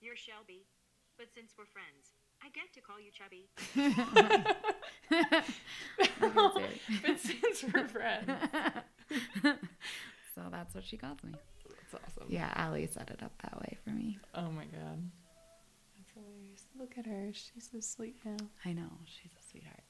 You're 0.01 0.17
Shelby, 0.17 0.67
but 1.17 1.27
since 1.35 1.53
we're 1.59 1.67
friends, 1.67 2.15
I 2.43 2.49
get 2.51 2.73
to 2.75 2.81
call 2.81 3.01
you 3.01 3.11
Chubby. 3.11 3.49
But 7.03 7.19
since 7.19 7.65
we're 7.73 7.89
friends. 7.89 8.31
so 10.35 10.43
that's 10.51 10.75
what 10.75 10.85
she 10.85 10.97
calls 10.97 11.19
me. 11.25 11.33
That's 11.93 12.05
awesome. 12.05 12.29
Yeah, 12.29 12.53
Allie 12.55 12.87
set 12.87 13.11
it 13.11 13.23
up 13.23 13.33
that 13.43 13.59
way 13.61 13.77
for 13.85 13.91
me. 13.91 14.19
Oh 14.35 14.51
my 14.51 14.65
god. 14.65 15.11
That's 15.97 16.11
hilarious. 16.15 16.65
Look 16.79 16.99
at 16.99 17.07
her. 17.07 17.31
She's 17.33 17.71
asleep 17.77 18.19
now. 18.25 18.37
I 18.65 18.73
know 18.73 18.91
she's 19.07 19.33
a 19.33 19.51
sweetheart. 19.51 19.83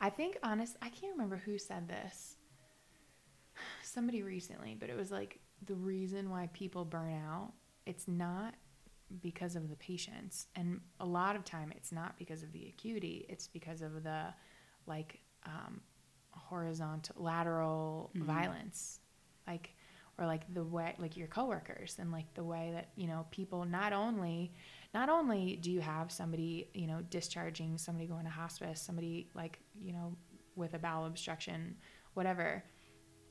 I 0.00 0.10
think 0.10 0.36
honest 0.42 0.76
I 0.82 0.88
can't 0.88 1.12
remember 1.12 1.36
who 1.36 1.58
said 1.58 1.88
this. 1.88 2.36
Somebody 3.82 4.22
recently, 4.22 4.76
but 4.78 4.90
it 4.90 4.96
was 4.96 5.10
like 5.10 5.40
the 5.66 5.74
reason 5.74 6.30
why 6.30 6.48
people 6.52 6.84
burn 6.84 7.14
out, 7.14 7.52
it's 7.86 8.08
not 8.08 8.54
because 9.20 9.56
of 9.56 9.68
the 9.68 9.76
patients. 9.76 10.46
And 10.56 10.80
a 11.00 11.06
lot 11.06 11.36
of 11.36 11.44
time 11.44 11.72
it's 11.76 11.92
not 11.92 12.18
because 12.18 12.42
of 12.42 12.52
the 12.52 12.66
acuity, 12.68 13.26
it's 13.28 13.46
because 13.48 13.82
of 13.82 14.02
the 14.02 14.26
like 14.86 15.20
um 15.44 15.80
horizontal 16.30 17.22
lateral 17.22 18.10
Mhm. 18.14 18.24
violence. 18.24 19.00
Like 19.46 19.74
or 20.18 20.26
like 20.26 20.52
the 20.52 20.62
way 20.64 20.94
like 20.98 21.16
your 21.16 21.26
coworkers 21.26 21.98
and 21.98 22.12
like 22.12 22.32
the 22.34 22.44
way 22.44 22.70
that, 22.74 22.90
you 22.96 23.06
know, 23.06 23.26
people 23.30 23.64
not 23.64 23.92
only 23.92 24.52
not 24.94 25.08
only 25.08 25.56
do 25.56 25.70
you 25.70 25.80
have 25.80 26.12
somebody, 26.12 26.68
you 26.74 26.86
know, 26.86 27.00
discharging, 27.02 27.78
somebody 27.78 28.06
going 28.06 28.24
to 28.24 28.30
hospice, 28.30 28.80
somebody 28.80 29.30
like, 29.34 29.58
you 29.78 29.92
know, 29.92 30.16
with 30.54 30.74
a 30.74 30.78
bowel 30.78 31.06
obstruction, 31.06 31.76
whatever, 32.14 32.62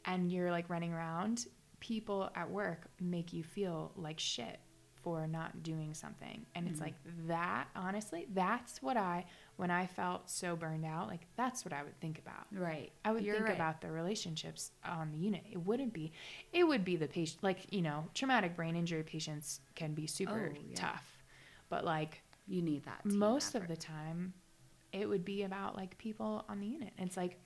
and 0.05 0.31
you're 0.31 0.51
like 0.51 0.69
running 0.69 0.93
around, 0.93 1.47
people 1.79 2.29
at 2.35 2.49
work 2.49 2.87
make 2.99 3.33
you 3.33 3.43
feel 3.43 3.91
like 3.95 4.19
shit 4.19 4.59
for 4.95 5.25
not 5.25 5.63
doing 5.63 5.95
something. 5.95 6.45
And 6.53 6.67
it's 6.67 6.77
Mhm. 6.79 6.83
like 6.83 6.93
that, 7.27 7.67
honestly, 7.75 8.27
that's 8.33 8.83
what 8.83 8.97
I, 8.97 9.25
when 9.55 9.71
I 9.71 9.87
felt 9.87 10.29
so 10.29 10.55
burned 10.55 10.85
out, 10.85 11.07
like 11.07 11.25
that's 11.35 11.65
what 11.65 11.73
I 11.73 11.81
would 11.81 11.99
think 11.99 12.19
about. 12.19 12.45
Right. 12.51 12.91
I 13.03 13.11
would 13.11 13.23
You're 13.23 13.33
think 13.33 13.47
right. 13.47 13.55
about 13.55 13.81
the 13.81 13.91
relationships 13.91 14.71
on 14.85 15.11
the 15.11 15.17
unit. 15.17 15.43
It 15.51 15.57
wouldn't 15.65 15.91
be, 15.91 16.11
it 16.53 16.65
would 16.65 16.85
be 16.85 16.97
the 16.97 17.07
patient, 17.07 17.41
like, 17.43 17.73
you 17.73 17.81
know, 17.81 18.09
traumatic 18.13 18.55
brain 18.55 18.75
injury 18.75 19.01
patients 19.01 19.61
can 19.73 19.95
be 19.95 20.05
super 20.05 20.53
Oh, 20.55 20.59
yeah. 20.69 20.75
tough. 20.75 21.23
But 21.69 21.83
like 21.83 22.21
You 22.45 22.61
need 22.61 22.83
that. 22.83 23.03
most 23.03 23.55
of 23.55 23.67
the 23.67 23.75
time, 23.77 24.33
it 24.91 25.09
would 25.09 25.25
be 25.25 25.41
about 25.43 25.75
like 25.75 25.97
people 25.97 26.45
on 26.47 26.59
the 26.59 26.67
unit. 26.67 26.93
And 26.99 27.07
it's 27.07 27.17
like, 27.17 27.39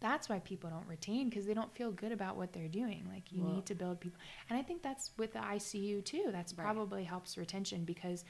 that's 0.00 0.28
why 0.28 0.38
people 0.40 0.68
don't 0.70 0.86
retain 0.86 1.28
because 1.30 1.46
they 1.46 1.54
don't 1.54 1.74
feel 1.74 1.90
good 1.90 2.12
about 2.12 2.36
what 2.36 2.52
they're 2.52 2.68
doing. 2.68 3.06
Like 3.10 3.32
you 3.32 3.42
need 3.42 3.66
to 3.66 3.74
build 3.74 4.00
people. 4.00 4.18
And 4.50 4.58
I 4.58 4.62
think 4.62 4.82
that's 4.82 5.10
with 5.16 5.32
the 5.32 5.38
ICU 5.38 6.04
too. 6.04 6.28
That's 6.32 6.52
Right. 6.54 6.64
probably 6.64 7.04
helps 7.04 7.38
retention 7.38 7.84
because 7.84 8.24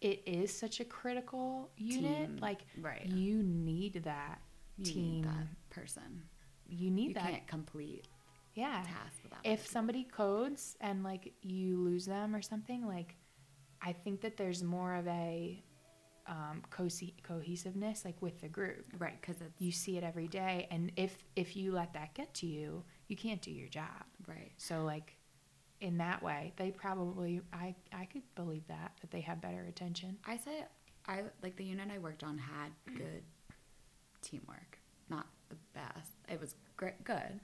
it 0.00 0.22
is 0.26 0.52
such 0.52 0.80
a 0.80 0.84
critical 0.84 1.70
unit. 1.76 2.26
Team, 2.28 2.36
Like 2.40 2.62
right. 2.80 3.06
you 3.06 3.42
need 3.42 4.02
that 4.04 4.40
You 4.78 4.84
team. 4.84 5.12
need 5.12 5.24
that 5.24 5.46
person. 5.70 6.22
You 6.68 6.90
need 6.90 7.08
You 7.08 7.14
that. 7.14 7.30
can't 7.30 7.46
complete 7.46 8.08
Yeah. 8.54 8.82
task 8.82 9.22
without. 9.22 9.40
If 9.44 9.66
somebody 9.66 10.04
codes 10.04 10.76
and 10.80 11.04
like 11.04 11.32
you 11.42 11.76
lose 11.78 12.04
them 12.06 12.34
or 12.34 12.42
something, 12.42 12.84
like 12.86 13.14
I 13.80 13.92
think 13.92 14.20
that 14.22 14.36
there's 14.36 14.62
more 14.62 14.94
of 14.96 15.06
a 15.06 15.62
um, 16.26 16.62
cohesi- 16.70 17.14
cohesiveness 17.22 18.04
like 18.04 18.20
with 18.20 18.40
the 18.40 18.48
group 18.48 18.86
Right, 18.98 19.20
because 19.20 19.36
you 19.58 19.72
see 19.72 19.96
it 19.98 20.04
every 20.04 20.28
day 20.28 20.68
and 20.70 20.92
if 20.96 21.16
if 21.36 21.56
you 21.56 21.72
let 21.72 21.92
that 21.94 22.14
get 22.14 22.32
to 22.34 22.46
you 22.46 22.84
you 23.08 23.16
can't 23.16 23.42
do 23.42 23.50
your 23.50 23.68
job 23.68 24.04
right. 24.26 24.52
so 24.56 24.84
like 24.84 25.16
in 25.80 25.98
that 25.98 26.22
way 26.22 26.52
they 26.56 26.70
probably 26.70 27.40
i 27.52 27.74
i 27.92 28.04
could 28.04 28.22
believe 28.36 28.66
that 28.68 28.92
that 29.00 29.10
they 29.10 29.20
have 29.20 29.40
better 29.40 29.64
attention 29.68 30.16
I 30.26 30.36
say 30.36 30.64
I 31.08 31.22
like 31.42 31.56
the 31.56 31.64
unit 31.64 31.88
I 31.92 31.98
worked 31.98 32.22
on 32.22 32.38
had 32.38 32.70
good 32.96 33.24
teamwork. 34.22 34.78
Not 35.10 35.26
the 35.48 35.56
best. 35.74 36.12
It 36.30 36.40
was 36.40 36.54
great, 36.76 37.02
good, 37.02 37.40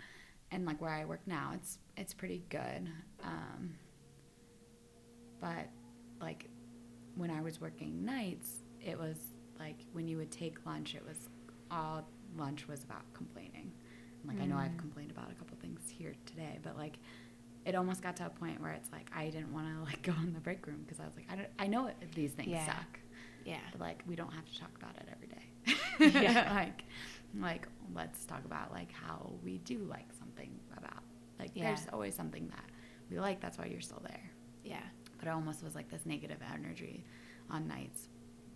and 0.52 0.64
like 0.64 0.80
where 0.80 0.92
I 0.92 1.04
work 1.04 1.22
now, 1.26 1.50
it's 1.54 1.78
it's 1.96 2.14
pretty 2.14 2.44
good. 2.48 2.88
Um, 3.24 3.74
but 5.40 5.68
like 6.20 6.48
when 7.16 7.30
I 7.30 7.40
was 7.40 7.60
working 7.60 8.04
nights, 8.04 8.62
it 8.88 8.98
was 8.98 9.16
like 9.58 9.76
when 9.92 10.08
you 10.08 10.16
would 10.16 10.30
take 10.30 10.64
lunch, 10.66 10.94
it 10.94 11.04
was 11.06 11.28
all 11.70 12.06
lunch 12.36 12.66
was 12.68 12.84
about 12.84 13.02
complaining. 13.14 13.72
Like 14.26 14.40
I 14.40 14.46
know 14.46 14.56
I've 14.56 14.72
Mm. 14.72 14.78
complained 14.78 15.10
about 15.10 15.30
a 15.30 15.34
couple 15.34 15.56
things 15.60 15.80
here 15.88 16.14
today, 16.26 16.58
but 16.62 16.76
like 16.76 16.98
it 17.64 17.74
almost 17.74 18.02
got 18.02 18.16
to 18.16 18.26
a 18.26 18.30
point 18.30 18.60
where 18.60 18.72
it's 18.72 18.90
like 18.92 19.10
I 19.14 19.28
didn't 19.30 19.52
want 19.52 19.66
to 19.74 19.84
like 19.90 20.02
go 20.02 20.12
in 20.22 20.32
the 20.32 20.40
break 20.40 20.66
room 20.66 20.82
because 20.84 21.00
I 21.00 21.04
was 21.04 21.14
like 21.16 21.26
I 21.30 21.36
don't 21.36 21.48
I 21.58 21.66
know 21.66 21.86
it, 21.86 21.96
these 22.14 22.32
things 22.32 22.50
Yeah. 22.50 22.66
suck, 22.66 22.98
yeah 23.44 23.58
but 23.72 23.80
like 23.80 24.02
we 24.06 24.16
don't 24.16 24.32
have 24.32 24.44
to 24.46 24.58
talk 24.60 24.70
about 24.80 24.94
it 24.96 25.08
every 25.12 25.28
day. 25.28 26.20
Yeah. 26.20 26.52
like 26.54 26.84
like 27.38 27.68
let's 27.94 28.24
talk 28.24 28.44
about 28.44 28.72
like 28.72 28.90
how 28.92 29.32
we 29.44 29.58
do 29.58 29.78
like 29.88 30.06
something 30.18 30.50
about 30.76 31.02
like 31.38 31.50
Yeah. 31.54 31.64
there's 31.66 31.86
always 31.92 32.14
something 32.14 32.48
that 32.48 32.64
we 33.10 33.18
like. 33.20 33.40
That's 33.40 33.58
why 33.58 33.66
you're 33.66 33.80
still 33.80 34.02
there. 34.06 34.30
yeah 34.64 34.82
But 35.18 35.28
it 35.28 35.30
almost 35.30 35.62
was 35.62 35.74
like 35.74 35.88
this 35.90 36.04
negative 36.06 36.38
energy 36.54 37.04
on 37.50 37.66
nights. 37.68 38.08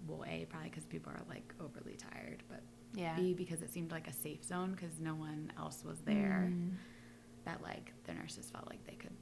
Well, 0.06 0.24
a 0.28 0.46
probably 0.46 0.70
because 0.70 0.84
people 0.86 1.12
are 1.12 1.22
like 1.28 1.54
overly 1.60 1.96
tired, 1.96 2.42
but 2.48 2.60
yeah. 2.94 3.14
B 3.16 3.32
because 3.34 3.62
it 3.62 3.72
seemed 3.72 3.90
like 3.92 4.08
a 4.08 4.12
safe 4.12 4.44
zone 4.44 4.72
because 4.72 4.98
no 5.00 5.14
one 5.14 5.50
else 5.58 5.84
was 5.84 6.00
there 6.00 6.48
Mm. 6.52 6.72
that 7.44 7.62
like 7.62 7.92
the 8.04 8.12
nurses 8.14 8.50
felt 8.50 8.68
like 8.68 8.84
they 8.86 8.94
could 8.96 9.14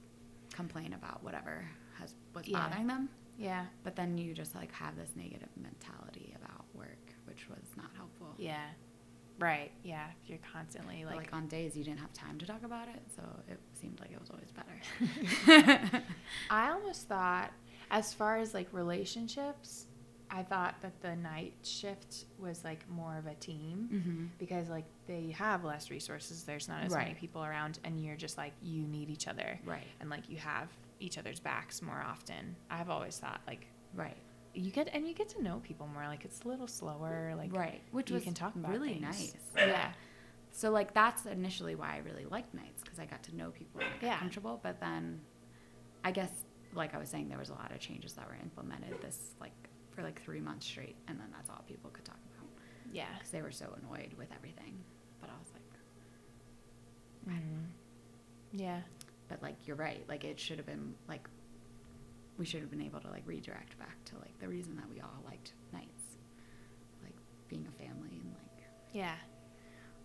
complain 0.53 0.93
about 0.95 1.22
whatever 1.22 1.64
has 1.99 2.14
was 2.35 2.47
Yeah. 2.49 2.66
bothering 2.68 2.87
them. 2.89 3.09
Yeah. 3.39 3.66
But 3.85 3.95
then 3.97 4.18
you 4.18 4.35
just 4.35 4.55
like 4.55 4.72
have 4.72 4.97
this 4.97 5.11
negative 5.16 5.49
mentality 5.57 6.35
about 6.43 6.64
work 6.74 7.14
which 7.26 7.49
was 7.49 7.64
not 7.76 7.91
helpful. 7.97 8.35
Yeah. 8.39 8.66
Right. 9.39 9.70
Yeah. 9.85 10.07
You're 10.26 10.39
constantly 10.53 11.05
like, 11.07 11.16
like, 11.16 11.33
on 11.33 11.47
days 11.47 11.76
you 11.76 11.85
didn't 11.85 12.01
have 12.01 12.12
time 12.12 12.39
to 12.39 12.47
talk 12.47 12.62
about 12.64 12.89
it 12.89 13.01
so 13.14 13.22
it 13.49 13.59
seemed 13.72 14.01
like 14.01 14.11
it 14.12 14.20
was 14.20 14.31
always 14.31 14.51
better. 14.53 16.03
I 16.51 16.70
almost 16.70 17.09
thought, 17.09 17.53
as 17.91 18.12
far 18.12 18.39
as 18.39 18.53
like 18.55 18.68
relationships, 18.72 19.87
I 20.33 20.43
thought 20.45 20.76
that 20.83 21.01
the 21.03 21.16
night 21.16 21.55
shift 21.62 22.26
was 22.39 22.62
like 22.64 22.89
more 22.89 23.16
of 23.18 23.26
a 23.26 23.35
team 23.35 23.89
mm-hmm. 23.93 24.24
because 24.39 24.68
like 24.68 24.85
they 25.07 25.35
have 25.37 25.64
less 25.64 25.91
resources. 25.91 26.45
There's 26.45 26.68
not 26.68 26.85
as 26.85 26.95
many 26.95 27.14
people 27.14 27.45
around, 27.45 27.81
and 27.85 28.03
you're 28.05 28.16
just 28.16 28.39
like 28.39 28.53
you 28.62 28.83
need 28.83 29.11
each 29.11 29.26
other, 29.26 29.59
right 29.66 29.87
and 30.01 30.09
like 30.09 30.28
you 30.28 30.37
have 30.39 30.68
each 31.01 31.18
other's 31.18 31.41
backs 31.41 31.83
more 31.83 32.01
often. 32.07 32.55
I've 32.70 32.91
always 32.91 33.16
thought 33.18 33.41
like 33.47 33.66
right 33.95 34.16
you 34.55 34.70
get 34.70 34.89
and 34.93 35.07
you 35.07 35.14
get 35.14 35.28
to 35.31 35.43
know 35.43 35.61
people 35.64 35.89
more. 35.93 36.05
Like 36.07 36.24
it's 36.24 36.43
a 36.45 36.49
little 36.49 36.68
slower. 36.68 37.35
Like 37.37 37.55
right 37.55 37.81
which 37.91 38.11
you 38.11 38.14
was 38.14 38.24
can 38.24 38.35
talk 38.35 38.55
about 38.55 38.70
really 38.70 38.95
things. 39.01 39.03
nice 39.03 39.35
Yeah. 39.57 39.93
so 40.53 40.70
like 40.70 40.93
that's 40.95 41.26
initially 41.26 41.74
why 41.74 41.95
I 41.95 41.99
really 41.99 42.24
liked 42.26 42.55
nights 42.55 42.83
because 42.83 42.99
I 42.99 43.07
got 43.07 43.22
to 43.24 43.37
know 43.37 43.51
people 43.51 43.81
and 43.81 43.91
I 43.91 44.01
got 44.01 44.07
Yeah. 44.07 44.18
comfortable. 44.18 44.61
But 44.62 44.81
then, 44.81 45.20
I 46.05 46.11
guess 46.12 46.31
like 46.74 46.95
I 46.95 46.99
was 46.99 47.09
saying, 47.09 47.28
there 47.28 47.39
was 47.39 47.51
a 47.51 47.55
lot 47.55 47.72
of 47.72 47.81
changes 47.81 48.12
that 48.14 48.28
were 48.28 48.37
implemented 48.43 49.01
this 49.03 49.18
like 49.41 49.53
for 49.95 50.03
like 50.03 50.22
three 50.22 50.41
months 50.41 50.66
straight, 50.66 50.97
and 51.09 51.18
then 51.18 51.26
that's 51.32 51.49
all 51.51 51.62
people 51.68 51.91
could 51.91 52.05
talk 52.05 52.18
about 52.36 52.49
Yeah. 52.93 53.07
because 53.14 53.30
they 53.30 53.43
were 53.43 53.51
so 53.51 53.74
annoyed 53.82 54.12
with 54.18 54.28
everything. 54.34 54.74
But 55.20 55.30
I 55.30 55.34
was 55.38 55.51
like, 55.53 55.62
Mhm. 57.36 57.66
Yeah. 58.53 58.82
but 59.28 59.43
like 59.43 59.57
you're 59.66 59.76
right, 59.76 60.05
like 60.09 60.24
it 60.24 60.38
should 60.41 60.57
have 60.59 60.66
been 60.66 60.95
like 61.09 61.28
we 62.38 62.45
should 62.47 62.61
have 62.62 62.70
been 62.70 62.80
able 62.80 63.01
to 63.01 63.09
like 63.11 63.22
redirect 63.26 63.78
back 63.78 64.03
to 64.07 64.16
like 64.18 64.38
the 64.41 64.49
reason 64.49 64.74
that 64.76 64.88
we 64.88 65.01
all 65.01 65.22
liked 65.26 65.53
nights, 65.72 66.16
like 67.03 67.12
being 67.49 67.66
a 67.68 67.72
family 67.82 68.11
and 68.12 68.34
like 68.34 68.64
Yeah. 68.93 69.16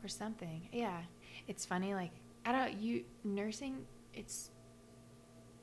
Or 0.03 0.07
something. 0.07 0.67
Yeah. 0.71 1.01
It's 1.47 1.65
funny 1.65 1.93
like 1.95 2.11
I 2.45 2.51
don't 2.51 2.73
you 2.79 3.05
nursing 3.23 3.85
it's 4.13 4.49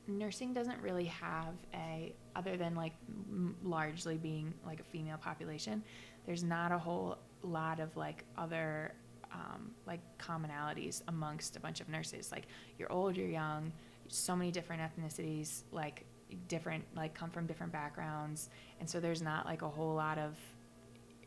nursing 0.07 0.53
doesn't 0.53 0.81
really 0.81 1.05
have 1.05 1.53
a 1.73 2.13
other 2.35 2.57
than 2.57 2.75
like 2.75 2.93
m- 3.09 3.55
largely 3.63 4.17
being 4.17 4.53
like 4.65 4.79
a 4.79 4.83
female 4.83 5.17
population 5.17 5.83
there's 6.25 6.43
not 6.43 6.71
a 6.71 6.77
whole 6.77 7.17
lot 7.41 7.79
of 7.79 7.95
like 7.97 8.23
other 8.37 8.93
um, 9.33 9.71
like 9.87 9.99
commonalities 10.17 11.01
amongst 11.07 11.55
a 11.55 11.59
bunch 11.59 11.81
of 11.81 11.89
nurses. 11.89 12.31
Like 12.31 12.45
you're 12.77 12.91
old 12.91 13.17
you're 13.17 13.27
young 13.27 13.71
so 14.07 14.35
many 14.35 14.51
different 14.51 14.81
ethnicities 14.81 15.63
like 15.71 16.05
different 16.47 16.83
like 16.95 17.13
come 17.13 17.29
from 17.29 17.45
different 17.47 17.71
backgrounds 17.71 18.49
and 18.79 18.89
so 18.89 18.99
there's 18.99 19.21
not 19.21 19.45
like 19.45 19.61
a 19.61 19.67
whole 19.69 19.95
lot 19.95 20.17
of 20.17 20.35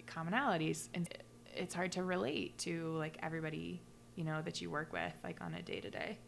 commonalities 0.07 0.89
and 0.95 1.09
it's 1.55 1.75
hard 1.75 1.91
to 1.93 2.03
relate 2.03 2.57
to 2.59 2.95
like 2.97 3.17
everybody 3.23 3.81
you 4.15 4.25
know 4.25 4.41
that 4.43 4.61
you 4.61 4.71
work 4.71 4.93
with 4.93 5.13
like 5.25 5.41
on 5.41 5.55
a 5.55 5.63
day-to-day 5.63 6.19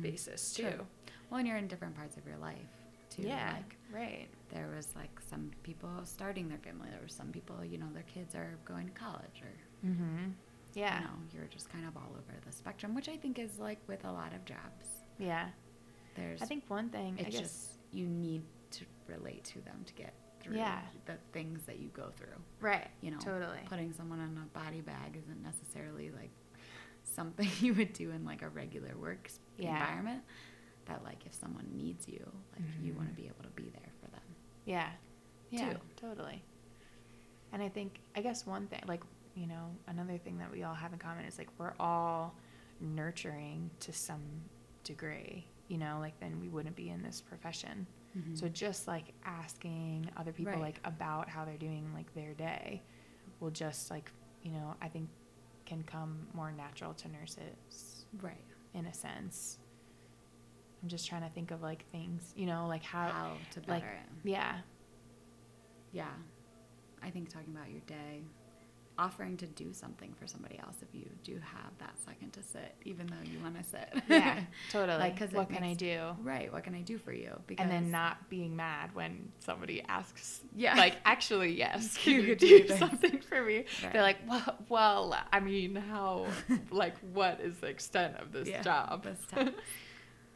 basis 0.00 0.52
too. 0.54 0.62
True. 0.62 0.86
Well, 1.30 1.38
and 1.38 1.48
you're 1.48 1.56
in 1.56 1.66
different 1.68 1.94
parts 1.96 2.16
of 2.16 2.26
your 2.26 2.36
life 2.38 2.56
too. 3.10 3.22
yeah 3.22 3.54
Like 3.56 3.76
right 3.92 4.28
there 4.52 4.68
was 4.74 4.88
like 4.96 5.10
some 5.28 5.50
people 5.62 5.90
starting 6.04 6.48
their 6.48 6.58
family. 6.58 6.88
There 6.90 7.02
was 7.02 7.12
some 7.12 7.28
people, 7.28 7.64
you 7.64 7.78
know, 7.78 7.86
their 7.92 8.04
kids 8.04 8.34
are 8.34 8.56
going 8.64 8.86
to 8.86 8.92
college 8.92 9.42
or 9.42 9.86
mm-hmm 9.88 10.30
yeah 10.74 10.98
you 10.98 11.04
know, 11.06 11.10
you're 11.34 11.46
just 11.46 11.70
kind 11.70 11.86
of 11.86 11.96
all 11.96 12.10
over 12.10 12.34
the 12.46 12.52
spectrum, 12.52 12.94
which 12.94 13.08
I 13.08 13.16
think 13.16 13.38
is 13.38 13.58
like 13.58 13.78
with 13.86 14.04
a 14.04 14.12
lot 14.12 14.32
of 14.34 14.44
jobs. 14.44 14.86
yeah 15.18 15.48
There's 16.16 16.42
i 16.42 16.44
think 16.44 16.64
one 16.68 16.88
thing 16.90 17.16
i 17.18 17.22
it's 17.22 17.30
guess 17.36 17.40
just 17.40 17.70
you 17.92 18.06
need 18.06 18.42
to 18.72 18.84
relate 19.08 19.42
to 19.44 19.60
them 19.62 19.82
to 19.86 19.94
get 19.94 20.12
through 20.40 20.56
Yeah. 20.56 20.80
the 21.06 21.14
things 21.32 21.62
that 21.66 21.78
you 21.78 21.88
go 21.88 22.10
through. 22.16 22.36
right 22.60 22.88
You 23.00 23.10
know, 23.12 23.18
totally 23.18 23.58
putting 23.66 23.92
someone 23.92 24.20
in 24.20 24.36
a 24.38 24.58
body 24.58 24.80
bag 24.82 25.16
isn't 25.16 25.42
necessarily 25.42 26.10
like 26.10 26.30
something 27.04 27.48
you 27.60 27.72
would 27.74 27.92
do 27.92 28.10
in 28.10 28.24
like 28.24 28.42
a 28.42 28.48
regular 28.48 28.94
work 29.00 29.30
Yeah. 29.56 29.72
environment. 29.80 30.22
That 30.86 31.02
like 31.04 31.24
if 31.26 31.34
someone 31.34 31.66
needs 31.74 32.06
you, 32.08 32.24
like 32.52 32.64
you 32.82 32.94
want 32.94 33.08
to 33.08 33.14
be 33.14 33.26
able 33.26 33.42
to 33.42 33.50
be 33.62 33.70
there 33.70 33.90
for 34.00 34.10
them. 34.10 34.20
yeah 34.64 34.88
yeah 35.50 35.72
too. 35.74 35.78
totally 35.96 36.42
and 37.52 37.62
i 37.62 37.68
think 37.68 38.00
i 38.16 38.20
guess 38.20 38.44
one 38.44 38.66
thing 38.66 38.82
like 38.88 39.00
you 39.36 39.46
know 39.46 39.70
another 39.86 40.18
thing 40.18 40.38
that 40.38 40.50
we 40.50 40.64
all 40.64 40.74
have 40.74 40.92
in 40.92 40.98
common 40.98 41.24
is 41.24 41.38
like 41.38 41.48
we're 41.56 41.72
all 41.78 42.34
nurturing 42.80 43.70
to 43.80 43.92
some 43.92 44.20
degree 44.84 45.46
you 45.68 45.78
know 45.78 45.98
like 46.00 46.18
then 46.20 46.40
we 46.40 46.48
wouldn't 46.48 46.74
be 46.76 46.90
in 46.90 47.00
this 47.02 47.20
profession 47.20 47.86
mm-hmm. 48.16 48.34
So 48.34 48.48
just 48.48 48.88
like 48.88 49.12
asking 49.24 50.10
other 50.16 50.32
people 50.32 50.52
Right. 50.54 50.62
like 50.62 50.80
about 50.84 51.28
how 51.28 51.44
they're 51.44 51.56
doing 51.56 51.84
like 51.94 52.12
their 52.14 52.34
day 52.34 52.82
will 53.40 53.50
just 53.50 53.90
like, 53.90 54.10
you 54.42 54.50
know, 54.52 54.74
I 54.80 54.88
think 54.88 55.08
can 55.66 55.82
come 55.82 56.26
more 56.34 56.50
natural 56.52 56.94
to 56.94 57.08
nurses 57.08 58.06
right. 58.22 58.40
in 58.74 58.86
a 58.86 58.94
sense. 58.94 59.58
I'm 60.82 60.88
just 60.88 61.08
trying 61.08 61.22
to 61.22 61.28
think 61.30 61.50
of 61.50 61.62
like 61.62 61.84
things, 61.90 62.32
you 62.36 62.46
know, 62.46 62.66
like 62.68 62.82
how, 62.84 63.08
How 63.08 63.32
to 63.52 63.60
better 63.60 63.72
like 63.72 63.82
it. 63.84 64.28
yeah. 64.28 64.56
Yeah. 65.92 66.06
I 67.02 67.10
think 67.10 67.28
talking 67.32 67.54
about 67.54 67.70
your 67.70 67.80
day, 67.86 68.22
offering 68.98 69.36
to 69.36 69.46
do 69.46 69.72
something 69.74 70.14
for 70.18 70.26
somebody 70.26 70.58
else 70.58 70.76
if 70.80 70.88
you 70.94 71.06
do 71.22 71.34
have 71.34 71.70
that 71.78 71.94
second 72.06 72.32
to 72.32 72.42
sit, 72.42 72.74
even 72.84 73.06
though 73.06 73.14
you 73.30 73.38
want 73.40 73.56
to 73.58 73.62
sit. 73.62 73.88
Yeah, 74.08 74.40
totally. 74.70 74.98
Like, 74.98 75.18
'cause 75.18 75.32
what 75.32 75.50
can 75.50 75.62
I 75.62 75.74
do? 75.74 76.16
right. 76.22 76.50
What 76.52 76.64
can 76.64 76.74
I 76.74 76.80
do 76.80 76.96
for 76.98 77.12
you? 77.12 77.38
Because 77.46 77.62
And 77.64 77.70
then 77.70 77.90
not 77.90 78.28
being 78.30 78.56
mad 78.56 78.94
when 78.94 79.30
somebody 79.38 79.82
asks, 79.86 80.40
Yeah. 80.54 80.74
like, 80.76 80.96
actually, 81.04 81.52
yes, 81.56 81.98
You 82.06 82.14
can 82.14 82.22
you 82.22 82.28
could 82.28 82.38
do 82.38 82.64
do 82.68 82.76
something 82.78 83.20
for 83.20 83.42
me? 83.42 83.64
Right. 83.82 83.92
They're 83.92 84.02
like, 84.02 84.18
well, 84.26 84.56
well, 84.70 85.18
I 85.32 85.40
mean, 85.40 85.76
how, 85.76 86.26
like, 86.70 86.96
what 87.12 87.40
is 87.40 87.58
the 87.58 87.66
extent 87.68 88.16
of 88.16 88.32
this 88.32 88.48
Yeah, 88.48 88.62
job? 88.62 89.04
this 89.04 89.20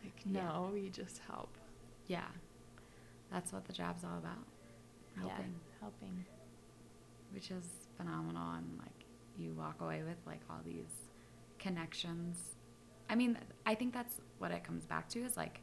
like, 0.03 0.13
Yeah. 0.25 0.43
no, 0.49 0.71
we 0.73 0.89
just 0.91 1.19
help. 1.29 1.51
Yeah. 2.07 2.27
That's 3.33 3.53
what 3.53 3.65
the 3.65 3.73
job's 3.73 4.03
all 4.05 4.19
about. 4.19 4.45
Helping. 5.17 5.55
Yeah, 5.55 5.81
helping. 5.81 6.25
Which 7.33 7.51
is 7.51 7.65
phenomenal 7.97 8.55
and 8.55 8.79
like 8.79 9.05
you 9.39 9.53
walk 9.53 9.81
away 9.81 10.03
with 10.03 10.17
like 10.27 10.41
all 10.51 10.61
these 10.65 11.09
connections. 11.59 12.37
I 13.09 13.15
mean, 13.15 13.39
I 13.67 13.75
think 13.75 13.93
that's 13.95 14.17
what 14.39 14.51
it 14.51 14.65
comes 14.65 14.85
back 14.87 15.09
to 15.11 15.21
is 15.21 15.37
like 15.37 15.61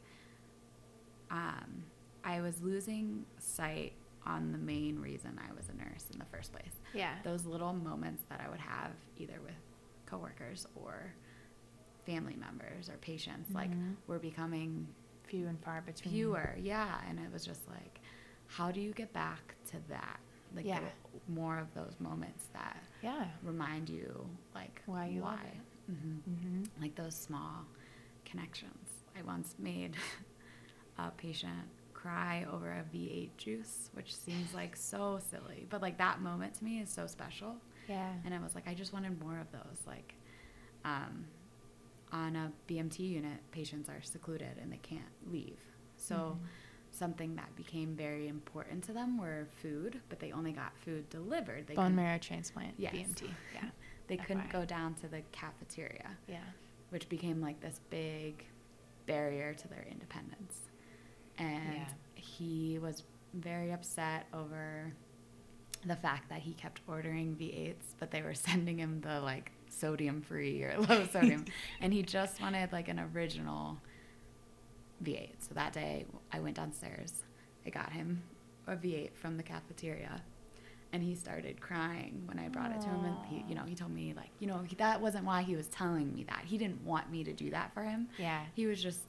um 1.30 1.82
I 2.24 2.40
was 2.40 2.60
losing 2.62 3.24
sight 3.38 3.92
on 4.26 4.52
the 4.52 4.58
main 4.58 4.98
reason 4.98 5.38
I 5.38 5.52
was 5.54 5.68
a 5.68 5.72
nurse 5.76 6.06
in 6.12 6.18
the 6.18 6.24
first 6.26 6.52
place. 6.52 6.72
Yeah. 6.94 7.14
Those 7.24 7.44
little 7.46 7.72
moments 7.72 8.24
that 8.28 8.40
I 8.44 8.48
would 8.50 8.60
have 8.60 8.92
either 9.16 9.40
with 9.44 9.54
coworkers 10.06 10.66
or 10.74 11.12
family 12.08 12.36
members 12.36 12.88
or 12.88 12.96
patients 13.12 13.52
like 13.54 13.70
Mhm. 13.70 13.94
were 14.06 14.18
becoming 14.18 14.70
Few 15.24 15.46
and 15.46 15.60
far 15.62 15.82
between. 15.82 16.12
fewer 16.14 16.56
yeah 16.58 17.02
and 17.08 17.18
it 17.20 17.30
was 17.30 17.44
just 17.44 17.68
like 17.68 18.00
how 18.46 18.70
do 18.72 18.80
you 18.80 18.92
get 18.94 19.12
back 19.12 19.54
to 19.66 19.76
that 19.88 20.18
like 20.56 20.64
Yeah. 20.64 20.80
more 21.28 21.58
of 21.58 21.68
those 21.74 21.94
moments 22.00 22.46
that 22.54 22.82
Yeah. 23.02 23.26
remind 23.42 23.90
you 23.90 24.10
like 24.54 24.82
Why 24.86 25.04
you 25.06 25.20
love 25.20 25.38
it. 25.54 25.92
hmm 25.92 26.18
Mm-hmm. 26.30 26.62
like 26.82 26.94
those 26.94 27.14
small 27.14 27.66
connections. 28.24 28.88
I 29.18 29.22
once 29.22 29.54
made 29.58 29.94
a 30.98 31.10
patient 31.10 31.68
cry 31.92 32.46
over 32.50 32.70
a 32.72 32.84
V8 32.94 33.36
juice, 33.36 33.90
which 33.92 34.14
seems 34.14 34.54
like 34.54 34.76
so 34.92 35.18
silly, 35.30 35.66
but 35.68 35.82
like 35.82 35.98
that 35.98 36.20
moment 36.22 36.54
to 36.54 36.64
me 36.64 36.80
is 36.80 36.88
so 36.90 37.06
special. 37.06 37.56
Yeah. 37.88 38.12
And 38.24 38.32
I 38.34 38.38
was 38.38 38.54
like, 38.54 38.66
I 38.68 38.74
just 38.74 38.92
wanted 38.92 39.18
more 39.20 39.38
of 39.38 39.50
those. 39.52 39.78
Like, 39.86 40.14
um, 40.84 41.26
on 42.12 42.36
a 42.36 42.52
BMT 42.68 43.00
unit, 43.00 43.38
patients 43.50 43.88
are 43.88 44.00
secluded 44.02 44.58
and 44.60 44.72
they 44.72 44.78
can't 44.78 45.02
leave. 45.30 45.58
So, 45.96 46.38
Mhm. 46.40 46.46
something 46.90 47.36
that 47.36 47.54
became 47.56 47.94
very 47.94 48.28
important 48.28 48.84
to 48.84 48.92
them 48.92 49.18
were 49.18 49.46
food, 49.62 50.00
but 50.08 50.18
they 50.20 50.32
only 50.32 50.52
got 50.52 50.76
food 50.78 51.08
delivered. 51.10 51.66
They 51.66 51.74
Bone 51.74 51.94
marrow 51.94 52.18
transplant. 52.18 52.74
Yes. 52.78 52.92
BMT. 52.94 53.30
Yeah. 53.54 53.70
They 54.06 54.16
couldn't 54.16 54.50
go 54.50 54.64
down 54.64 54.94
to 54.96 55.08
the 55.08 55.22
cafeteria 55.32 56.16
Yeah. 56.26 56.44
which 56.90 57.08
became 57.08 57.40
like 57.40 57.60
this 57.60 57.80
big 57.90 58.46
barrier 59.06 59.52
to 59.54 59.68
their 59.68 59.82
independence. 59.90 60.70
And 61.36 61.74
Yeah. 61.74 61.92
he 62.14 62.78
was 62.78 63.04
very 63.34 63.70
upset 63.72 64.26
over 64.32 64.92
the 65.84 65.94
fact 65.96 66.28
that 66.30 66.40
he 66.40 66.54
kept 66.54 66.80
ordering 66.88 67.36
V8s, 67.36 67.94
but 67.98 68.10
they 68.10 68.22
were 68.22 68.34
sending 68.66 68.78
him 68.78 69.00
the 69.02 69.20
like 69.20 69.52
sodium 69.78 70.20
free 70.20 70.62
or 70.62 70.78
low 70.88 71.06
sodium. 71.06 71.44
and 71.80 71.92
he 71.92 72.02
just 72.02 72.40
wanted 72.40 72.72
like 72.72 72.88
an 72.88 73.00
original 73.14 73.78
V8. 75.04 75.30
So 75.38 75.54
that 75.54 75.72
day 75.72 76.06
I 76.32 76.40
went 76.40 76.56
downstairs. 76.56 77.24
I 77.66 77.70
got 77.70 77.92
him 77.92 78.22
a 78.66 78.76
V8 78.76 79.14
from 79.14 79.36
the 79.36 79.42
cafeteria. 79.42 80.22
And 80.92 81.02
he 81.02 81.14
started 81.14 81.60
crying 81.60 82.22
when 82.24 82.38
I 82.38 82.48
brought 82.48 82.70
it 82.70 82.80
to 82.80 82.86
him, 82.86 83.04
and 83.04 83.16
he, 83.28 83.44
you 83.46 83.54
know, 83.54 83.64
he 83.66 83.74
told 83.74 83.92
me 83.92 84.14
like, 84.16 84.30
you 84.38 84.46
know, 84.46 84.62
he, 84.66 84.74
that 84.76 85.02
wasn't 85.02 85.26
why 85.26 85.42
he 85.42 85.54
was 85.54 85.66
telling 85.66 86.14
me 86.14 86.24
that. 86.30 86.44
He 86.46 86.56
didn't 86.56 86.82
want 86.82 87.10
me 87.10 87.22
to 87.24 87.32
do 87.34 87.50
that 87.50 87.74
for 87.74 87.82
him. 87.82 88.08
Yeah. 88.16 88.40
He 88.54 88.64
was 88.64 88.82
just 88.82 89.00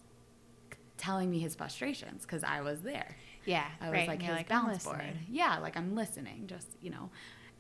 telling 0.98 1.32
me 1.32 1.40
his 1.40 1.56
frustrations 1.56 2.24
because 2.24 2.44
I 2.44 2.60
was 2.60 2.82
there. 2.82 3.16
Yeah. 3.46 3.66
I 3.80 3.86
was 3.86 3.94
right. 3.94 4.08
like 4.10 4.22
his 4.22 4.44
balance 4.44 4.84
board. 4.84 5.02
Yeah, 5.32 5.58
like 5.60 5.78
I'm 5.78 5.96
listening, 5.96 6.48
just 6.48 6.68
you 6.82 6.90
know. 6.90 7.10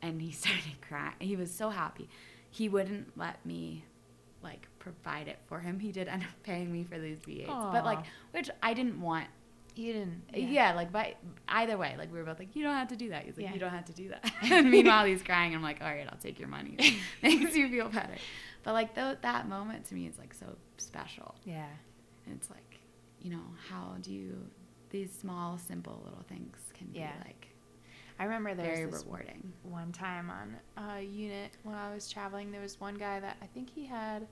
And 0.01 0.21
he 0.21 0.31
started 0.33 0.81
crying. 0.81 1.13
He 1.19 1.37
was 1.37 1.49
so 1.49 1.69
happy. 1.69 2.09
He 2.51 2.69
wouldn't 2.69 3.17
let 3.17 3.45
me 3.45 3.83
like 4.43 4.67
provide 4.79 5.27
it 5.27 5.39
for 5.47 5.59
him. 5.59 5.79
He 5.79 5.91
did 5.91 6.07
end 6.07 6.23
up 6.23 6.29
paying 6.43 6.71
me 6.71 6.83
for 6.83 6.97
these 6.97 7.19
V8s, 7.19 7.71
but 7.71 7.85
like 7.85 7.99
which 8.31 8.49
I 8.63 8.73
didn't 8.73 8.99
want. 9.01 9.27
You 9.75 9.93
didn't. 9.93 10.23
Yeah, 10.33 10.73
like 10.73 10.91
but 10.91 11.15
either 11.47 11.77
way, 11.77 11.95
like 11.97 12.11
we 12.11 12.17
were 12.19 12.25
both 12.25 12.39
like, 12.39 12.55
you 12.55 12.63
don't 12.63 12.75
have 12.75 12.89
to 12.89 12.95
do 12.97 13.09
that. 13.09 13.23
He's 13.23 13.37
like, 13.37 13.45
Yeah. 13.45 13.53
you 13.53 13.59
don't 13.59 13.69
have 13.71 13.85
to 13.85 13.93
do 13.93 14.09
that. 14.09 14.29
and 14.51 14.69
meanwhile, 14.69 15.05
he's 15.05 15.21
crying. 15.21 15.55
I'm 15.55 15.61
like, 15.63 15.81
all 15.81 15.87
right, 15.87 16.07
I'll 16.09 16.17
take 16.17 16.39
your 16.39 16.49
money. 16.49 16.75
Makes 17.23 17.55
you 17.55 17.69
feel 17.69 17.87
better. 17.87 18.15
But 18.63 18.73
like 18.73 18.93
th- 18.95 19.19
that 19.21 19.47
moment 19.47 19.85
to 19.85 19.95
me 19.95 20.07
is 20.07 20.17
like 20.17 20.33
so 20.33 20.47
special. 20.77 21.35
Yeah. 21.45 21.67
And 22.25 22.35
it's 22.35 22.49
like, 22.49 22.79
you 23.21 23.29
know, 23.31 23.43
how 23.69 23.95
do 24.01 24.11
you 24.11 24.35
these 24.89 25.11
small, 25.13 25.57
simple 25.57 26.01
little 26.03 26.23
things 26.27 26.57
can 26.73 26.87
be 26.87 26.99
like 26.99 27.48
I 28.19 28.25
remember 28.25 28.53
there 28.53 28.65
very 28.73 28.85
was 28.85 28.95
this 28.95 29.03
rewarding. 29.05 29.53
one 29.63 29.91
time 29.93 30.29
on 30.29 30.57
a 30.97 31.01
unit 31.01 31.51
when 31.63 31.73
I 31.75 31.93
was 31.93 32.09
traveling. 32.09 32.51
There 32.51 32.61
was 32.61 32.79
one 32.79 32.95
guy 32.95 33.19
that 33.19 33.37
I 33.41 33.45
think 33.47 33.69
he 33.73 33.85
had. 33.85 34.27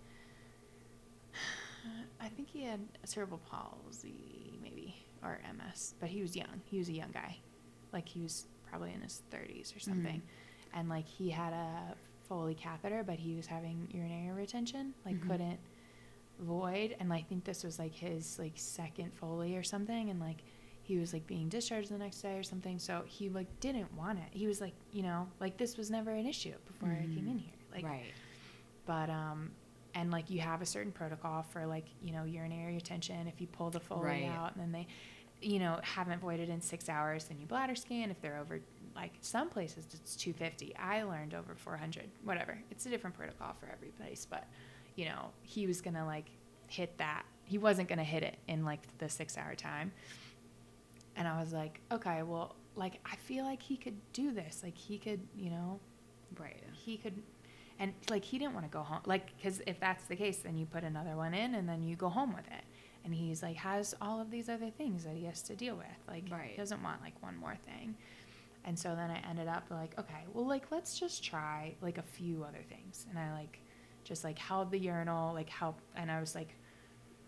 I 2.21 2.27
think 2.29 2.49
he 2.49 2.63
had 2.63 2.79
cerebral 3.05 3.39
palsy, 3.49 4.59
maybe, 4.61 4.95
or 5.23 5.39
MS, 5.55 5.95
but 5.99 6.09
he 6.09 6.21
was 6.21 6.35
young. 6.35 6.61
He 6.65 6.77
was 6.79 6.89
a 6.89 6.93
young 6.93 7.11
guy. 7.13 7.37
Like, 7.93 8.07
he 8.09 8.21
was 8.21 8.45
probably 8.69 8.93
in 8.93 9.01
his 9.01 9.21
30s 9.31 9.75
or 9.75 9.79
something. 9.79 10.21
And, 10.73 10.89
like, 10.89 11.07
he 11.07 11.29
had 11.29 11.53
a 11.53 11.95
Foley 12.27 12.55
catheter, 12.55 13.03
but 13.05 13.15
he 13.19 13.35
was 13.35 13.45
having 13.47 13.87
urinary 13.91 14.35
retention, 14.35 14.93
like, 15.05 15.15
Mhm. 15.15 15.27
couldn't 15.29 15.59
void. 16.39 16.95
And 16.99 17.13
I 17.13 17.21
think 17.21 17.45
this 17.45 17.63
was, 17.63 17.79
like, 17.79 17.93
his, 17.93 18.37
like, 18.37 18.53
second 18.57 19.13
Foley 19.13 19.55
or 19.55 19.63
something. 19.63 20.09
And, 20.09 20.19
like, 20.19 20.43
he 20.87 20.97
was, 20.97 21.11
like, 21.13 21.27
being 21.27 21.49
discharged 21.49 21.89
the 21.91 21.97
next 21.97 22.21
day 22.21 22.37
or 22.37 22.43
something. 22.43 22.79
So 22.79 23.03
he, 23.05 23.27
like, 23.29 23.47
didn't 23.59 23.93
want 23.95 24.19
it. 24.19 24.29
He 24.31 24.47
was, 24.47 24.61
like, 24.61 24.73
you 24.93 25.03
know, 25.03 25.27
like, 25.41 25.57
this 25.57 25.75
was 25.77 25.91
never 25.91 26.11
an 26.11 26.25
issue 26.25 26.53
before 26.65 26.89
I 26.89 27.05
came 27.13 27.27
in 27.27 27.37
here. 27.39 27.53
Like, 27.73 27.83
right. 27.83 28.13
but 28.85 29.09
um 29.09 29.51
and 29.93 30.11
like 30.11 30.29
you 30.29 30.39
have 30.39 30.61
a 30.61 30.65
certain 30.65 30.91
protocol 30.91 31.43
for 31.43 31.65
like 31.65 31.85
you 32.03 32.11
know 32.11 32.23
urinary 32.23 32.75
retention 32.75 33.27
if 33.27 33.39
you 33.41 33.47
pull 33.47 33.69
the 33.69 33.79
foley 33.79 34.05
Right. 34.05 34.25
out 34.25 34.55
and 34.55 34.61
then 34.63 34.71
they 34.71 34.87
you 35.41 35.59
know 35.59 35.79
haven't 35.83 36.19
voided 36.21 36.49
in 36.49 36.61
six 36.61 36.87
hours 36.89 37.25
then 37.25 37.37
you 37.39 37.45
bladder 37.45 37.75
scan 37.75 38.09
if 38.11 38.19
they're 38.21 38.37
over 38.37 38.59
like 38.95 39.11
some 39.21 39.49
places 39.49 39.85
it's 39.93 40.15
250 40.15 40.75
i 40.77 41.03
learned 41.03 41.33
over 41.33 41.55
400 41.55 42.05
whatever 42.23 42.57
it's 42.71 42.85
a 42.85 42.89
different 42.89 43.15
protocol 43.15 43.53
for 43.59 43.67
every 43.71 43.89
place 43.89 44.25
but 44.29 44.45
you 44.95 45.05
know 45.05 45.29
he 45.43 45.65
was 45.67 45.81
gonna 45.81 46.05
like 46.05 46.29
hit 46.67 46.97
that 46.97 47.23
he 47.45 47.57
wasn't 47.57 47.87
gonna 47.87 48.03
hit 48.03 48.23
it 48.23 48.37
in 48.47 48.63
like 48.65 48.81
the 48.99 49.09
six 49.09 49.37
hour 49.37 49.55
time 49.55 49.91
and 51.17 51.27
i 51.27 51.39
was 51.41 51.51
like 51.51 51.81
okay 51.91 52.23
well 52.23 52.55
like 52.75 52.99
i 53.11 53.15
feel 53.17 53.43
like 53.43 53.61
he 53.61 53.75
could 53.75 53.97
do 54.13 54.31
this. 54.31 54.61
Like 54.63 54.77
he 54.77 54.97
could 54.97 55.19
you 55.35 55.49
know 55.49 55.79
Right. 56.39 56.61
he 56.73 56.97
could 56.97 57.15
and 57.79 57.93
like 58.09 58.23
he 58.23 58.37
didn't 58.39 58.53
want 58.53 58.65
to 58.65 58.71
go 58.71 58.83
home. 58.83 59.01
Like 59.05 59.35
because 59.35 59.61
if 59.67 59.79
that's 59.79 60.05
the 60.05 60.15
case 60.15 60.37
then 60.37 60.57
you 60.57 60.65
put 60.65 60.83
another 60.83 61.15
one 61.15 61.33
in 61.33 61.55
and 61.55 61.67
then 61.67 61.83
you 61.83 61.95
go 61.95 62.09
home 62.09 62.33
with 62.33 62.45
it. 62.47 62.63
And 63.03 63.13
he's 63.15 63.41
like 63.41 63.55
has 63.55 63.95
all 64.01 64.19
of 64.21 64.29
these 64.29 64.47
other 64.49 64.69
things 64.69 65.03
that 65.05 65.15
he 65.15 65.25
has 65.25 65.41
to 65.43 65.55
deal 65.55 65.75
with. 65.75 65.87
Like 66.07 66.25
Right. 66.31 66.51
he 66.51 66.57
doesn't 66.57 66.83
want 66.83 67.01
like 67.01 67.19
one 67.23 67.35
more 67.37 67.55
thing. 67.65 67.95
And 68.65 68.77
so 68.77 68.89
then 68.95 69.09
i 69.09 69.19
ended 69.29 69.47
up 69.47 69.63
like 69.71 69.97
okay 69.97 70.23
well 70.33 70.45
like 70.45 70.65
let's 70.71 70.99
just 70.99 71.23
try 71.23 71.73
like 71.81 71.97
a 71.97 72.03
few 72.03 72.43
other 72.43 72.63
things. 72.69 73.05
And 73.09 73.17
i 73.17 73.33
like 73.33 73.59
just 74.03 74.23
like 74.23 74.37
held 74.37 74.69
the 74.71 74.79
urinal 74.79 75.33
like 75.33 75.49
help 75.49 75.79
and 75.95 76.09
i 76.11 76.19
was 76.19 76.33
like 76.35 76.53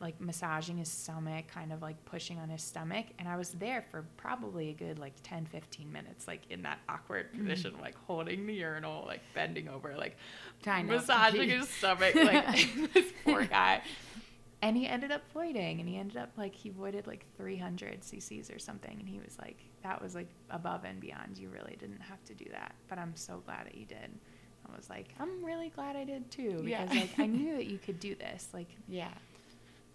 like 0.01 0.19
massaging 0.21 0.77
his 0.77 0.89
stomach 0.89 1.45
kind 1.53 1.73
of 1.73 1.81
like 1.81 2.03
pushing 2.05 2.39
on 2.39 2.49
his 2.49 2.61
stomach 2.61 3.05
and 3.19 3.27
i 3.27 3.35
was 3.35 3.51
there 3.51 3.83
for 3.91 4.05
probably 4.17 4.69
a 4.69 4.73
good 4.73 4.97
like 4.99 5.13
10 5.23 5.45
15 5.45 5.91
minutes 5.91 6.27
like 6.27 6.41
in 6.49 6.61
that 6.63 6.79
awkward 6.87 7.27
Mm-hmm. 7.33 7.47
position 7.47 7.73
like 7.81 7.95
holding 8.07 8.45
the 8.47 8.53
urinal 8.53 9.03
like 9.05 9.21
bending 9.35 9.67
over 9.67 9.95
like 9.97 10.15
Trying 10.63 10.87
massaging 10.87 11.49
his 11.49 11.67
stomach 11.69 12.15
like 12.15 12.45
this 12.93 13.11
poor 13.25 13.45
guy 13.45 13.81
and 14.61 14.75
he 14.75 14.87
ended 14.87 15.11
up 15.11 15.21
voiding 15.33 15.79
and 15.79 15.87
he 15.87 15.97
ended 15.97 16.17
up 16.17 16.29
like 16.37 16.53
he 16.53 16.69
voided 16.69 17.07
like 17.07 17.25
300 17.37 18.01
cc's 18.01 18.49
or 18.51 18.59
something 18.59 18.97
and 18.99 19.07
he 19.07 19.19
was 19.19 19.37
like 19.39 19.57
that 19.83 20.01
was 20.01 20.15
like 20.15 20.27
above 20.49 20.83
and 20.85 20.99
beyond 20.99 21.37
you 21.37 21.49
really 21.49 21.75
didn't 21.79 22.01
have 22.01 22.23
to 22.25 22.33
do 22.33 22.45
that 22.51 22.73
but 22.87 22.97
i'm 22.97 23.15
so 23.15 23.41
glad 23.45 23.65
that 23.65 23.75
you 23.75 23.85
did 23.85 24.11
i 24.71 24.75
was 24.75 24.89
like 24.89 25.07
i'm 25.19 25.43
really 25.43 25.69
glad 25.69 25.95
i 25.95 26.03
did 26.03 26.29
too 26.31 26.61
Yeah. 26.65 26.83
because 26.85 26.97
like 26.97 27.19
i 27.19 27.25
knew 27.25 27.53
that 27.57 27.67
you 27.67 27.77
could 27.77 27.99
do 27.99 28.15
this 28.15 28.47
like 28.53 28.69
Yeah. 28.87 29.09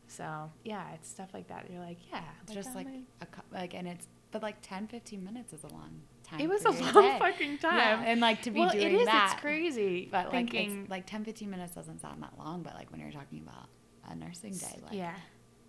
So 0.07 0.51
yeah, 0.65 0.93
it's 0.95 1.09
stuff 1.09 1.31
like 1.35 1.49
that. 1.49 1.67
You're 1.71 1.81
like, 1.81 1.99
yeah, 2.11 2.23
It's 2.43 2.53
just 2.55 2.71
oh 2.73 2.77
like 2.79 2.87
like- 2.87 3.37
a 3.53 3.55
like 3.55 3.75
and 3.75 3.89
it's 3.89 4.07
but 4.31 4.43
like 4.43 4.57
10 4.63 4.89
15 4.89 5.23
minutes 5.25 5.53
is 5.53 5.63
a 5.63 5.69
long 5.69 6.01
time. 6.25 6.41
it 6.41 6.49
was 6.49 6.65
a 6.65 6.71
long 6.71 6.93
day. 6.93 7.17
fucking 7.21 7.59
time. 7.59 7.77
Yeah, 7.77 8.03
and 8.05 8.21
like 8.21 8.43
to 8.43 8.51
be 8.51 8.59
well, 8.61 8.71
doing 8.71 8.95
it 8.95 9.01
is. 9.01 9.07
that 9.07 9.31
It's 9.33 9.41
crazy. 9.41 10.09
But 10.11 10.27
like 10.27 10.33
thinking, 10.51 10.87
like 10.91 11.07
10 11.07 11.25
15 11.25 11.49
minutes 11.51 11.75
doesn't 11.75 12.01
sound 12.01 12.23
that 12.23 12.33
long, 12.39 12.63
but 12.63 12.75
like 12.75 12.91
when 12.91 13.01
you're 13.01 13.13
talking 13.13 13.41
about 13.41 13.69
a 14.11 14.15
nursing 14.17 14.53
day 14.53 14.81
like 14.83 14.93
yeah, 14.93 15.15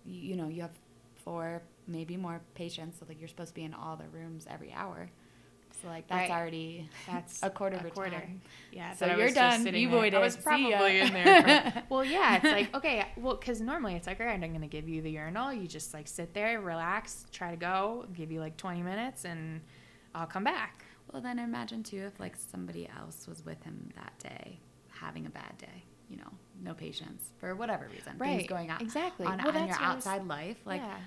you, 0.04 0.20
you 0.30 0.36
know, 0.36 0.48
you 0.48 0.62
have 0.62 0.78
four 1.24 1.62
maybe 1.86 2.16
more 2.16 2.40
patients, 2.54 2.98
so 2.98 3.06
like 3.08 3.18
you're 3.20 3.28
supposed 3.28 3.50
to 3.50 3.54
be 3.54 3.62
in 3.64 3.72
all 3.74 3.96
the 3.96 4.08
rooms 4.08 4.46
every 4.50 4.72
hour. 4.72 5.10
So 5.82 5.88
like 5.88 6.08
that's 6.08 6.30
Right. 6.30 6.36
already 6.38 6.88
that's 7.06 7.42
a 7.42 7.50
quarter 7.50 7.76
of 7.76 7.84
a 7.84 7.90
time. 7.90 8.40
Yeah, 8.72 8.94
So 8.94 9.06
you're 9.16 9.30
done. 9.30 9.66
You 9.66 9.88
there. 9.88 9.98
voided. 9.98 10.14
I 10.14 10.20
was 10.20 10.36
probably 10.36 11.00
in 11.00 11.12
there. 11.12 11.42
For, 11.72 11.82
well, 11.94 12.04
yeah, 12.04 12.36
it's 12.36 12.44
like 12.44 12.74
okay, 12.78 13.04
well, 13.16 13.34
because 13.36 13.60
normally 13.60 13.94
it's 13.94 14.06
like, 14.06 14.20
all 14.20 14.26
right, 14.26 14.42
I'm 14.42 14.52
gonna 14.52 14.66
give 14.66 14.88
you 14.88 15.02
the 15.02 15.10
urinal. 15.10 15.52
You 15.52 15.66
just 15.66 15.92
like 15.94 16.08
sit 16.08 16.32
there, 16.34 16.60
relax, 16.60 17.26
try 17.32 17.50
to 17.50 17.56
go, 17.56 18.06
give 18.14 18.30
you 18.32 18.40
like 18.40 18.56
20 18.56 18.82
minutes, 18.82 19.24
and 19.24 19.60
I'll 20.14 20.26
come 20.26 20.44
back. 20.44 20.84
Well, 21.12 21.22
then 21.22 21.38
imagine 21.38 21.82
too 21.82 22.04
if 22.12 22.18
like 22.18 22.36
somebody 22.36 22.88
else 22.98 23.26
was 23.28 23.44
with 23.44 23.62
him 23.62 23.90
that 23.96 24.18
day, 24.18 24.58
having 24.90 25.26
a 25.26 25.30
bad 25.30 25.56
day. 25.58 25.84
You 26.08 26.18
know, 26.18 26.30
no 26.62 26.72
patience 26.72 27.32
for 27.38 27.54
whatever 27.56 27.88
reason, 27.92 28.12
Right. 28.16 28.36
things 28.38 28.48
going 28.48 28.70
on 28.70 28.80
exactly. 28.80 29.26
on, 29.26 29.38
Well, 29.42 29.56
on 29.56 29.66
your 29.66 29.76
outside 29.80 30.24
life. 30.26 30.56
Like, 30.64 30.80
yeah, 30.80 30.98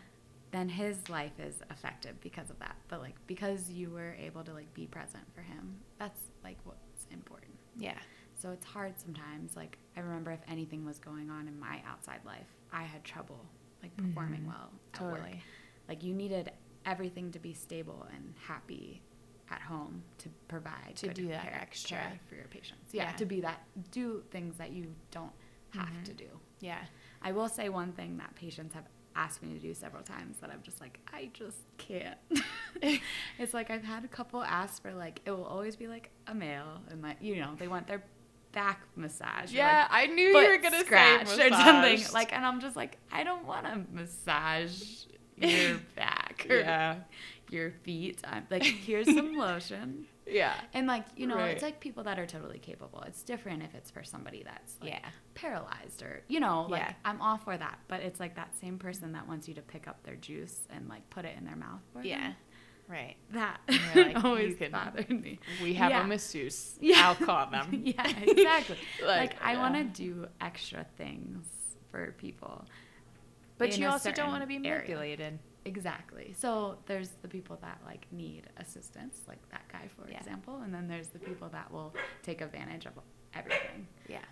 then 0.52 0.68
his 0.70 1.10
life 1.10 1.40
is 1.40 1.62
affected 1.70 2.20
because 2.22 2.50
of 2.50 2.58
that. 2.60 2.76
But 2.88 3.02
like 3.02 3.16
because 3.28 3.70
you 3.70 3.90
were 3.92 4.16
able 4.20 4.44
to 4.44 4.54
like 4.54 4.74
be 4.74 4.88
present 4.88 5.24
for 5.34 5.42
him, 5.42 5.78
that's 5.98 6.22
like 6.44 6.58
what's 6.64 7.06
important. 7.12 7.52
yeah, 7.78 7.98
So 8.36 8.52
it's 8.52 8.66
hard 8.66 8.98
sometimes. 9.00 9.56
Like 9.56 9.78
I 9.96 10.00
remember 10.02 10.32
if 10.32 10.42
anything 10.48 10.86
was 10.86 11.00
going 11.00 11.30
on 11.30 11.48
in 11.48 11.60
my 11.60 11.82
outside 11.88 12.20
life, 12.26 12.48
I 12.74 12.84
had 12.84 13.04
trouble 13.04 13.46
like 13.84 13.96
performing 13.96 14.42
Mhm. 14.42 14.48
well 14.48 14.72
at 14.94 15.02
work. 15.02 15.16
totally. 15.18 15.42
Like 15.88 16.04
you 16.04 16.14
needed 16.14 16.52
everything 16.86 17.32
to 17.32 17.40
be 17.40 17.54
stable 17.54 18.08
and 18.14 18.34
happy 18.46 19.02
at 19.52 19.62
home 19.62 20.04
to 20.20 20.30
provide 20.48 20.96
To 20.96 21.12
do 21.14 21.28
that 21.30 21.44
care- 21.44 21.54
extra. 21.62 21.98
care 21.98 22.20
for 22.28 22.36
your 22.36 22.46
patients. 22.46 22.94
Yeah, 22.94 23.04
Yeah. 23.10 23.16
to 23.18 23.26
be 23.26 23.42
that 23.42 23.64
do 23.92 24.24
things 24.32 24.58
that 24.58 24.72
you 24.72 24.94
don't 25.12 25.34
have 25.72 25.90
Mhm. 25.90 26.04
to 26.06 26.14
do. 26.14 26.40
Yeah, 26.60 26.86
I 27.22 27.32
will 27.32 27.50
say 27.50 27.70
one 27.70 27.94
thing 27.94 28.18
that 28.18 28.36
patients 28.36 28.74
have 28.76 28.86
asked 29.16 29.44
me 29.44 29.54
to 29.54 29.60
do 29.60 29.74
several 29.74 30.04
times 30.04 30.38
that 30.42 30.50
I'm 30.50 30.62
just 30.64 30.80
like, 30.82 31.00
I 31.12 31.30
just 31.34 31.58
can't. 31.78 32.18
it's 33.38 33.54
like 33.54 33.70
I've 33.70 33.84
had 33.84 34.06
a 34.06 34.08
couple 34.08 34.44
ask 34.44 34.82
for 34.82 34.94
like 34.94 35.22
it 35.26 35.32
will 35.32 35.46
always 35.46 35.76
be 35.76 35.88
like 35.88 36.10
a 36.28 36.34
male 36.34 36.82
and 36.90 37.02
like 37.02 37.18
you 37.22 37.38
know 37.38 37.56
they 37.58 37.68
want 37.68 37.88
their 37.88 38.04
back 38.52 38.82
massage. 38.96 39.52
Yeah, 39.52 39.88
like, 39.92 40.10
I 40.10 40.14
knew 40.14 40.30
you 40.30 40.50
were 40.50 40.58
gonna 40.58 40.80
scratch 40.82 41.28
say 41.28 41.48
or 41.48 41.50
something. 41.50 42.14
Like, 42.14 42.34
and 42.34 42.46
I'm 42.46 42.60
just 42.62 42.76
like, 42.76 42.98
I 43.12 43.24
don't 43.24 43.46
want 43.46 43.66
to 43.66 43.82
massage 43.92 45.06
your 45.38 45.80
back 45.96 46.46
or 46.50 46.60
Yeah. 46.60 46.96
Your 47.52 47.72
feet. 47.84 48.22
I'm 48.24 48.46
like, 48.50 48.64
here's 48.88 49.06
some 49.14 49.36
lotion. 49.38 50.06
Yeah. 50.28 50.54
And 50.74 50.86
like, 50.86 51.06
you 51.16 51.26
know, 51.28 51.36
Right. 51.38 51.52
it's 51.52 51.64
like 51.64 51.80
people 51.80 52.04
that 52.04 52.20
are 52.20 52.26
totally 52.28 52.60
capable. 52.60 53.02
It's 53.08 53.24
different 53.24 53.64
if 53.64 53.74
it's 53.74 53.90
for 53.90 54.04
somebody 54.04 54.44
that's 54.44 54.76
like 54.80 54.92
Yeah. 54.92 55.10
paralyzed 55.34 56.04
or 56.04 56.22
you 56.28 56.40
know, 56.40 56.68
like 56.70 56.82
Yeah. 56.82 56.94
I'm 57.04 57.20
all 57.22 57.38
for 57.38 57.58
that. 57.58 57.80
But 57.88 58.02
it's 58.02 58.20
like 58.20 58.36
that 58.36 58.56
same 58.60 58.78
person 58.78 59.12
that 59.14 59.28
wants 59.28 59.48
you 59.48 59.56
to 59.56 59.62
pick 59.62 59.88
up 59.88 60.04
their 60.04 60.16
juice 60.16 60.68
and 60.70 60.88
like 60.88 61.10
put 61.10 61.26
it 61.26 61.36
in 61.38 61.46
their 61.46 61.56
mouth 61.56 61.82
for 61.94 62.04
Yeah. 62.04 62.20
them. 62.22 62.36
Right. 62.88 63.16
That 63.32 63.60
like, 63.96 64.24
always 64.24 64.56
can- 64.56 64.72
bothered 64.72 65.10
me. 65.10 65.40
We 65.64 65.74
have 65.76 65.92
Yeah. 65.92 66.04
a 66.04 66.08
masseuse. 66.08 66.78
Yeah. 66.82 67.08
I'll 67.10 67.16
call 67.16 67.48
them. 67.50 67.82
yeah, 67.86 68.08
exactly. 68.22 68.78
like, 69.04 69.32
Like, 69.34 69.42
I 69.44 69.58
want 69.58 69.76
to 69.76 69.84
do 69.84 70.28
extra 70.42 70.86
things 70.98 71.48
for 71.92 72.14
people. 72.20 72.66
But 73.58 73.78
you 73.78 73.88
also 73.88 74.12
don't 74.12 74.30
want 74.30 74.42
to 74.42 74.48
be 74.48 74.58
manipulated. 74.58 75.40
Exactly. 75.66 76.34
So 76.38 76.78
there's 76.86 77.10
the 77.22 77.28
people 77.28 77.58
that 77.62 77.80
like 77.86 78.08
need 78.12 78.48
assistance, 78.58 79.22
like 79.28 79.40
that 79.52 79.68
guy 79.72 79.88
for 79.96 80.10
Yeah. 80.10 80.18
example, 80.20 80.62
and 80.62 80.74
then 80.74 80.88
there's 80.88 81.10
the 81.10 81.20
people 81.20 81.50
that 81.50 81.72
will 81.72 81.94
take 82.24 82.42
advantage 82.42 82.86
of 82.86 82.94
everything 83.34 83.88
Yeah. 84.08 84.24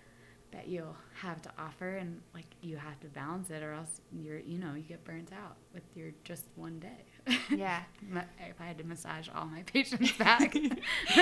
that 0.51 0.67
you'll 0.67 0.95
have 1.15 1.41
to 1.43 1.51
offer 1.57 1.97
and 1.97 2.21
like 2.33 2.45
you 2.61 2.77
have 2.77 2.99
to 3.01 3.07
balance 3.07 3.49
it 3.49 3.61
or 3.61 3.73
else 3.73 4.01
you're 4.11 4.39
you 4.39 4.57
know, 4.57 4.73
you 4.73 4.83
get 4.83 5.03
burnt 5.03 5.31
out 5.33 5.57
with 5.73 5.83
your 5.95 6.11
just 6.23 6.45
one 6.55 6.79
day. 6.79 7.05
Yeah. 7.49 7.81
If 8.39 8.59
I 8.61 8.65
had 8.65 8.77
to 8.77 8.83
massage 8.83 9.27
all 9.35 9.45
my 9.45 9.61
patients 9.65 10.11
back. 10.13 10.53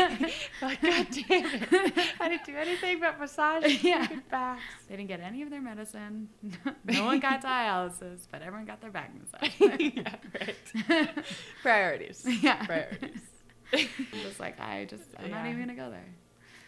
like, 0.61 0.81
God 0.81 1.07
damn 1.11 1.45
it. 1.45 1.93
I 2.19 2.29
didn't 2.29 2.45
do 2.45 2.55
anything 2.55 2.99
but 2.99 3.19
massage 3.19 3.83
Yeah. 3.83 4.07
backs. 4.29 4.61
They 4.87 4.95
didn't 4.95 5.07
get 5.09 5.19
any 5.21 5.41
of 5.41 5.49
their 5.49 5.61
medicine. 5.61 6.29
no 6.85 7.05
one 7.05 7.19
got 7.19 7.41
dialysis, 7.43 8.27
but 8.31 8.41
everyone 8.41 8.65
got 8.65 8.81
their 8.81 8.91
back 8.91 9.11
massage. 9.19 9.51
yeah, 9.79 10.15
right. 10.39 11.09
Priorities. 11.61 12.25
Yeah. 12.41 12.65
Priorities. 12.65 13.19
I'm 13.73 13.87
just 14.23 14.39
like 14.39 14.59
I 14.59 14.85
just 14.85 15.03
I'm 15.17 15.31
not 15.31 15.45
even 15.47 15.59
gonna 15.59 15.75
go 15.75 15.89
there. 15.89 16.05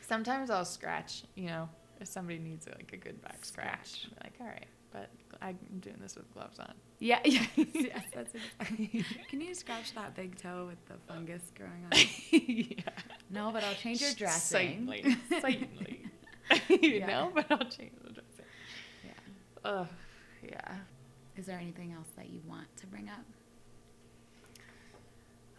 Sometimes 0.01 0.49
I'll 0.49 0.65
scratch, 0.65 1.23
you 1.35 1.47
know, 1.47 1.69
if 1.99 2.07
somebody 2.07 2.39
needs 2.39 2.67
like 2.67 2.91
a 2.93 2.97
good 2.97 3.21
back 3.21 3.43
scratch. 3.45 4.01
Scratch. 4.03 4.07
Like, 4.23 4.33
all 4.39 4.47
right, 4.47 4.65
but 4.91 5.09
I'm 5.41 5.57
doing 5.79 5.97
this 6.01 6.15
with 6.15 6.31
gloves 6.33 6.59
on. 6.59 6.73
Yeah, 6.99 7.19
yes, 7.25 7.47
yes, 7.55 8.03
that's 8.13 8.33
exactly. 8.33 9.05
Can 9.29 9.41
you 9.41 9.53
scratch 9.53 9.93
that 9.95 10.15
big 10.15 10.35
toe 10.37 10.65
with 10.67 10.83
the 10.87 10.95
fungus 11.07 11.51
growing 11.55 11.83
on? 11.85 11.89
it? 11.93 12.77
yeah. 12.77 12.93
No, 13.29 13.51
but 13.51 13.63
I'll 13.63 13.75
change 13.75 14.01
your 14.01 14.13
dressing. 14.13 14.87
Certainly. 14.87 15.17
Certainly. 15.29 16.01
you 16.69 16.77
Yeah. 16.99 17.07
know, 17.07 17.31
but 17.35 17.45
I'll 17.51 17.57
change 17.69 17.91
the 18.03 18.13
dressing. 18.13 18.45
yeah. 19.05 19.11
Ugh. 19.69 19.87
Yeah. 20.43 20.75
Is 21.35 21.45
there 21.45 21.59
anything 21.59 21.91
else 21.93 22.07
that 22.15 22.29
you 22.29 22.41
want 22.47 22.67
to 22.77 22.87
bring 22.87 23.09
up? 23.09 23.23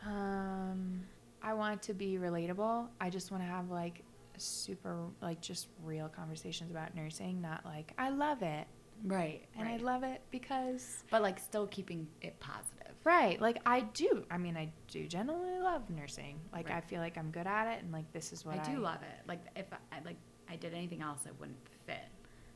Um, 0.06 1.02
I 1.42 1.54
want 1.54 1.82
to 1.82 1.94
be 1.94 2.18
relatable. 2.18 2.86
I 3.00 3.10
just 3.10 3.30
want 3.30 3.42
to 3.42 3.48
have 3.48 3.70
like 3.70 4.02
super, 4.38 4.96
like 5.20 5.40
just 5.40 5.68
real 5.84 6.08
conversations 6.08 6.70
about 6.70 6.94
nursing, 6.94 7.40
not 7.40 7.64
like 7.64 7.92
I 7.98 8.10
love 8.10 8.42
it 8.42 8.66
Right. 9.04 9.44
and 9.58 9.68
I 9.68 9.76
love 9.76 10.02
it 10.02 10.20
because 10.30 11.04
but 11.10 11.22
like 11.22 11.38
still 11.38 11.66
keeping 11.66 12.08
it 12.20 12.38
positive. 12.40 12.94
right, 13.04 13.40
like 13.40 13.60
I 13.66 13.80
do. 13.80 14.24
I 14.30 14.38
mean, 14.38 14.56
I 14.56 14.72
do 14.88 15.06
generally 15.06 15.58
love 15.60 15.88
nursing. 15.90 16.40
Like 16.52 16.70
I 16.70 16.80
feel 16.80 17.00
like 17.00 17.16
I'm 17.16 17.30
good 17.30 17.46
at 17.46 17.66
it, 17.76 17.82
and 17.82 17.92
like 17.92 18.10
this 18.12 18.32
is 18.32 18.44
what 18.44 18.58
I 18.58 18.62
I, 18.62 18.74
do 18.74 18.78
love 18.80 19.02
it. 19.02 19.26
Like 19.28 19.40
if 19.56 19.66
I 19.92 20.00
like 20.04 20.16
I 20.50 20.56
did 20.56 20.74
anything 20.74 21.02
else, 21.02 21.20
it 21.26 21.34
wouldn't 21.38 21.58
fit. 21.86 21.98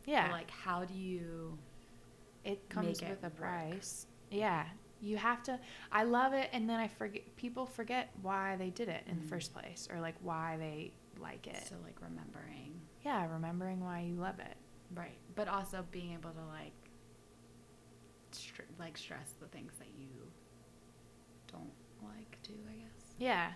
Yeah, 0.06 0.26
But 0.28 0.32
like 0.32 0.50
how 0.50 0.84
do 0.84 0.94
you? 0.94 1.58
it 2.44 2.68
comes 2.68 3.00
make 3.00 3.08
it 3.08 3.10
with 3.10 3.22
a 3.24 3.28
work. 3.28 3.36
price. 3.36 4.06
Yeah, 4.30 4.64
you 5.00 5.16
have 5.16 5.42
to. 5.44 5.60
I 5.92 6.02
love 6.04 6.32
it, 6.32 6.48
and 6.52 6.68
then 6.68 6.80
I 6.80 6.88
forget. 6.88 7.36
People 7.36 7.66
forget 7.66 8.10
why 8.20 8.56
they 8.56 8.70
did 8.70 8.88
it 8.88 9.04
in 9.06 9.16
the 9.18 9.24
Mhm. 9.24 9.28
first 9.28 9.52
place, 9.52 9.86
or 9.92 10.00
like 10.00 10.16
why 10.22 10.56
they 10.58 10.92
like 11.20 11.46
it. 11.46 11.66
So 11.68 11.76
like 11.84 12.00
remembering. 12.00 12.80
yeah, 13.04 13.30
remembering 13.30 13.80
why 13.80 14.00
you 14.00 14.14
love 14.16 14.38
it. 14.40 14.56
Right. 14.94 15.16
But 15.34 15.48
also 15.48 15.84
being 15.90 16.12
able 16.12 16.30
to 16.30 16.44
like, 16.46 16.72
str- 18.32 18.62
like 18.78 18.96
stress 18.96 19.32
the 19.40 19.46
things 19.46 19.72
that 19.78 19.88
you 19.98 20.08
don't 21.50 21.70
like 22.02 22.40
to, 22.42 22.52
I 22.70 22.74
guess. 22.74 23.14
Yeah. 23.18 23.52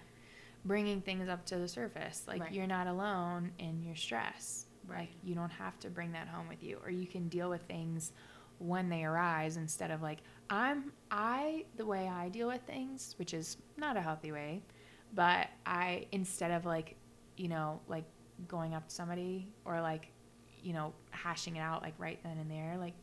Bringing 0.65 1.01
things 1.01 1.29
up 1.29 1.45
to 1.47 1.59
the 1.59 1.69
surface. 1.69 2.25
Like 2.27 2.41
Right. 2.43 2.53
you're 2.53 2.67
not 2.67 2.87
alone 2.87 3.53
in 3.59 3.83
your 3.83 3.97
stress. 3.97 4.67
Like 4.89 4.99
Right. 4.99 5.11
you 5.25 5.35
don't 5.35 5.51
have 5.51 5.79
to 5.81 5.91
bring 5.91 6.13
that 6.13 6.29
home 6.29 6.49
with 6.49 6.63
you 6.63 6.79
or 6.83 6.91
you 6.91 7.07
can 7.07 7.29
deal 7.29 7.51
with 7.51 7.63
things 7.63 8.13
when 8.59 8.89
they 8.89 9.05
arise 9.05 9.57
instead 9.59 9.91
of 9.91 10.01
like 10.01 10.19
I'm 10.49 10.93
I 11.11 11.67
the 11.77 11.85
way 11.85 12.09
I 12.09 12.29
deal 12.29 12.47
with 12.49 12.63
things, 12.63 13.15
which 13.19 13.35
is 13.35 13.57
not 13.77 13.97
a 13.97 14.01
healthy 14.01 14.31
way, 14.33 14.63
but 15.13 15.49
I 15.67 16.07
instead 16.13 16.53
of 16.53 16.65
like, 16.65 16.97
you 17.37 17.49
know, 17.49 17.81
like 17.89 18.05
going 18.49 18.73
up 18.75 18.89
to 18.89 18.95
somebody 18.95 19.49
or 19.65 19.81
like, 19.81 20.09
you 20.67 20.73
know, 20.73 20.93
hashing 21.11 21.57
it 21.57 21.61
out 21.61 21.83
like 21.83 21.95
right 21.99 22.19
then 22.25 22.37
and 22.39 22.51
there, 22.51 22.77
like 22.79 22.95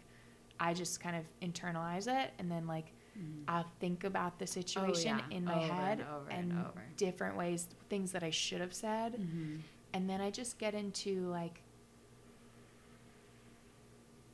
I 0.59 0.73
just 0.73 0.99
kind 0.99 1.15
of 1.15 1.23
internalize 1.41 2.07
it 2.07 2.31
and 2.39 2.51
then 2.51 2.67
like 2.67 2.87
I'll 3.47 3.69
think 3.79 4.03
about 4.05 4.39
the 4.39 4.47
situation 4.47 5.15
Oh, 5.19 5.23
yeah. 5.29 5.37
in 5.37 5.45
my 5.45 5.53
Over 5.53 5.61
and 5.63 5.71
head 5.71 6.05
over 6.15 6.29
and 6.31 6.51
over. 6.53 6.83
different 6.97 7.37
ways, 7.37 7.67
things 7.89 8.11
that 8.11 8.23
I 8.23 8.31
should 8.31 8.59
have 8.61 8.73
said, 8.73 9.13
Mm-hmm. 9.13 9.55
and 9.93 10.09
then 10.09 10.19
I 10.19 10.29
just 10.31 10.57
get 10.57 10.73
into 10.73 11.27
like. 11.29 11.61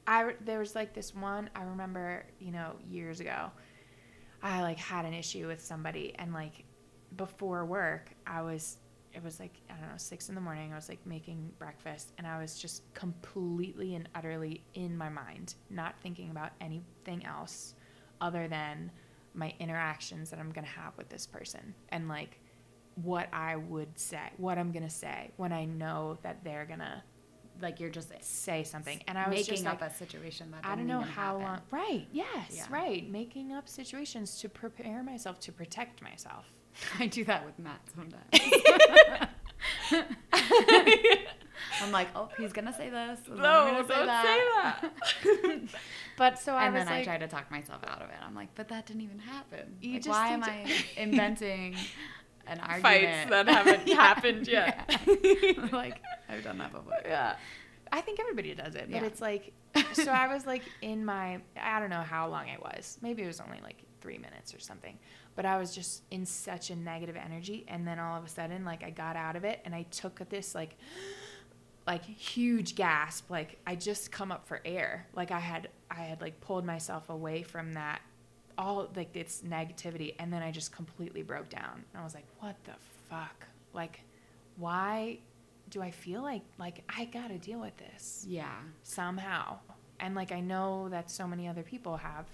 I 0.07 0.33
there 0.43 0.59
was 0.59 0.75
like 0.75 0.93
this 0.93 1.13
one 1.13 1.49
I 1.55 1.63
remember 1.63 2.25
you 2.39 2.51
know 2.51 2.71
years 2.89 3.19
ago, 3.19 3.51
I 4.41 4.61
like 4.61 4.77
had 4.79 5.05
an 5.05 5.13
issue 5.13 5.47
with 5.47 5.61
somebody 5.61 6.13
and 6.17 6.33
like 6.33 6.63
before 7.17 7.65
work 7.65 8.11
I 8.25 8.41
was 8.41 8.77
it 9.19 9.25
was 9.25 9.39
like 9.39 9.61
I 9.69 9.73
don't 9.73 9.89
know 9.89 9.97
six 9.97 10.29
in 10.29 10.35
the 10.35 10.41
morning 10.41 10.71
I 10.71 10.75
was 10.75 10.89
like 10.89 11.05
making 11.05 11.51
breakfast 11.59 12.13
and 12.17 12.25
I 12.25 12.39
was 12.39 12.57
just 12.57 12.83
completely 12.93 13.95
and 13.95 14.07
utterly 14.15 14.63
in 14.73 14.97
my 14.97 15.09
mind 15.09 15.55
not 15.69 15.95
thinking 16.01 16.31
about 16.31 16.51
anything 16.61 17.25
else 17.25 17.75
other 18.21 18.47
than 18.47 18.91
my 19.33 19.53
interactions 19.59 20.29
that 20.29 20.39
I'm 20.39 20.51
gonna 20.51 20.67
have 20.67 20.97
with 20.97 21.09
this 21.09 21.25
person 21.27 21.75
and 21.89 22.07
like 22.07 22.39
what 22.95 23.29
I 23.31 23.55
would 23.55 23.97
say, 23.97 24.31
what 24.37 24.57
I'm 24.57 24.71
gonna 24.71 24.89
say 24.89 25.31
when 25.37 25.53
I 25.53 25.65
know 25.65 26.17
that 26.23 26.43
they're 26.43 26.65
gonna 26.65 27.03
Like 27.61 27.79
you're 27.79 27.89
just 27.89 28.11
say 28.23 28.63
something. 28.63 29.01
And 29.07 29.17
I 29.17 29.29
was 29.29 29.39
just 29.39 29.49
making 29.51 29.67
up 29.67 29.81
like, 29.81 29.91
a 29.91 29.93
situation 29.93 30.51
that 30.51 30.65
I 30.65 30.75
don't 30.75 30.87
know 30.87 31.01
how 31.01 31.39
happen. 31.39 31.41
long. 31.43 31.61
Right? 31.71 32.07
Yes. 32.11 32.51
Yeah. 32.51 32.65
Right. 32.69 33.09
Making 33.09 33.53
up 33.53 33.67
situations 33.67 34.39
to 34.41 34.49
prepare 34.49 35.03
myself 35.03 35.39
to 35.41 35.51
protect 35.51 36.01
myself. 36.01 36.45
I 36.99 37.07
do 37.07 37.23
that 37.25 37.45
with 37.45 37.57
Matt 37.59 37.81
sometimes. 37.95 39.29
I'm 41.81 41.91
like, 41.91 42.07
oh, 42.15 42.29
he's 42.37 42.53
gonna 42.53 42.73
say 42.73 42.89
this. 42.89 43.19
and 43.27 43.37
then 43.37 43.45
I'm 43.45 43.65
No, 43.75 43.83
gonna 43.85 43.87
don't 43.87 44.23
say 44.23 44.39
that. 44.55 45.61
But 46.17 46.37
so 46.39 46.53
I 46.53 46.65
and 46.65 46.75
then 46.75 46.87
I 46.89 47.03
try 47.03 47.17
to 47.17 47.27
talk 47.27 47.49
myself 47.49 47.81
out 47.87 48.01
of 48.01 48.09
it. 48.09 48.15
I'm 48.21 48.35
like, 48.35 48.53
but 48.55 48.67
that 48.69 48.85
didn't 48.85 49.03
even 49.03 49.19
happen. 49.19 49.77
Like, 49.81 50.05
why 50.05 50.27
am 50.29 50.43
I 50.43 50.65
inventing 50.97 51.77
an 52.47 52.59
argument 52.59 52.81
Fights 52.81 53.29
that 53.29 53.47
haven't 53.47 53.87
happened 53.89 54.47
yet. 54.47 54.99
Yeah. 55.07 55.67
like 55.71 56.01
I've 56.27 56.43
done 56.43 56.57
that 56.57 56.73
before. 56.73 56.93
yeah. 57.05 57.35
I 57.91 58.01
think 58.01 58.19
everybody 58.19 58.53
does 58.53 58.75
it, 58.75 58.87
but 58.91 59.01
Yeah. 59.01 59.05
it's 59.07 59.21
like, 59.21 59.53
so 59.93 60.11
I 60.11 60.27
was 60.33 60.45
like 60.45 60.63
in 60.81 61.05
my, 61.05 61.39
I 61.59 61.79
don't 61.79 61.89
know 61.89 62.01
how 62.01 62.27
long 62.27 62.47
it 62.49 62.61
was. 62.61 62.97
Maybe 63.01 63.23
it 63.23 63.27
was 63.27 63.39
only 63.39 63.59
like 63.63 63.77
three 64.01 64.17
minutes 64.17 64.53
or 64.53 64.59
something. 64.59 64.97
But 65.35 65.45
I 65.45 65.57
was 65.57 65.73
just 65.73 66.03
in 66.11 66.25
such 66.25 66.69
a 66.69 66.75
negative 66.75 67.15
energy. 67.15 67.65
And 67.67 67.87
then 67.87 67.99
all 67.99 68.17
of 68.17 68.25
a 68.25 68.29
sudden, 68.29 68.65
like, 68.65 68.83
I 68.83 68.89
got 68.89 69.15
out 69.15 69.35
of 69.35 69.43
it 69.43 69.59
and 69.65 69.73
I 69.75 69.83
took 69.83 70.19
this, 70.29 70.53
like, 70.55 70.75
like 71.87 72.03
huge 72.03 72.75
gasp 72.75 73.31
like 73.31 73.57
i 73.65 73.73
just 73.73 74.11
come 74.11 74.31
up 74.31 74.45
for 74.47 74.61
air 74.63 75.07
like 75.15 75.31
i 75.31 75.39
had 75.39 75.69
i 75.89 76.01
had 76.01 76.21
like 76.21 76.39
pulled 76.39 76.63
myself 76.63 77.09
away 77.09 77.41
from 77.41 77.73
that 77.73 78.01
all 78.59 78.87
like 78.95 79.15
its 79.15 79.41
negativity 79.41 80.13
and 80.19 80.31
then 80.31 80.43
i 80.43 80.51
just 80.51 80.71
completely 80.71 81.23
broke 81.23 81.49
down 81.49 81.83
and 81.91 81.99
i 81.99 82.03
was 82.03 82.13
like 82.13 82.25
what 82.41 82.55
the 82.65 82.73
fuck 83.09 83.47
like 83.73 84.01
why 84.57 85.17
do 85.71 85.81
i 85.81 85.89
feel 85.89 86.21
like 86.21 86.43
like 86.59 86.83
i 86.95 87.05
gotta 87.05 87.39
deal 87.39 87.59
with 87.59 87.75
this 87.77 88.23
Yeah. 88.27 88.53
somehow 88.83 89.57
and 89.99 90.13
like 90.13 90.31
i 90.31 90.41
know 90.41 90.89
that 90.89 91.09
so 91.09 91.25
many 91.27 91.47
other 91.47 91.63
people 91.63 91.97
have 91.97 92.25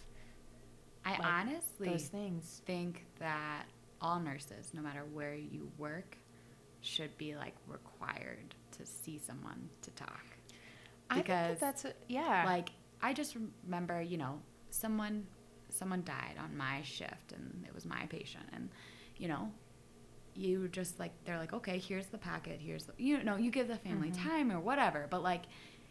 I 1.06 1.12
Like, 1.12 1.22
honestly 1.24 1.89
those 1.89 2.08
things 2.08 2.62
think 2.66 3.06
that 3.20 3.66
all 4.01 4.20
nurses, 4.20 4.74
no 4.74 4.82
matter 4.82 5.03
where 5.14 5.36
you 5.36 5.72
work, 5.78 6.18
should 6.82 7.16
be 7.18 7.36
like 7.36 7.56
required 7.68 8.53
to 8.78 8.86
see 8.86 9.18
someone 9.20 9.70
to 9.82 9.91
talk. 9.91 10.26
i 11.10 11.16
think 11.16 11.28
Because, 11.28 11.60
that 11.60 11.60
that's 11.60 11.86
a, 11.86 11.93
yeah 12.08 12.43
Like 12.45 12.70
I 13.01 13.14
just 13.14 13.36
remember, 13.66 14.01
you 14.01 14.18
know, 14.18 14.41
someone 14.70 15.28
someone 15.70 16.03
died 16.03 16.36
on 16.41 16.56
my 16.56 16.82
shift 16.84 17.34
and 17.34 17.66
it 17.68 17.74
was 17.76 17.86
my 17.86 18.06
patient 18.08 18.45
and 18.53 18.70
you 19.18 19.28
know 19.28 19.51
you 20.34 20.68
just 20.70 20.99
like 20.99 21.12
they're 21.26 21.38
like 21.38 21.53
okay 21.53 21.78
here's 21.80 22.08
the 22.08 22.18
packet 22.18 22.60
here's 22.62 22.86
the 22.86 22.93
you 22.97 23.22
know 23.24 23.36
you 23.36 23.51
give 23.51 23.68
the 23.68 23.78
family 23.78 24.10
Mhm. 24.10 24.24
time 24.24 24.51
or 24.51 24.60
whatever 24.60 25.08
but 25.10 25.22
like 25.24 25.43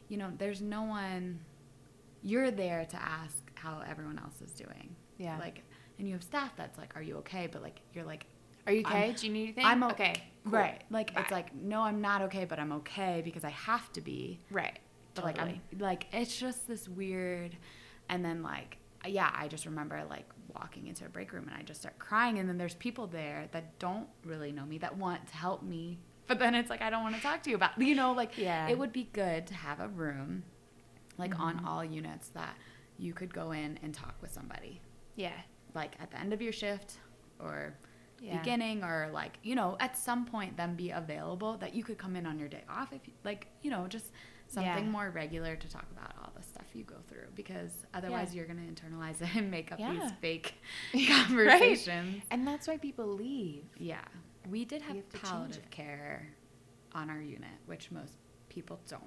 you 0.09 0.17
know 0.17 0.33
there's 0.39 0.62
no 0.62 0.83
one 0.85 1.41
you're 2.23 2.51
there 2.51 2.85
to 2.87 2.97
ask 3.03 3.43
how 3.57 3.83
everyone 3.87 4.19
else 4.19 4.41
is 4.41 4.53
doing 4.55 4.95
Yeah. 5.19 5.39
like 5.39 5.62
and 5.99 6.07
you 6.09 6.15
have 6.15 6.23
staff 6.23 6.53
that's 6.57 6.77
like 6.79 6.95
are 6.97 7.03
you 7.03 7.17
okay 7.19 7.49
but 7.51 7.62
like 7.62 7.81
you're 7.93 8.05
like 8.05 8.27
Are 8.67 8.73
you 8.73 8.83
I'm- 8.87 8.97
okay? 8.97 9.12
Do 9.12 9.27
you 9.27 9.33
need 9.33 9.43
anything? 9.45 9.65
I'm 9.67 9.83
o- 9.83 9.91
okay. 9.91 10.15
cool. 10.45 10.53
right 10.53 10.83
like 10.91 11.15
Bye. 11.15 11.21
it's 11.23 11.31
like 11.31 11.55
no 11.55 11.81
i'm 11.83 12.01
not 12.01 12.23
okay 12.23 12.45
but 12.45 12.59
i'm 12.59 12.73
okay 12.73 13.21
because 13.25 13.45
i 13.45 13.51
have 13.51 13.93
to 13.93 14.01
be 14.01 14.41
Right. 14.51 14.79
but 15.15 15.25
like 15.25 15.39
I'm 15.41 15.61
like 15.79 16.07
it's 16.12 16.37
just 16.37 16.67
this 16.67 16.89
weird 16.89 17.57
and 18.09 18.25
then 18.25 18.43
like 18.43 18.79
yeah 19.07 19.31
I 19.37 19.49
just 19.49 19.67
remember 19.67 20.03
like 20.09 20.25
walking 20.55 20.87
into 20.87 21.05
a 21.05 21.09
break 21.11 21.33
room 21.33 21.47
and 21.47 21.55
I 21.57 21.62
just 21.62 21.81
start 21.83 21.99
crying 21.99 22.39
and 22.39 22.49
then 22.49 22.57
there's 22.57 22.75
people 22.75 23.07
there 23.07 23.49
that 23.53 23.79
don't 23.79 24.07
really 24.25 24.51
know 24.51 24.65
me 24.65 24.79
that 24.79 24.97
want 24.97 25.27
to 25.29 25.35
help 25.37 25.62
me 25.62 25.99
but 26.27 26.39
then 26.39 26.55
it's 26.55 26.71
like 26.71 26.81
I 26.81 26.89
don't 26.91 27.03
want 27.03 27.15
to 27.17 27.21
talk 27.21 27.43
to 27.43 27.51
you 27.51 27.57
about 27.57 27.79
you 27.81 27.95
know 27.95 28.12
like 28.12 28.39
Yeah. 28.39 28.67
it 28.69 28.79
would 28.79 28.93
be 28.93 29.09
good 29.12 29.47
to 29.49 29.55
have 29.55 29.79
a 29.81 29.89
room 29.89 30.43
like 31.19 31.39
on 31.39 31.59
Mhm. 31.61 31.67
all 31.67 31.85
units 31.85 32.29
that 32.31 32.57
you 32.99 33.12
could 33.12 33.33
go 33.35 33.53
in 33.53 33.79
and 33.83 33.93
talk 33.93 34.15
with 34.23 34.33
somebody 34.33 34.81
Yeah. 35.17 35.33
like 35.75 35.93
at 36.01 36.11
the 36.11 36.19
end 36.21 36.33
of 36.33 36.41
your 36.43 36.53
shift 36.53 36.95
or 37.41 37.75
Yeah. 38.21 38.39
beginning 38.39 38.83
or 38.85 39.11
like 39.12 39.39
you 39.43 39.55
know 39.55 39.77
at 39.81 39.97
some 39.99 40.25
point 40.25 40.57
then 40.57 40.75
be 40.77 40.91
available 40.91 41.57
that 41.59 41.75
you 41.75 41.83
could 41.85 41.99
come 41.99 42.17
in 42.17 42.27
on 42.27 42.39
your 42.39 42.49
day 42.49 42.62
off 42.69 42.93
if 42.93 43.07
you, 43.07 43.12
like 43.25 43.49
you 43.62 43.71
know 43.71 43.87
just 43.89 44.07
something 44.49 44.85
Yeah. 44.85 44.91
more 44.91 45.11
regular 45.11 45.57
to 45.57 45.69
talk 45.69 45.87
about 45.91 46.12
all 46.21 46.33
the 46.37 46.43
stuff 46.43 46.65
you 46.75 46.85
go 46.85 46.97
through 47.09 47.27
because 47.35 47.73
otherwise 47.93 48.29
Yeah. 48.35 48.37
you're 48.45 48.47
going 48.55 48.62
to 48.65 48.83
internalize 48.83 49.21
it 49.21 49.35
and 49.37 49.51
make 49.51 49.73
up 49.73 49.79
these 49.79 50.12
fake 50.21 50.55
Right. 50.95 51.09
conversations 51.09 52.23
And 52.31 52.47
that's 52.47 52.67
why 52.69 52.77
people 52.77 53.07
leave. 53.07 53.65
yeah 53.79 54.05
we 54.49 54.65
did 54.65 54.81
have 54.83 54.97
have 54.97 55.12
palliative 55.23 55.69
care 55.71 56.29
on 56.93 57.11
our 57.11 57.21
unit 57.21 57.57
which 57.67 57.91
most 57.91 58.15
people 58.49 58.79
don't 58.89 59.03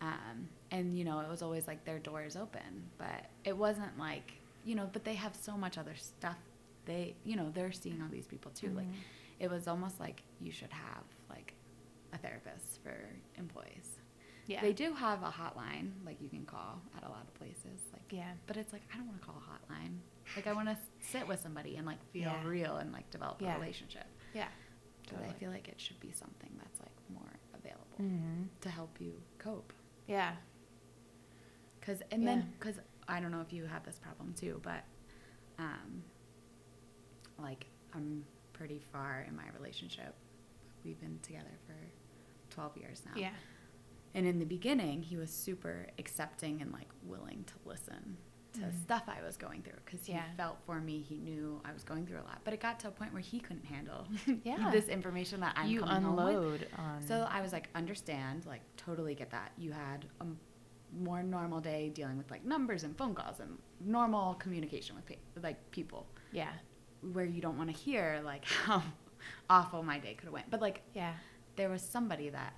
um, 0.00 0.48
and 0.70 0.96
you 0.96 1.04
know 1.04 1.20
it 1.20 1.28
was 1.28 1.42
always 1.42 1.66
like 1.66 1.84
their 1.84 1.98
doors 1.98 2.36
open 2.36 2.84
but 2.98 3.26
it 3.44 3.56
wasn't 3.56 3.98
like 3.98 4.34
you 4.66 4.74
know 4.74 4.88
but 4.92 5.02
they 5.04 5.14
have 5.14 5.34
so 5.48 5.56
much 5.64 5.78
other 5.78 5.94
stuff 5.96 6.38
they 6.84 7.02
you 7.24 7.36
know 7.36 7.48
they're 7.54 7.72
seeing 7.72 8.00
all 8.02 8.08
these 8.18 8.26
people 8.26 8.50
too 8.60 8.70
like 8.80 8.86
Mhm. 8.86 8.94
it 9.44 9.48
was 9.50 9.66
almost 9.72 9.96
like 10.00 10.18
you 10.40 10.52
should 10.58 10.72
have 10.72 11.04
like 11.30 11.54
a 12.12 12.18
therapist 12.18 12.68
for 12.82 12.96
employees 13.36 13.88
Yeah. 14.52 14.60
they 14.66 14.72
do 14.72 14.88
have 14.94 15.22
a 15.22 15.32
hotline 15.40 15.88
like 16.08 16.18
you 16.20 16.28
can 16.28 16.44
call 16.54 16.72
at 16.96 17.02
a 17.04 17.08
lot 17.08 17.22
of 17.28 17.34
places 17.34 17.78
like 17.92 18.06
Yeah. 18.10 18.32
but 18.48 18.56
it's 18.56 18.72
like 18.72 18.82
i 18.92 18.96
don't 18.96 19.08
want 19.10 19.20
to 19.20 19.26
call 19.26 19.38
a 19.44 19.46
hotline 19.52 19.94
like 20.36 20.46
i 20.46 20.52
want 20.52 20.68
to 20.68 20.76
sit 21.00 21.24
with 21.30 21.40
somebody 21.40 21.76
and 21.76 21.86
like 21.86 22.02
feel 22.12 22.22
Yeah. 22.32 22.44
real 22.56 22.76
and 22.82 22.92
like 22.92 23.08
develop 23.10 23.40
Yeah. 23.40 23.54
a 23.56 23.58
relationship 23.60 24.06
Yeah. 24.34 24.48
but 25.12 25.22
i 25.22 25.32
feel 25.40 25.50
like 25.56 25.68
it 25.68 25.80
should 25.80 26.00
be 26.00 26.12
something 26.12 26.52
that's 26.62 26.80
like 26.80 26.96
more 27.18 27.32
available 27.54 27.98
Mm-hmm. 28.00 28.42
to 28.64 28.68
help 28.68 29.00
you 29.00 29.12
cope 29.38 29.72
Yeah. 30.06 30.36
because 31.80 32.02
and 32.10 32.22
Yeah. 32.22 32.28
then 32.30 32.52
because 32.58 32.78
i 33.08 33.20
don't 33.20 33.30
know 33.30 33.40
if 33.40 33.52
you 33.52 33.64
have 33.66 33.84
this 33.84 33.98
problem 33.98 34.34
too 34.38 34.60
but 34.62 34.84
um 35.58 36.02
like 37.38 37.66
i'm 37.94 38.24
pretty 38.52 38.80
far 38.92 39.24
in 39.28 39.36
my 39.36 39.44
relationship 39.58 40.14
we've 40.84 41.00
been 41.00 41.18
together 41.22 41.58
for 41.66 41.74
12 42.50 42.76
years 42.78 43.02
now 43.04 43.12
Yeah. 43.16 43.30
and 44.14 44.26
in 44.26 44.38
the 44.38 44.44
beginning 44.46 45.02
he 45.02 45.16
was 45.16 45.30
super 45.30 45.86
accepting 45.98 46.60
and 46.62 46.72
like 46.72 46.88
willing 47.04 47.44
to 47.46 47.54
listen 47.68 48.16
to 48.54 48.60
Mhm. 48.62 48.82
stuff 48.82 49.02
i 49.08 49.22
was 49.22 49.36
going 49.36 49.60
through 49.62 49.78
because 49.84 50.06
he 50.06 50.12
Yeah. 50.14 50.24
felt 50.38 50.56
for 50.64 50.80
me 50.80 51.02
he 51.02 51.18
knew 51.18 51.60
i 51.66 51.72
was 51.74 51.84
going 51.84 52.06
through 52.06 52.20
a 52.20 52.24
lot 52.24 52.40
but 52.44 52.54
it 52.54 52.60
got 52.60 52.80
to 52.80 52.88
a 52.88 52.90
point 52.90 53.12
where 53.12 53.20
he 53.20 53.38
couldn't 53.40 53.66
handle 53.66 54.06
Yeah. 54.44 54.70
this 54.70 54.88
information 54.88 55.40
that 55.40 55.52
i'm 55.58 55.68
you 55.68 55.80
coming 55.80 56.02
home 56.02 56.16
with. 56.16 56.34
unload 56.36 56.68
on. 56.78 57.02
So 57.02 57.26
I 57.30 57.42
was 57.42 57.52
like, 57.52 57.68
understand, 57.74 58.46
like, 58.46 58.62
totally 58.78 59.14
get 59.14 59.30
that. 59.32 59.52
You 59.58 59.72
had 59.72 60.06
a 60.20 60.26
more 60.98 61.22
normal 61.22 61.60
day 61.60 61.90
dealing 61.94 62.16
with 62.18 62.30
like 62.30 62.44
numbers 62.44 62.84
and 62.84 62.96
phone 62.96 63.14
calls 63.14 63.40
and 63.40 63.58
normal 63.80 64.34
communication 64.34 64.96
with 64.96 65.06
pe- 65.06 65.16
like 65.42 65.70
people, 65.70 66.06
yeah. 66.32 66.50
where 67.12 67.24
you 67.24 67.40
don't 67.40 67.56
want 67.58 67.70
to 67.70 67.76
hear 67.76 68.20
like 68.24 68.44
how 68.64 68.82
awful 69.50 69.82
my 69.82 69.98
day 69.98 70.14
could 70.14 70.24
have 70.26 70.32
went. 70.32 70.50
But 70.50 70.60
like, 70.60 70.82
Yeah. 70.94 71.12
there 71.56 71.68
was 71.68 71.82
somebody 71.82 72.28
that 72.30 72.54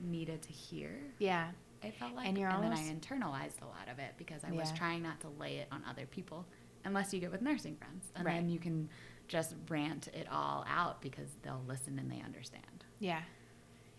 needed 0.00 0.42
to 0.42 0.52
hear. 0.52 0.90
Yeah. 1.18 1.50
It 1.82 1.94
felt 1.94 2.14
like, 2.14 2.26
And 2.28 2.38
you're 2.38 2.50
then 2.50 2.72
I 2.72 2.82
internalized 2.92 3.60
a 3.62 3.66
lot 3.66 3.88
of 3.92 3.98
it 3.98 4.14
because 4.16 4.42
I 4.44 4.50
was 4.52 4.72
trying 4.72 5.02
not 5.02 5.20
to 5.20 5.28
lay 5.38 5.58
it 5.58 5.68
on 5.70 5.82
other 5.88 6.06
people, 6.06 6.46
unless 6.84 7.12
you 7.12 7.20
get 7.20 7.30
with 7.30 7.42
nursing 7.42 7.76
friends, 7.76 8.06
and 8.16 8.24
Right. 8.24 8.34
then 8.34 8.48
you 8.48 8.58
can 8.58 8.88
just 9.28 9.54
rant 9.68 10.08
it 10.08 10.26
all 10.30 10.64
out 10.68 11.02
because 11.02 11.28
they'll 11.42 11.62
listen 11.68 11.98
and 11.98 12.10
they 12.10 12.20
understand. 12.22 12.84
Yeah. 12.98 13.20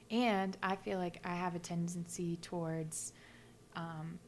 And 0.09 0.57
I 0.63 0.75
feel 0.77 0.97
like 0.97 1.19
I 1.25 1.35
have 1.35 1.53
a 1.55 1.59
tendency 1.59 2.37
towards, 2.37 3.13
um, 3.77 4.19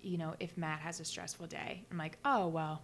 you 0.00 0.18
know, 0.18 0.34
if 0.40 0.56
Matt 0.56 0.80
has 0.80 0.98
a 1.00 1.04
stressful 1.04 1.46
day, 1.46 1.84
I'm 1.90 1.98
like, 1.98 2.18
oh, 2.24 2.48
well, 2.48 2.82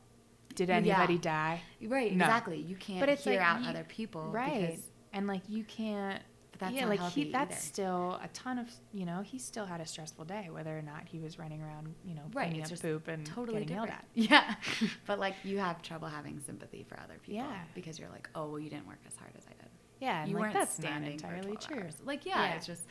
did 0.54 0.68
Yeah. 0.68 0.76
anybody 0.76 1.18
die? 1.18 1.60
Right, 1.82 2.14
No. 2.14 2.24
exactly. 2.24 2.58
You 2.60 2.76
can't 2.76 3.00
But 3.00 3.08
it's 3.08 3.24
hear 3.24 3.34
like 3.34 3.42
out 3.42 3.62
you- 3.62 3.68
other 3.70 3.84
people, 3.84 4.28
Right. 4.30 4.70
Because, 4.70 4.90
And 5.12 5.26
like, 5.26 5.42
you 5.48 5.64
can't. 5.64 6.22
but 6.52 6.60
that's 6.60 6.74
yeah, 6.74 6.86
like 6.86 7.00
he, 7.00 7.30
that's 7.32 7.52
either. 7.52 7.60
still 7.60 8.20
a 8.22 8.28
ton 8.34 8.58
of, 8.58 8.70
you 8.92 9.04
know, 9.06 9.22
he 9.22 9.38
still 9.38 9.64
had 9.66 9.80
a 9.80 9.86
stressful 9.86 10.26
day, 10.26 10.48
whether 10.50 10.76
or 10.78 10.82
not 10.82 11.08
he 11.08 11.18
was 11.18 11.38
running 11.38 11.60
around, 11.62 11.94
you 12.04 12.14
know, 12.14 12.22
Right, 12.34 12.56
it's 12.56 12.70
up 12.72 12.80
poop 12.80 13.08
and 13.08 13.24
totally 13.26 13.60
getting 13.62 13.76
yelled 13.76 13.88
at. 13.90 14.04
Yeah, 14.14 14.54
but 15.06 15.18
like 15.18 15.34
you 15.44 15.58
have 15.58 15.82
trouble 15.82 16.08
having 16.08 16.38
sympathy 16.40 16.84
for 16.88 16.98
other 17.00 17.14
people. 17.22 17.34
Yeah. 17.42 17.64
because 17.74 17.98
you're 17.98 18.10
like, 18.10 18.28
oh, 18.34 18.46
well, 18.48 18.60
you 18.60 18.70
didn't 18.70 18.86
work 18.86 19.00
as 19.06 19.16
hard 19.16 19.32
as 19.36 19.44
I 19.46 19.50
did. 19.60 19.70
Yeah, 20.00 20.24
you 20.26 20.34
like 20.34 20.40
weren't 20.42 20.54
that's 20.54 20.74
standing 20.74 21.18
for 21.18 21.26
entirely 21.26 21.56
12 21.56 21.66
true. 21.68 21.82
hours. 21.82 21.96
Like, 22.04 22.24
yeah, 22.26 22.44
Yeah. 22.44 22.54
it's 22.54 22.66
just, 22.66 22.86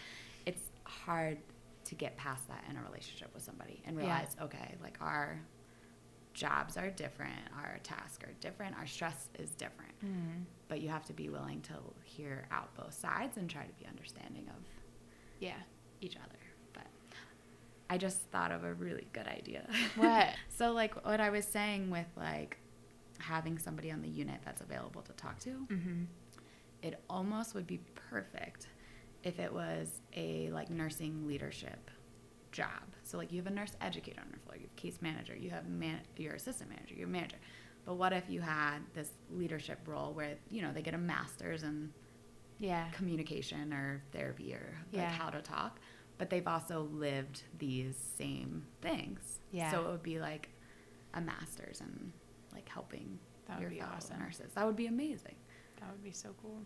it's 0.45 0.61
hard 0.83 1.37
to 1.87 1.95
get 1.95 2.15
past 2.17 2.47
that 2.47 2.63
in 2.69 2.77
a 2.77 2.83
relationship 2.83 3.33
with 3.33 3.43
somebody 3.43 3.81
and 3.85 3.95
Yeah. 3.95 4.01
realize, 4.03 4.35
okay, 4.41 4.75
like 4.81 4.97
our 5.01 5.39
jobs 6.33 6.77
are 6.77 6.89
different, 6.91 7.39
our 7.55 7.79
tasks 7.83 8.23
are 8.23 8.33
different, 8.39 8.75
our 8.77 8.85
stress 8.85 9.29
is 9.39 9.49
different. 9.51 9.93
Mm. 10.05 10.43
But 10.67 10.81
you 10.81 10.89
have 10.89 11.05
to 11.05 11.13
be 11.13 11.29
willing 11.29 11.61
to 11.61 11.73
hear 12.03 12.45
out 12.51 12.73
both 12.75 12.93
sides 12.93 13.37
and 13.37 13.49
try 13.49 13.63
to 13.65 13.73
be 13.73 13.85
understanding 13.87 14.47
of 14.49 14.63
Yeah. 15.39 15.57
each 16.01 16.15
other. 16.17 16.37
But 16.73 16.87
I 17.89 17.97
just 17.97 18.19
thought 18.31 18.51
of 18.51 18.63
a 18.63 18.73
really 18.73 19.07
good 19.13 19.27
idea. 19.27 19.67
What? 19.95 20.29
so 20.49 20.73
like 20.73 21.03
what 21.05 21.19
I 21.21 21.29
was 21.29 21.45
saying 21.45 21.89
with 21.89 22.07
like 22.15 22.57
having 23.19 23.57
somebody 23.57 23.91
on 23.91 24.01
the 24.01 24.09
unit 24.09 24.41
that's 24.45 24.61
available 24.61 25.01
to 25.03 25.13
talk 25.13 25.39
to, 25.39 25.49
Mm-hmm. 25.71 26.03
it 26.83 27.01
almost 27.09 27.55
would 27.55 27.65
be 27.65 27.79
perfect 27.95 28.67
if 29.23 29.39
it 29.39 29.51
was 29.53 30.01
a 30.15 30.49
like 30.51 30.69
nursing 30.69 31.27
leadership 31.27 31.89
job. 32.51 32.69
So 33.03 33.17
like 33.17 33.31
you 33.31 33.41
have 33.41 33.47
a 33.51 33.55
nurse 33.55 33.73
educator 33.81 34.21
on 34.21 34.29
your 34.29 34.39
floor, 34.39 34.55
you 34.55 34.63
have 34.63 34.75
case 34.75 34.99
manager, 35.01 35.35
you 35.35 35.49
have 35.49 35.67
man- 35.67 36.01
your 36.17 36.33
assistant 36.35 36.69
manager, 36.69 36.95
your 36.95 37.07
manager. 37.07 37.37
But 37.85 37.95
what 37.95 38.13
if 38.13 38.29
you 38.29 38.41
had 38.41 38.79
this 38.93 39.11
leadership 39.31 39.79
role 39.85 40.13
where 40.13 40.35
you 40.49 40.61
know 40.61 40.71
they 40.73 40.81
get 40.81 40.93
a 40.93 40.97
master's 40.97 41.63
in 41.63 41.93
Yeah. 42.59 42.89
communication 42.91 43.73
or 43.73 44.01
therapy 44.11 44.53
or 44.53 44.77
like 44.91 45.01
Yeah. 45.01 45.09
how 45.11 45.29
to 45.29 45.41
talk, 45.41 45.79
but 46.17 46.29
they've 46.29 46.47
also 46.47 46.83
lived 46.83 47.43
these 47.57 47.95
same 47.95 48.65
things. 48.81 49.39
Yeah. 49.51 49.71
So 49.71 49.87
it 49.87 49.91
would 49.91 50.03
be 50.03 50.19
like 50.19 50.49
a 51.13 51.21
master's 51.21 51.81
in 51.81 52.11
like 52.53 52.67
helping 52.67 53.19
That 53.45 53.55
would 53.57 53.61
your 53.61 53.69
be 53.71 53.81
awesome. 53.81 54.19
nurses. 54.19 54.51
That 54.53 54.65
would 54.65 54.75
be 54.75 54.87
amazing. 54.87 55.35
That 55.79 55.91
would 55.91 56.03
be 56.03 56.11
so 56.11 56.33
cool. 56.41 56.65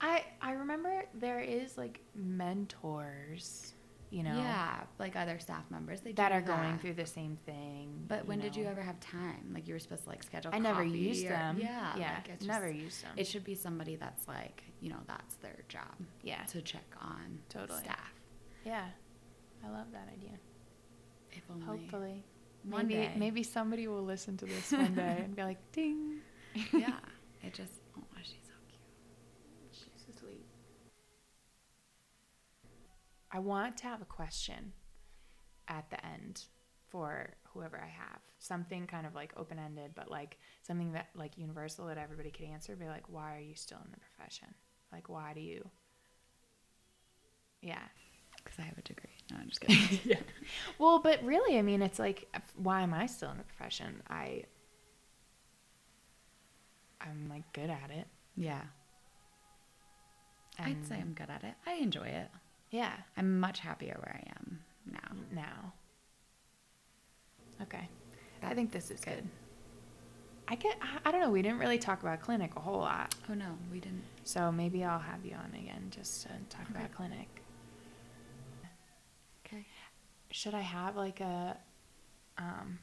I 0.00 0.24
I 0.42 0.52
remember 0.52 1.04
there 1.14 1.40
is 1.40 1.76
like 1.78 2.00
mentors, 2.14 3.72
you 4.10 4.22
know, 4.22 4.36
Yeah, 4.36 4.82
like 4.98 5.16
other 5.16 5.38
staff 5.38 5.64
members 5.70 6.00
they 6.02 6.12
that 6.12 6.32
are 6.32 6.40
going 6.42 6.78
through 6.78 6.94
the 6.94 7.06
same 7.06 7.38
thing. 7.46 8.04
But 8.06 8.26
when 8.26 8.38
did 8.38 8.54
you 8.54 8.64
ever 8.66 8.82
have 8.82 9.00
time? 9.00 9.50
Like 9.54 9.66
you 9.66 9.74
were 9.74 9.80
supposed 9.80 10.04
to 10.04 10.10
like 10.10 10.22
schedule. 10.22 10.50
I 10.54 10.58
never 10.58 10.84
used 10.84 11.24
or- 11.26 11.30
them. 11.30 11.58
Yeah, 11.60 11.96
yeah, 11.96 12.18
like, 12.28 12.42
never 12.42 12.70
used 12.70 13.02
them. 13.04 13.12
It 13.16 13.26
should 13.26 13.44
be 13.44 13.54
somebody 13.54 13.96
that's 13.96 14.28
like 14.28 14.62
you 14.80 14.90
know 14.90 15.00
that's 15.06 15.36
their 15.36 15.58
job 15.68 15.94
yeah, 16.22 16.44
to 16.44 16.60
check 16.62 16.84
on 17.00 17.38
Totally. 17.48 17.80
staff. 17.80 18.12
yeah. 18.64 18.86
I 19.64 19.70
love 19.70 19.86
that 19.92 20.08
idea. 20.12 20.38
If 21.32 21.42
only 21.50 21.64
Hopefully, 21.66 22.24
one 22.64 22.86
maybe 22.86 23.00
day. 23.00 23.12
maybe 23.16 23.42
somebody 23.42 23.88
will 23.88 24.04
listen 24.04 24.36
to 24.36 24.44
this 24.44 24.70
one 24.72 24.94
day 24.94 25.22
and 25.24 25.34
be 25.34 25.42
like, 25.42 25.58
"Ding." 25.72 26.18
yeah, 26.72 26.98
it 27.42 27.52
just 27.54 27.72
oh 27.98 28.02
she's 28.22 28.36
so 28.44 28.52
cute. 28.68 28.80
She's 29.72 30.02
so 30.06 30.12
sweet. 30.20 30.44
I 33.30 33.38
want 33.38 33.76
to 33.78 33.84
have 33.84 34.02
a 34.02 34.06
question 34.06 34.72
at 35.68 35.88
the 35.90 36.04
end 36.04 36.44
for 36.88 37.34
whoever 37.52 37.76
I 37.76 37.88
have. 37.88 38.20
Something 38.38 38.86
kind 38.86 39.06
of 39.06 39.14
like 39.14 39.32
open 39.36 39.58
ended, 39.58 39.92
but 39.94 40.10
like 40.10 40.38
something 40.62 40.92
that 40.92 41.08
like 41.14 41.36
universal 41.36 41.86
that 41.86 41.98
everybody 41.98 42.30
could 42.30 42.46
answer. 42.46 42.76
Be 42.76 42.86
like, 42.86 43.08
why 43.08 43.36
are 43.36 43.40
you 43.40 43.54
still 43.54 43.78
in 43.84 43.90
the 43.90 43.98
profession? 43.98 44.48
Like, 44.92 45.08
why 45.08 45.32
do 45.34 45.40
you? 45.40 45.68
Yeah. 47.62 47.82
Because 48.36 48.58
I 48.60 48.62
have 48.62 48.78
a 48.78 48.82
degree. 48.82 49.10
No, 49.30 49.38
I'm 49.40 49.48
just 49.48 49.60
kidding. 49.62 49.98
yeah. 50.04 50.20
Well, 50.78 51.00
but 51.00 51.22
really, 51.24 51.58
I 51.58 51.62
mean, 51.62 51.82
it's 51.82 51.98
like, 51.98 52.28
why 52.56 52.82
am 52.82 52.94
I 52.94 53.06
still 53.06 53.30
in 53.30 53.38
the 53.38 53.44
profession? 53.44 54.02
I 54.08 54.44
I'm 57.00 57.28
like 57.28 57.52
good 57.52 57.70
at 57.70 57.90
it. 57.90 58.06
Yeah. 58.36 58.62
I'd 60.58 60.86
say 60.86 60.96
I'm 60.96 61.12
good 61.12 61.28
at 61.28 61.44
it. 61.44 61.54
I 61.66 61.74
enjoy 61.74 62.06
it. 62.06 62.28
Yeah. 62.76 62.92
I'm 63.16 63.40
much 63.40 63.60
happier 63.60 63.96
where 64.02 64.20
I 64.22 64.30
am 64.38 64.58
now. 64.92 65.16
Now. 65.32 65.72
Okay. 67.62 67.88
I 68.42 68.52
think 68.52 68.70
this 68.70 68.90
is 68.90 69.00
good. 69.00 69.14
good. 69.14 69.28
I 70.46 70.56
get. 70.56 70.76
I- 71.04 71.10
don't 71.10 71.22
know. 71.22 71.30
We 71.30 71.40
didn't 71.40 71.58
really 71.58 71.78
talk 71.78 72.02
about 72.02 72.20
clinic 72.20 72.54
a 72.54 72.60
whole 72.60 72.78
lot, 72.80 73.14
Oh 73.30 73.34
no, 73.34 73.56
we 73.72 73.80
didn't. 73.80 74.04
so 74.24 74.52
maybe 74.52 74.84
I'll 74.84 74.98
have 74.98 75.24
you 75.24 75.34
on 75.34 75.52
again 75.58 75.86
just 75.90 76.22
to 76.24 76.28
talk 76.50 76.66
Okay. 76.70 76.78
about 76.78 76.92
clinic. 76.92 77.28
Okay. 79.46 79.64
Should 80.30 80.54
I 80.54 80.60
have 80.60 80.96
like 80.96 81.20
a, 81.20 81.56
um, 82.36 82.78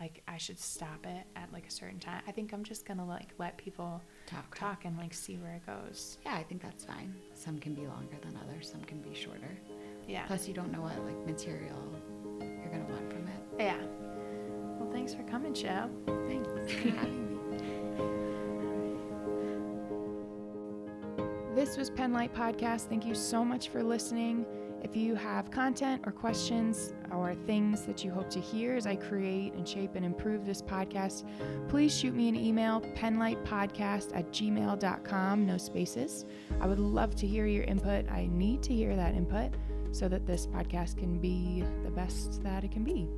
like 0.00 0.22
I 0.26 0.38
should 0.38 0.58
stop 0.58 1.04
it 1.04 1.26
at 1.36 1.52
like 1.52 1.66
a 1.66 1.70
certain 1.70 1.98
time? 2.00 2.22
I 2.26 2.32
think 2.32 2.52
I'm 2.54 2.64
just 2.64 2.86
gonna 2.86 3.06
like 3.06 3.28
let 3.38 3.58
people 3.58 4.00
Talk. 4.26 4.56
talk 4.56 4.84
and 4.84 4.96
like 4.96 5.12
see 5.14 5.36
where 5.36 5.54
it 5.54 5.66
goes. 5.66 6.18
Yeah, 6.24 6.34
I 6.34 6.42
think 6.42 6.62
that's 6.62 6.84
fine. 6.84 7.14
Some 7.34 7.58
can 7.58 7.74
be 7.74 7.86
longer 7.86 8.16
than 8.22 8.38
others. 8.42 8.70
Some 8.70 8.82
can 8.82 9.00
be 9.00 9.14
shorter. 9.14 9.58
Yeah. 10.08 10.24
Plus, 10.26 10.48
you 10.48 10.54
don't 10.54 10.72
know 10.72 10.80
what 10.80 10.96
like 11.04 11.26
material 11.26 11.78
you're 12.40 12.70
gonna 12.70 12.84
want 12.90 13.10
from 13.12 13.26
it. 13.28 13.42
Yeah. 13.58 13.80
Well, 14.78 14.90
thanks 14.92 15.14
for 15.14 15.22
coming, 15.24 15.54
Shell. 15.54 15.90
Thanks 16.26 16.48
for 16.48 16.88
having 16.90 17.28
me. 17.28 17.34
This 21.54 21.76
was 21.76 21.88
Penlight 21.88 22.32
Podcast. 22.32 22.88
Thank 22.88 23.06
you 23.06 23.14
so 23.14 23.44
much 23.44 23.68
for 23.68 23.82
listening. 23.82 24.44
If 24.84 24.94
you 24.94 25.14
have 25.14 25.50
content 25.50 26.02
or 26.04 26.12
questions 26.12 26.92
or 27.10 27.34
things 27.34 27.86
that 27.86 28.04
you 28.04 28.10
hope 28.10 28.28
to 28.28 28.38
hear 28.38 28.76
as 28.76 28.86
I 28.86 28.96
create 28.96 29.54
and 29.54 29.66
shape 29.66 29.94
and 29.94 30.04
improve 30.04 30.44
this 30.44 30.60
podcast, 30.60 31.24
please 31.68 31.96
shoot 31.96 32.14
me 32.14 32.28
an 32.28 32.36
email, 32.36 32.82
penlightpodcast 32.94 34.14
at 34.14 34.30
gmail.com, 34.30 35.46
no 35.46 35.56
spaces. 35.56 36.26
I 36.60 36.66
would 36.66 36.78
love 36.78 37.16
to 37.16 37.26
hear 37.26 37.46
your 37.46 37.64
input. 37.64 38.10
I 38.10 38.28
need 38.30 38.62
to 38.64 38.74
hear 38.74 38.94
that 38.94 39.14
input 39.14 39.54
so 39.90 40.06
that 40.06 40.26
this 40.26 40.46
podcast 40.46 40.98
can 40.98 41.18
be 41.18 41.64
the 41.82 41.90
best 41.90 42.42
that 42.42 42.62
it 42.62 42.70
can 42.70 42.84
be. 42.84 43.08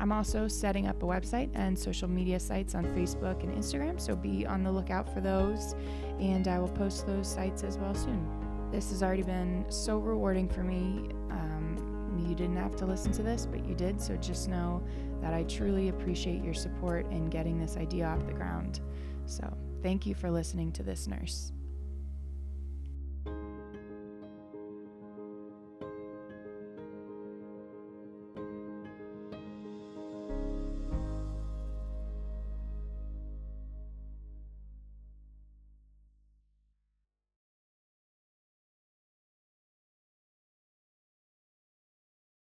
I'm 0.00 0.12
also 0.12 0.48
setting 0.48 0.86
up 0.86 1.02
a 1.02 1.06
website 1.06 1.50
and 1.52 1.78
social 1.78 2.08
media 2.08 2.40
sites 2.40 2.74
on 2.74 2.84
Facebook 2.86 3.42
and 3.42 3.54
Instagram, 3.54 4.00
so 4.00 4.16
be 4.16 4.46
on 4.46 4.62
the 4.62 4.72
lookout 4.72 5.12
for 5.12 5.20
those 5.20 5.74
and 6.18 6.48
I 6.48 6.58
will 6.58 6.68
post 6.68 7.06
those 7.06 7.28
sites 7.28 7.64
as 7.64 7.76
well 7.76 7.94
soon. 7.94 8.45
This 8.70 8.90
has 8.90 9.02
already 9.02 9.22
been 9.22 9.64
so 9.68 9.98
rewarding 9.98 10.48
for 10.48 10.62
me. 10.62 11.08
Um, 11.30 12.24
you 12.28 12.34
didn't 12.34 12.56
have 12.56 12.76
to 12.76 12.86
listen 12.86 13.12
to 13.12 13.22
this, 13.22 13.46
but 13.46 13.66
you 13.66 13.74
did, 13.74 14.00
so 14.00 14.16
just 14.16 14.48
know 14.48 14.82
that 15.20 15.32
I 15.32 15.44
truly 15.44 15.88
appreciate 15.88 16.42
your 16.42 16.54
support 16.54 17.10
in 17.10 17.26
getting 17.26 17.58
this 17.58 17.76
idea 17.76 18.06
off 18.06 18.26
the 18.26 18.32
ground. 18.32 18.80
So, 19.26 19.56
thank 19.82 20.06
you 20.06 20.14
for 20.14 20.30
listening 20.30 20.72
to 20.72 20.82
this 20.82 21.06
nurse. 21.06 21.52